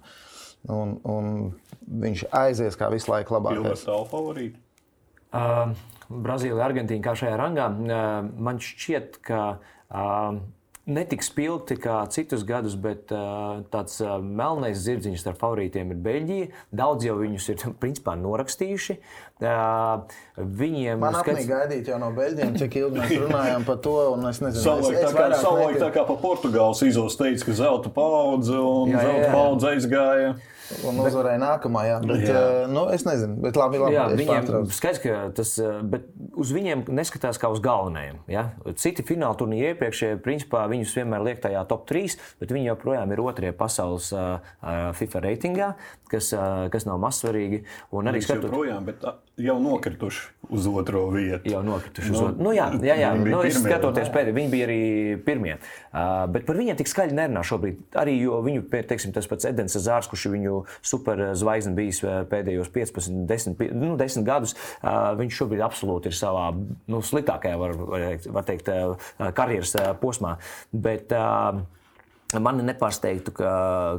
un, 0.70 0.94
un 1.10 1.34
viņš 2.06 2.26
aizies 2.38 2.78
kā 2.78 2.92
visu 2.94 3.10
laiku 3.10 3.34
labākais. 3.34 3.66
Jūs 3.66 3.82
esat 3.82 4.12
favorīti? 4.14 4.60
Uh, 5.34 5.74
Brazīlija, 6.06 6.62
Argentīna 6.68 7.02
kā 7.02 7.16
šajā 7.18 7.34
rangā. 7.40 7.66
Uh, 7.66 8.30
man 8.46 8.62
šķiet, 8.62 9.18
ka 9.26 9.40
uh, 9.58 10.38
netik 10.90 11.22
spilgti 11.24 11.76
kā 11.80 12.02
citus 12.12 12.44
gadus, 12.46 12.74
bet 12.76 13.12
uh, 13.14 13.62
tāds 13.72 13.96
uh, 14.04 14.18
melnais 14.20 14.76
zirdziņš 14.84 15.22
starp 15.22 15.40
favorītiem 15.40 15.94
ir 15.94 16.00
Beļģija. 16.04 16.48
Daudz 16.76 17.06
jau 17.08 17.16
viņus 17.20 17.48
ir 17.54 17.64
principā 17.82 18.16
norakstījuši. 18.20 18.98
Uh, 19.44 20.04
viņiem 20.36 21.00
Man 21.02 21.16
skats... 21.16 21.32
apnīk 21.32 21.48
gaidīt 21.50 21.90
jau 21.90 22.00
no 22.02 22.10
Beļģiem, 22.16 22.56
cik 22.60 22.78
ilgi 22.82 23.00
mēs 23.00 23.14
runājām 23.24 23.68
par 23.68 23.80
to, 23.84 23.94
un 24.14 24.28
es 24.30 24.40
nezinu, 24.44 24.64
savulaik 24.64 25.00
tā 25.00 25.12
kā, 25.16 25.28
savulaik 25.40 25.80
tā 25.82 25.92
kā 25.96 26.04
pa 26.08 26.18
Portugāles 26.20 26.84
izos 26.86 27.18
teica, 27.20 27.48
ka 27.48 27.56
zelta 27.58 27.92
paudze 27.94 28.58
un 28.60 28.92
jā, 28.92 29.00
zelta 29.00 29.22
jā, 29.22 29.24
jā. 29.24 29.32
paudze 29.34 29.72
aizgāja. 29.72 30.34
Un 30.88 30.96
uzvarēja 31.02 31.40
nākamā, 31.42 31.82
jā. 31.84 31.96
Bet, 32.08 32.22
jā. 32.24 32.40
Uh, 32.40 32.70
nu, 32.72 32.84
es 32.94 33.04
nezinu, 33.04 33.36
bet 33.44 33.58
labi, 33.60 33.80
labi 33.82 33.96
jā, 33.96 34.04
viņiem 34.16 34.46
skaidrs, 34.72 35.00
ka 35.02 35.16
tas, 35.36 35.50
eh, 35.60 35.82
bet 35.92 36.06
uz 36.40 36.52
viņiem 36.56 36.86
neskatās 36.88 37.40
kā 37.40 37.50
uz 37.52 37.60
galvenajiem. 37.64 38.22
Ja? 38.32 38.46
Citi 38.80 39.04
fināla 39.04 39.36
turnīri 39.36 39.74
iepriekšējie, 39.74 40.22
principā 40.24 40.64
viņus 40.72 40.94
vienmēr 40.96 41.26
liek 41.28 41.42
tajā 41.44 41.66
top 41.68 41.84
3, 41.90 42.16
bet 42.40 42.54
viņi 42.56 42.70
joprojām 42.72 43.12
ir 43.12 43.22
otrie 43.24 43.52
pasaules 43.56 44.08
uh, 44.16 44.40
FIFA 44.96 45.24
reitingā, 45.26 45.68
kas, 46.08 46.32
uh, 46.32 46.64
kas 46.72 46.88
nav 46.88 47.02
mazsvarīgi. 47.02 47.64
Un 47.92 48.08
arī 48.08 48.24
skatot... 48.24 48.48
joprojām, 48.48 48.88
bet 48.88 49.04
jau 49.36 49.58
nokrituši 49.60 50.48
uz 50.54 50.68
otro 50.70 51.08
vietu. 51.12 51.50
Jau 51.50 51.60
nokrituši 51.66 52.12
uz 52.12 52.16
nu, 52.16 52.24
otro. 52.30 52.44
Nu, 52.48 52.54
jā, 52.56 52.70
jā, 52.84 52.96
jā. 53.02 53.12
Nu, 53.18 53.40
es 53.44 53.58
skatoties 53.60 54.10
pēdējā, 54.14 54.36
viņi 54.36 54.52
bija 54.52 54.68
arī 54.68 54.80
pirmie. 55.26 55.58
Uh, 55.90 56.24
bet 56.32 56.48
par 56.48 56.56
viņiem 56.60 56.78
tik 56.80 56.90
skaļi 56.90 57.16
nerunā 57.16 57.44
šobrīd. 57.46 57.80
Arī 58.00 58.16
viņu, 58.24 58.66
teiksim, 58.72 59.14
tas 59.16 59.28
pats 59.30 59.48
Edens 59.48 59.76
Zārs, 59.76 60.08
kurš 60.10 60.28
ir 60.28 60.36
viņu 60.54 60.88
superzvaigznes 60.94 61.76
bijis 61.76 62.02
pēdējos 62.30 62.72
15, 62.74 63.24
10, 63.30 63.62
nu, 63.76 63.94
10 64.00 64.26
gadus, 64.26 64.54
uh, 64.82 65.12
viņš 65.18 65.40
šobrīd 65.40 65.64
absolūti 65.64 66.10
ir 66.10 66.18
savā 66.18 66.50
nu, 66.54 67.02
sliktākajā, 67.04 67.60
var, 67.60 67.76
var 68.38 68.48
teikt, 68.48 68.70
karjeras 69.36 69.74
posmā. 70.02 70.36
Bet, 70.72 71.12
uh, 71.14 71.64
Mani 72.42 72.64
nepārsteigtu, 72.66 73.34
ka, 73.36 73.52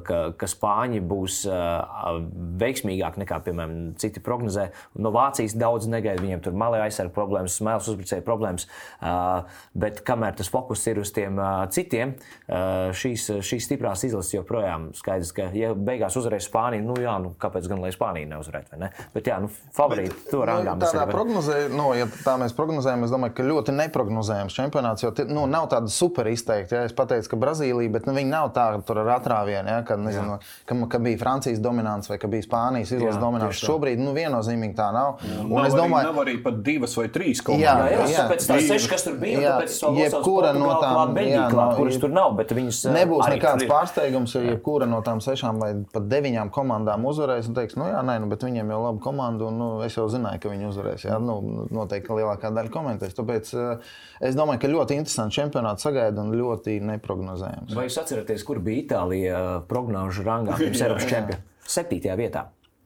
ka, 0.06 0.20
ka 0.40 0.50
Spāņi 0.50 1.02
būs 1.06 1.42
uh, 1.50 2.20
veiksmīgāki 2.62 3.22
nekā, 3.24 3.40
piemēram, 3.46 3.76
citi 4.02 4.24
prognozē. 4.24 4.70
No 5.00 5.12
Vācijas 5.16 5.56
daudz 5.60 5.90
negaida. 5.92 6.24
Viņiem 6.24 6.44
tur 6.46 6.58
malē 6.58 6.82
aizsardzības 6.86 7.16
problēmas, 7.16 7.58
smēles 7.60 7.90
uzbrucēju 7.94 8.26
problēmas. 8.26 8.68
Uh, 9.00 9.60
bet 9.78 10.02
kamēr 10.08 10.36
tas 10.40 10.50
fokus 10.52 10.84
ir 10.90 11.00
uz 11.02 11.12
tiem 11.16 11.40
uh, 11.40 11.66
citiem, 11.74 12.16
uh, 12.50 12.92
šīs, 12.96 13.28
šīs 13.46 13.70
stiprās 13.70 14.06
izlases 14.08 14.38
joprojām 14.38 14.90
skaidrs, 14.98 15.34
ka, 15.36 15.50
ja 15.56 15.74
beigās 15.76 16.18
uzvarēs 16.20 16.50
Spānija, 16.50 16.84
nu 16.86 16.98
jā, 17.02 17.16
nu 17.22 17.34
kāpēc 17.42 17.70
gan 17.72 17.84
lai 17.84 17.92
Spānija 17.96 18.30
neuzvarētu? 18.34 18.80
Ne? 18.82 18.92
Bet 19.16 19.30
jā, 19.30 19.40
nu, 19.44 19.50
favorīti 19.76 20.30
to 20.32 20.44
rangām. 20.48 20.80
Nu, 20.80 20.88
tādā 20.88 21.06
prognozē, 21.10 21.60
nu, 21.74 21.90
ja 21.98 22.08
tā 22.26 22.36
mēs 22.42 22.56
prognozējam, 22.58 23.06
es 23.08 23.14
domāju, 23.14 23.36
ka 23.38 23.48
ļoti 23.48 23.76
neprognozējams 23.76 24.58
čempionāts, 24.58 25.06
jo 25.06 25.14
nu, 25.30 25.46
nav 25.50 25.70
tāda 25.74 25.92
super 25.92 26.30
izteikta. 26.32 26.80
Ja? 26.80 26.90
Es 26.90 26.96
pateicu, 26.96 27.32
ka 27.32 27.40
Brazīlija, 27.42 27.94
bet 27.94 28.10
nu, 28.10 28.16
viņi 28.18 28.25
nav 28.30 28.52
tādi 28.56 28.82
tur 28.88 29.02
ar 29.04 29.12
atrāvienu, 29.18 29.72
ja, 29.72 29.82
kad, 29.88 30.02
nezinu, 30.02 30.38
ka, 30.70 30.78
ka 30.92 31.02
bija 31.04 31.20
Francijas 31.22 31.62
dominants 31.64 32.12
vai 32.12 32.20
ka 32.22 32.30
bija 32.32 32.46
Spānijas 32.46 32.94
izlases 32.96 33.22
dominants. 33.22 33.62
Šobrīd 33.66 34.02
nu, 34.02 34.14
viennozīmīgi 34.16 34.76
tā 34.78 34.90
nav. 34.96 35.22
Jā, 35.26 35.40
un 35.46 35.54
nav 35.56 35.70
es 35.70 35.78
domāju, 35.78 36.12
ka 36.12 36.24
arī 36.26 36.36
pat 36.46 36.60
divas 36.66 36.96
vai 37.00 37.08
trīs 37.14 37.44
komandas. 37.46 37.66
Jā, 37.66 37.76
jā, 37.96 38.08
jā. 38.14 38.26
pēc 38.32 38.48
tam 38.50 38.62
seši, 38.70 38.92
kas 38.92 39.08
tur 39.08 39.18
bija, 39.22 39.42
jā, 39.44 39.56
jebkura 40.02 40.54
no 40.58 40.72
tām, 40.82 41.16
no, 41.16 41.68
kuras 41.80 42.00
tur 42.02 42.14
nav, 42.14 42.36
bet 42.40 42.54
viņas 42.56 42.82
nebūs 42.96 43.26
nekāds 43.36 43.68
pārsteigums, 43.70 44.36
ja 44.38 44.44
jebkura 44.52 44.90
no 44.90 45.02
tām 45.06 45.22
sešām 45.24 45.62
vai 45.62 45.72
pat 45.94 46.08
deviņām 46.12 46.52
komandām 46.56 47.06
uzvarēs 47.10 47.50
un 47.50 47.58
teiks, 47.58 47.78
nu 47.80 47.90
jā, 47.90 48.02
nē, 48.06 48.18
nu, 48.24 48.30
bet 48.32 48.46
viņiem 48.46 48.74
jau 48.74 48.82
laba 48.84 49.02
komanda 49.04 49.50
un 49.50 49.60
nu, 49.60 49.70
es 49.86 49.98
jau 49.98 50.08
zināju, 50.12 50.42
ka 50.44 50.52
viņi 50.52 50.70
uzvarēs. 50.70 51.08
Jā, 51.08 51.20
nu, 51.22 51.38
noteikti 51.74 52.16
lielākā 52.20 52.52
daļa 52.56 52.74
komentēs. 52.74 53.16
Tāpēc 53.18 53.52
uh, 53.58 53.94
es 54.26 54.38
domāju, 54.38 54.62
ka 54.64 54.72
ļoti 54.72 55.00
interesanti 55.00 55.40
čempionāts 55.40 55.86
sagaida 55.86 56.24
un 56.24 56.34
ļoti 56.38 56.78
neprognozējams. 56.90 57.76
Vai 57.78 57.88
jūs 57.88 57.98
atceraties, 58.06 58.46
kur 58.48 58.62
bija 58.64 58.86
Itālija 58.86 59.40
uh, 59.40 59.56
prognožu 59.70 60.26
rangā 60.28 60.58
pirms 60.62 60.86
Eiropas 60.86 61.10
čempiona. 61.10 61.42
Septītajā 61.66 62.16
vietā. 62.20 62.46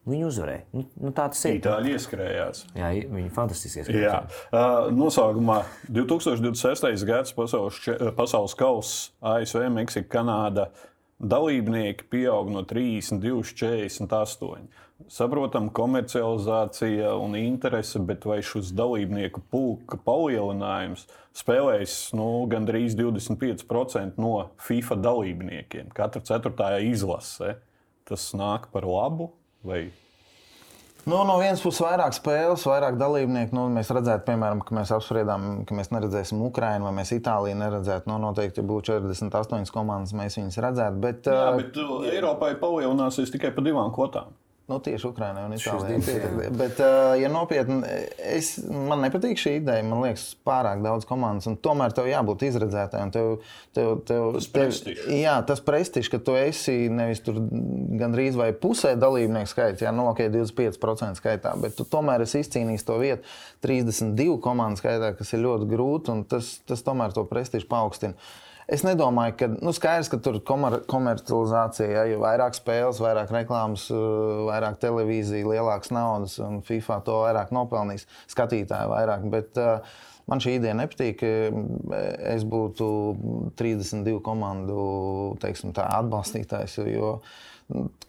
Viņi 0.09 0.25
uzvarēja. 0.25 0.61
Nu, 0.73 0.83
nu, 1.03 1.11
tā 1.13 1.27
tas 1.29 1.41
ir. 1.45 1.57
Itāļi 1.59 1.91
ieskrējās. 1.93 2.61
Jā, 2.79 2.89
viņi 3.11 3.31
fantastiski 3.35 3.83
ieskrējās. 3.83 4.37
Uh, 4.47 4.87
noslēgumā 4.95 5.59
2026. 5.91 7.03
gads 7.05 7.35
pasaules, 7.37 7.81
pasaules 8.17 8.55
kausa 8.57 9.33
ASV, 9.35 9.67
Meksika, 9.75 10.09
Kanāda. 10.17 10.69
Dalībnieki 11.19 12.07
pieaug 12.07 12.47
no 12.53 12.63
32 12.63 13.43
līdz 13.43 13.51
48. 13.59 14.69
Saprotam, 15.07 15.69
komercializācija 15.71 17.13
un 17.15 17.37
interese, 17.39 18.01
bet 18.03 18.25
vai 18.27 18.41
šis 18.43 18.73
dalībnieku 18.75 19.41
pulka 19.51 19.97
palielinājums 20.03 21.05
spēlēs 21.39 21.95
nu, 22.17 22.27
gandrīz 22.51 22.97
25% 22.99 24.19
no 24.19 24.49
FIFA 24.67 24.99
dalībniekiem? 24.99 25.95
Katra 25.95 26.21
ceturtā 26.27 26.75
izlase. 26.83 27.55
Tas 28.09 28.31
nāk 28.35 28.67
par 28.73 28.87
labu 28.89 29.31
vai 29.63 29.87
Nu, 31.09 31.23
no 31.23 31.37
vienas 31.39 31.61
puses, 31.63 31.79
vairāk 31.81 32.13
spēles, 32.13 32.65
vairāk 32.67 32.97
dalībnieku. 32.99 33.55
Nu, 33.55 33.63
mēs 33.73 33.89
redzētu, 33.95 34.25
piemēram, 34.27 34.59
ka 34.65 34.75
mēs 34.75 34.91
apspriedām, 34.93 35.45
ka 35.65 35.77
mēs 35.77 35.89
neredzēsim 35.95 36.41
Ukraiņu 36.49 36.85
vai 36.85 36.91
mēs 36.99 37.13
Itāliju 37.15 37.57
neredzētu. 37.57 38.11
Nu, 38.11 38.19
noteikti, 38.21 38.61
ja 38.61 38.67
būtu 38.69 38.91
48 38.99 39.73
komandas, 39.73 40.13
mēs 40.17 40.37
viņus 40.37 40.59
redzētu. 40.65 41.01
Bet, 41.01 41.31
Jā, 41.31 41.47
bet 41.55 41.79
uh, 41.79 42.03
Eiropai 42.11 42.51
palielināsies 42.61 43.31
tikai 43.33 43.53
pa 43.55 43.63
divām 43.65 43.93
kvotām. 43.95 44.35
Nu, 44.69 44.77
tieši 44.85 45.07
Ukraiņā 45.09 45.47
un 45.47 45.53
pietiek. 46.05 46.33
Bet, 46.53 46.77
uh, 46.77 47.15
ja 47.17 47.29
nopietni, 47.33 47.79
es, 48.21 48.51
man 48.69 49.01
nepatīk 49.01 49.39
šī 49.41 49.55
ideja. 49.63 49.81
Man 49.87 50.03
liekas, 50.03 50.27
pārāk 50.45 50.83
daudz 50.85 51.07
komandas. 51.09 51.47
un 51.49 51.55
Tomēr 51.57 51.95
tev 51.97 52.05
jābūt 52.05 52.45
izredzētājam. 52.45 53.09
Tev, 53.15 53.31
tev, 53.73 53.95
tev, 54.05 54.27
Tas 54.35 54.45
tev, 54.45 54.59
prestižs. 54.59 55.07
jā, 55.17 55.33
tas 55.49 55.63
prestižs, 55.65 56.11
ka 56.13 56.19
tu 56.21 56.35
esi 56.37 56.75
nevis 56.93 57.23
tur 57.25 57.39
gandrīz 57.99 58.37
vai 58.37 58.51
pusē 58.53 58.93
dalībnieku 58.99 59.49
skaits, 59.49 59.81
jā, 59.81 59.93
nu, 59.95 60.05
ok, 60.11 60.27
25% 60.37 61.17
skaitā, 61.17 61.55
bet 61.63 61.73
tu 61.79 61.87
tomēr 61.89 62.27
esi 62.27 62.43
izcīnījis 62.43 62.85
to 62.85 62.99
vietu 63.01 63.25
32 63.65 64.37
komandu 64.45 64.83
skaitā, 64.83 65.15
kas 65.17 65.33
ir 65.33 65.41
ļoti 65.47 65.65
grūti, 65.73 66.13
un 66.13 66.21
tas, 66.29 66.59
tas 66.69 66.85
tomēr 66.85 67.17
to 67.17 67.25
prestižu 67.29 67.65
paaugstina. 67.73 68.13
Es 68.69 68.83
nedomāju, 68.85 69.33
ka 69.39 69.47
nu, 69.55 69.71
skaidrs, 69.73 70.11
ka 70.11 70.19
tur 70.21 70.37
komer 70.45 70.79
komercializācija, 70.89 71.87
ja, 71.89 72.03
jo 72.11 72.19
vairāk 72.21 72.53
spēles, 72.57 73.01
vairāk 73.01 73.33
reklāmas, 73.33 73.87
uh, 73.93 74.45
vairāk 74.49 74.77
televīzija, 74.83 75.47
lielākas 75.49 75.89
naudas, 75.95 76.37
un 76.43 76.61
FIFA 76.67 76.99
to 77.07 77.17
vairāk 77.23 77.55
nopelnīs, 77.55 78.05
skatītāji 78.29 78.93
vairāk. 78.93 79.25
Bet, 79.33 79.57
uh, 79.57 80.05
Man 80.29 80.41
šī 80.43 80.59
ideja 80.59 80.75
nepatīk. 80.77 81.23
Es 82.29 82.43
būtu 82.45 82.87
32 83.57 84.19
komandu 84.25 84.81
teiksim, 85.41 85.73
tā, 85.73 85.87
atbalstītājs. 85.99 86.77
Jo 86.85 87.15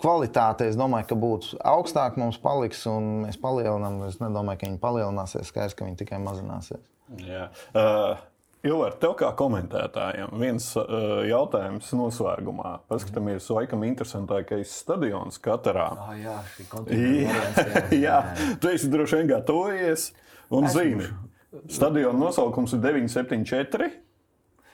kvalitāte, 0.01 0.69
es 0.71 0.79
domāju, 0.81 1.11
ka 1.11 1.21
būtu 1.21 1.61
augstāk 1.73 2.17
mums 2.21 2.39
paliks, 2.41 2.83
un 2.91 3.27
mēs 3.27 3.41
palielinām. 3.41 4.03
Es 4.09 4.21
nedomāju, 4.21 4.61
ka 4.61 4.69
viņi 4.69 4.83
palielināsies. 4.83 5.49
Skaidrs, 5.53 5.77
ka 5.79 5.89
viņi 5.89 6.01
tikai 6.03 6.21
mazināsies. 6.25 6.85
Jā. 7.25 7.49
Uh, 7.75 8.21
Ilvar, 8.61 8.93
tev 9.01 9.15
kā 9.17 9.31
komentētājam, 9.39 10.35
viens 10.37 10.67
uh, 10.77 11.23
jautājums 11.25 11.87
noslēgumā. 11.97 12.75
Paskatāmies, 12.93 13.47
laikam, 13.57 13.87
interesantākais 13.89 14.75
stadions 14.83 15.41
Katarā. 15.41 15.87
Ah, 15.97 16.11
jā, 16.21 16.35
šī 16.53 16.67
Jā, 16.67 16.69
kontinenta 16.75 17.87
jā, 18.07 18.19
tu 18.61 18.69
esi 18.75 18.91
droši 18.93 19.23
vien 19.23 19.31
gatavojies 19.33 20.11
un 20.53 20.69
Esmu. 20.69 20.77
zini. 20.77 21.09
Stadiona 21.73 22.21
nosaukums 22.21 22.77
ir 22.77 22.83
974. 22.85 23.89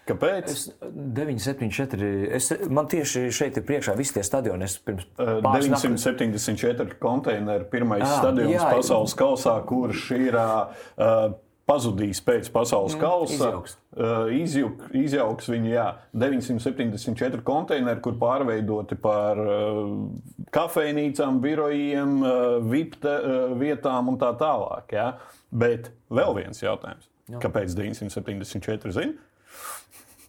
Kāpēc? 0.07 0.51
Es 0.51 0.66
974. 0.82 2.11
Es, 2.37 2.51
man 2.70 2.87
tieši 2.91 3.24
šeit 3.34 3.57
ir 3.59 3.64
priekšā 3.66 3.95
visi 3.99 4.14
tie 4.18 4.26
stadioni. 4.26 4.66
Es 4.66 4.76
pirms 4.82 5.07
Uh, 5.16 5.39
pāris 5.47 5.70
nakts- 5.70 5.87
974 5.89 6.99
konteineri, 7.03 7.64
pirmais 7.70 8.03
Ah, 8.07 8.18
stadions 8.20 8.53
jā. 8.59 8.66
pasaules 8.70 9.14
kausā, 9.18 9.57
kurš 9.66 10.05
ir 10.18 10.37
uh, 10.39 11.32
pazudījis 11.66 12.20
pēc 12.26 12.50
pasaules 12.54 12.94
kausa. 13.00 13.34
izjauks. 13.34 13.76
Uh, 13.96 14.28
izjuk, 14.36 14.84
izjauks 14.96 15.48
viņu, 15.50 15.70
jā, 15.72 15.86
974 16.14 17.42
konteineri, 17.46 18.02
kur 18.04 18.18
pārveidoti 18.20 18.98
par 19.00 19.40
uh, 19.40 19.82
kafejnīcām, 20.54 21.40
birojiem, 21.42 22.16
uh, 22.22 22.58
VIP 22.62 22.98
te, 23.02 23.12
uh, 23.18 23.56
vietām 23.58 24.12
un 24.12 24.20
tā 24.20 24.30
tālāk. 24.38 24.94
Jā. 24.94 25.08
Bet 25.50 25.90
vēl 26.12 26.36
viens 26.38 26.62
jautājums. 26.62 27.10
Kāpēc 27.42 27.74
974 27.74 28.94
zini? 28.94 29.16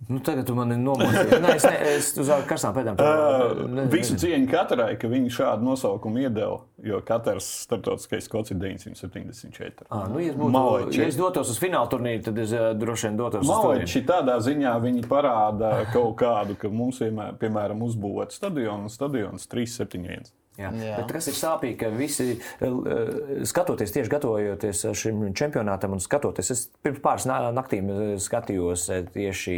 Nu, 0.08 0.20
tagad 0.22 0.46
tu 0.46 0.54
mani 0.56 0.76
nomocīji. 0.78 1.40
Nē, 1.42 1.54
es, 1.58 1.64
ne, 1.66 1.78
es 1.96 2.10
uz 2.22 2.30
karstām 2.48 2.76
pēdām. 2.76 3.00
Uh, 3.02 3.88
visu 3.92 4.16
cieņu 4.22 4.50
katrai, 4.52 4.92
ka 5.02 5.10
viņi 5.10 5.32
šādu 5.34 5.66
nosaukumu 5.66 6.22
iedeva, 6.22 6.60
jo 6.86 7.00
katrs 7.06 7.48
starptautiskais 7.66 8.30
kods 8.32 8.54
ir 8.54 8.60
974. 8.62 9.88
Ah, 9.90 10.06
nu, 10.12 10.22
ja, 10.22 10.32
es 10.32 10.38
būtu, 10.38 10.54
Maleči. 10.54 11.02
ja 11.02 11.10
es 11.10 11.18
dotos 11.18 11.50
uz 11.54 11.58
fināla 11.62 11.90
turnīru, 11.92 12.24
tad 12.30 12.42
es 12.46 12.54
uh, 12.54 12.70
droši 12.78 13.10
vien 13.10 13.20
dotos 13.20 13.42
uz 13.42 13.50
turnīru. 13.50 13.82
Maleči 13.82 14.04
tādā 14.08 14.38
ziņā 14.46 14.76
viņi 14.86 15.06
parāda 15.10 15.74
kaut 15.90 16.14
kādu, 16.22 16.60
ka 16.62 16.72
mums 16.72 17.02
vienmēr, 17.02 17.34
piemēram, 17.42 17.82
uzbūvēt 17.90 18.38
stadionu, 18.38 18.86
un 18.86 18.94
stadions 18.94 19.50
371. 19.50 20.30
Jā. 20.58 20.72
Jā. 20.74 20.96
Bet 20.98 21.12
kas 21.14 21.28
ir 21.30 21.36
sāpīgi, 21.38 21.76
ka 21.84 21.90
visi 21.94 22.26
eh, 22.34 23.44
skatoties, 23.46 23.94
tieši 23.94 24.10
gatavojoties 24.10 24.84
šim 24.98 25.22
čempionātam 25.38 25.94
un 25.94 26.02
skatoties, 26.02 26.50
es 26.56 26.64
pirms 26.82 27.02
pāris 27.04 27.28
na- 27.30 27.52
naktīm 27.54 27.92
eh, 27.94 28.16
skatījos 28.22 28.88
eh, 28.96 29.04
tieši 29.14 29.58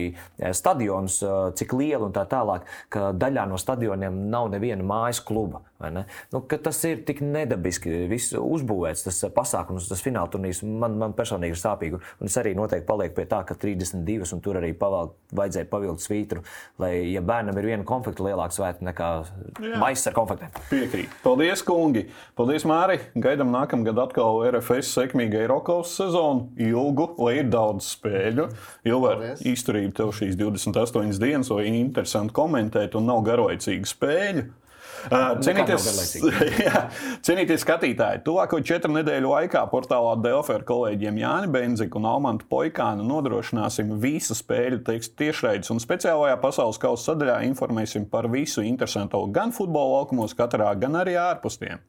stadionus, 0.60 1.22
cik 1.56 1.74
lieli 1.80 2.04
un 2.10 2.16
tā 2.16 2.26
tālāk, 2.30 2.68
ka 2.91 3.12
daļā 3.16 3.47
no 3.50 3.58
stadioniem 3.60 4.26
nav 4.30 4.52
neviena 4.52 4.84
mājas 4.84 5.24
kluba. 5.24 5.64
Vai 5.80 5.91
ne? 5.95 6.03
Nu, 6.34 6.41
tas 6.49 6.82
ir 6.88 7.03
tik 7.07 7.21
nedabiski, 7.23 7.91
viss 8.11 8.34
uzbūvēts, 8.36 9.05
tas 9.07 9.21
eh, 9.23 9.32
pasākums, 9.34 9.88
tas 9.89 10.03
fināla 10.03 10.32
turnīrs 10.32 10.61
man, 10.67 10.97
man 10.99 11.15
personīgi 11.17 11.55
ir 11.55 11.61
sāpīgi. 11.61 12.01
Un 12.19 12.32
es 12.32 12.38
arī 12.41 12.53
noteikti 12.57 12.88
palieku 12.88 13.15
pie 13.19 13.27
tā, 13.32 13.41
ka 13.47 13.55
32 13.59 14.36
un 14.36 14.43
tur 14.43 14.59
arī 14.59 14.73
pavēl, 14.77 15.13
vajadzēja 15.39 15.69
pavilkt 15.71 16.03
svītru, 16.03 16.43
lai, 16.82 16.91
ja 17.13 17.23
bērnam 17.25 17.57
ir 17.61 17.69
viena 17.71 17.88
konflikta 17.88 18.25
lielāka 18.27 18.57
svēta 18.57 18.86
nekā 18.89 19.09
maisis 19.80 20.09
ar 20.11 20.17
konfliktiem. 20.17 20.53
Piekrīt. 20.69 21.15
Paldies, 21.23 21.63
kungi! 21.65 22.05
Paldies, 22.38 22.67
Māri! 22.69 22.99
Gaidām 23.19 23.53
nākamgad 23.55 24.03
atkal 24.03 24.43
RFS 24.49 24.93
sekmīgu 24.97 25.39
Eiropas 25.43 25.95
sezonu. 25.95 26.49
Ilgu, 26.59 27.11
lai 27.23 27.39
ir 27.39 27.51
daudz 27.51 27.93
spēļu. 27.95 28.49
Ilvar, 28.89 29.21
Paldies. 29.21 29.45
izturība 29.47 29.95
tev 30.01 30.13
šīs 30.17 30.36
28 30.39 31.21
dienas, 31.21 31.51
lai 31.53 31.69
interesanti 31.71 32.36
komentēt 32.36 32.97
un 32.99 33.07
nav 33.09 33.23
garlaicīgu 33.27 33.89
spēļu. 33.89 34.49
Cienīties, 35.08 35.86
jā, 36.66 36.82
cienīties 37.26 37.64
skatītāji, 37.64 38.22
tuvāko 38.26 38.60
četru 38.66 38.91
nedēļu 38.97 39.32
laikā 39.32 39.62
portālā 39.72 40.16
Delfa 40.24 40.58
ar 40.58 40.66
kolēģiem 40.68 41.22
Jāni 41.22 41.52
Benziku 41.54 42.02
un 42.02 42.10
Almantu 42.10 42.47
Poikānu 42.52 43.06
nodrošināsim 43.08 43.95
visu 44.02 44.36
spēļu 44.38 44.82
tekstu 44.89 45.22
tiešraides 45.24 45.72
un 45.74 45.82
speciālajā 45.84 46.39
pasaules 46.43 46.82
kausa 46.82 47.12
sadaļā 47.12 47.39
informēsim 47.47 48.10
par 48.12 48.30
visu 48.32 48.66
interesanto 48.66 49.24
gan 49.34 49.56
futbola 49.56 50.00
laukumos, 50.00 50.36
katrā, 50.38 50.74
gan 50.80 51.00
arī 51.00 51.16
ārpus 51.22 51.60
tiem. 51.62 51.80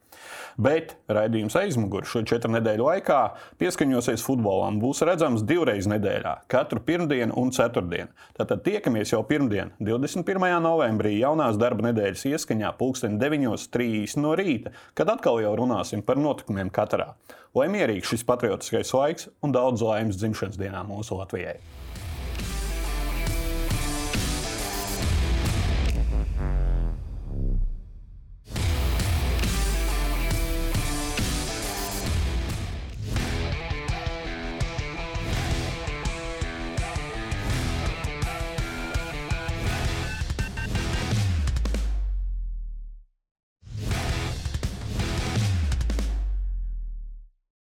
Bet 0.59 0.97
raidījums 1.11 1.57
aizmugurē 1.61 2.09
šo 2.09 2.23
četru 2.29 2.53
nedēļu 2.57 2.87
laikā 2.87 3.19
pieskaņosies 3.61 4.25
futbolam. 4.27 4.81
Būs 4.83 5.03
redzams 5.07 5.45
divreiz 5.47 5.89
nedēļā, 5.91 6.35
katru 6.51 6.83
pirmdienu 6.87 7.37
un 7.41 7.53
ceturtdienu. 7.55 8.11
Tātad 8.39 8.65
tiekamies 8.67 9.15
jau 9.15 9.23
pirmdien, 9.27 9.75
21. 9.81 10.47
novembrī, 10.65 11.17
jaunās 11.21 11.61
darba 11.61 11.91
nedēļas 11.91 12.27
ieskaņā, 12.33 12.73
pulksten 12.81 13.19
9.30 13.23 14.23
no 14.23 14.37
rīta, 14.39 14.75
kad 14.99 15.13
atkal 15.13 15.43
jau 15.45 15.55
runāsim 15.61 16.05
par 16.07 16.21
notikumiem 16.21 16.73
katrā. 16.75 17.13
Lai 17.57 17.67
mierīgs 17.73 18.13
šis 18.13 18.27
patriotiskais 18.29 18.95
laiks 18.95 19.31
un 19.43 19.55
daudz 19.57 19.83
laimes 19.83 20.21
dzimšanas 20.21 20.61
dienā 20.61 20.87
mūsu 20.87 21.19
Latvijai! 21.19 21.59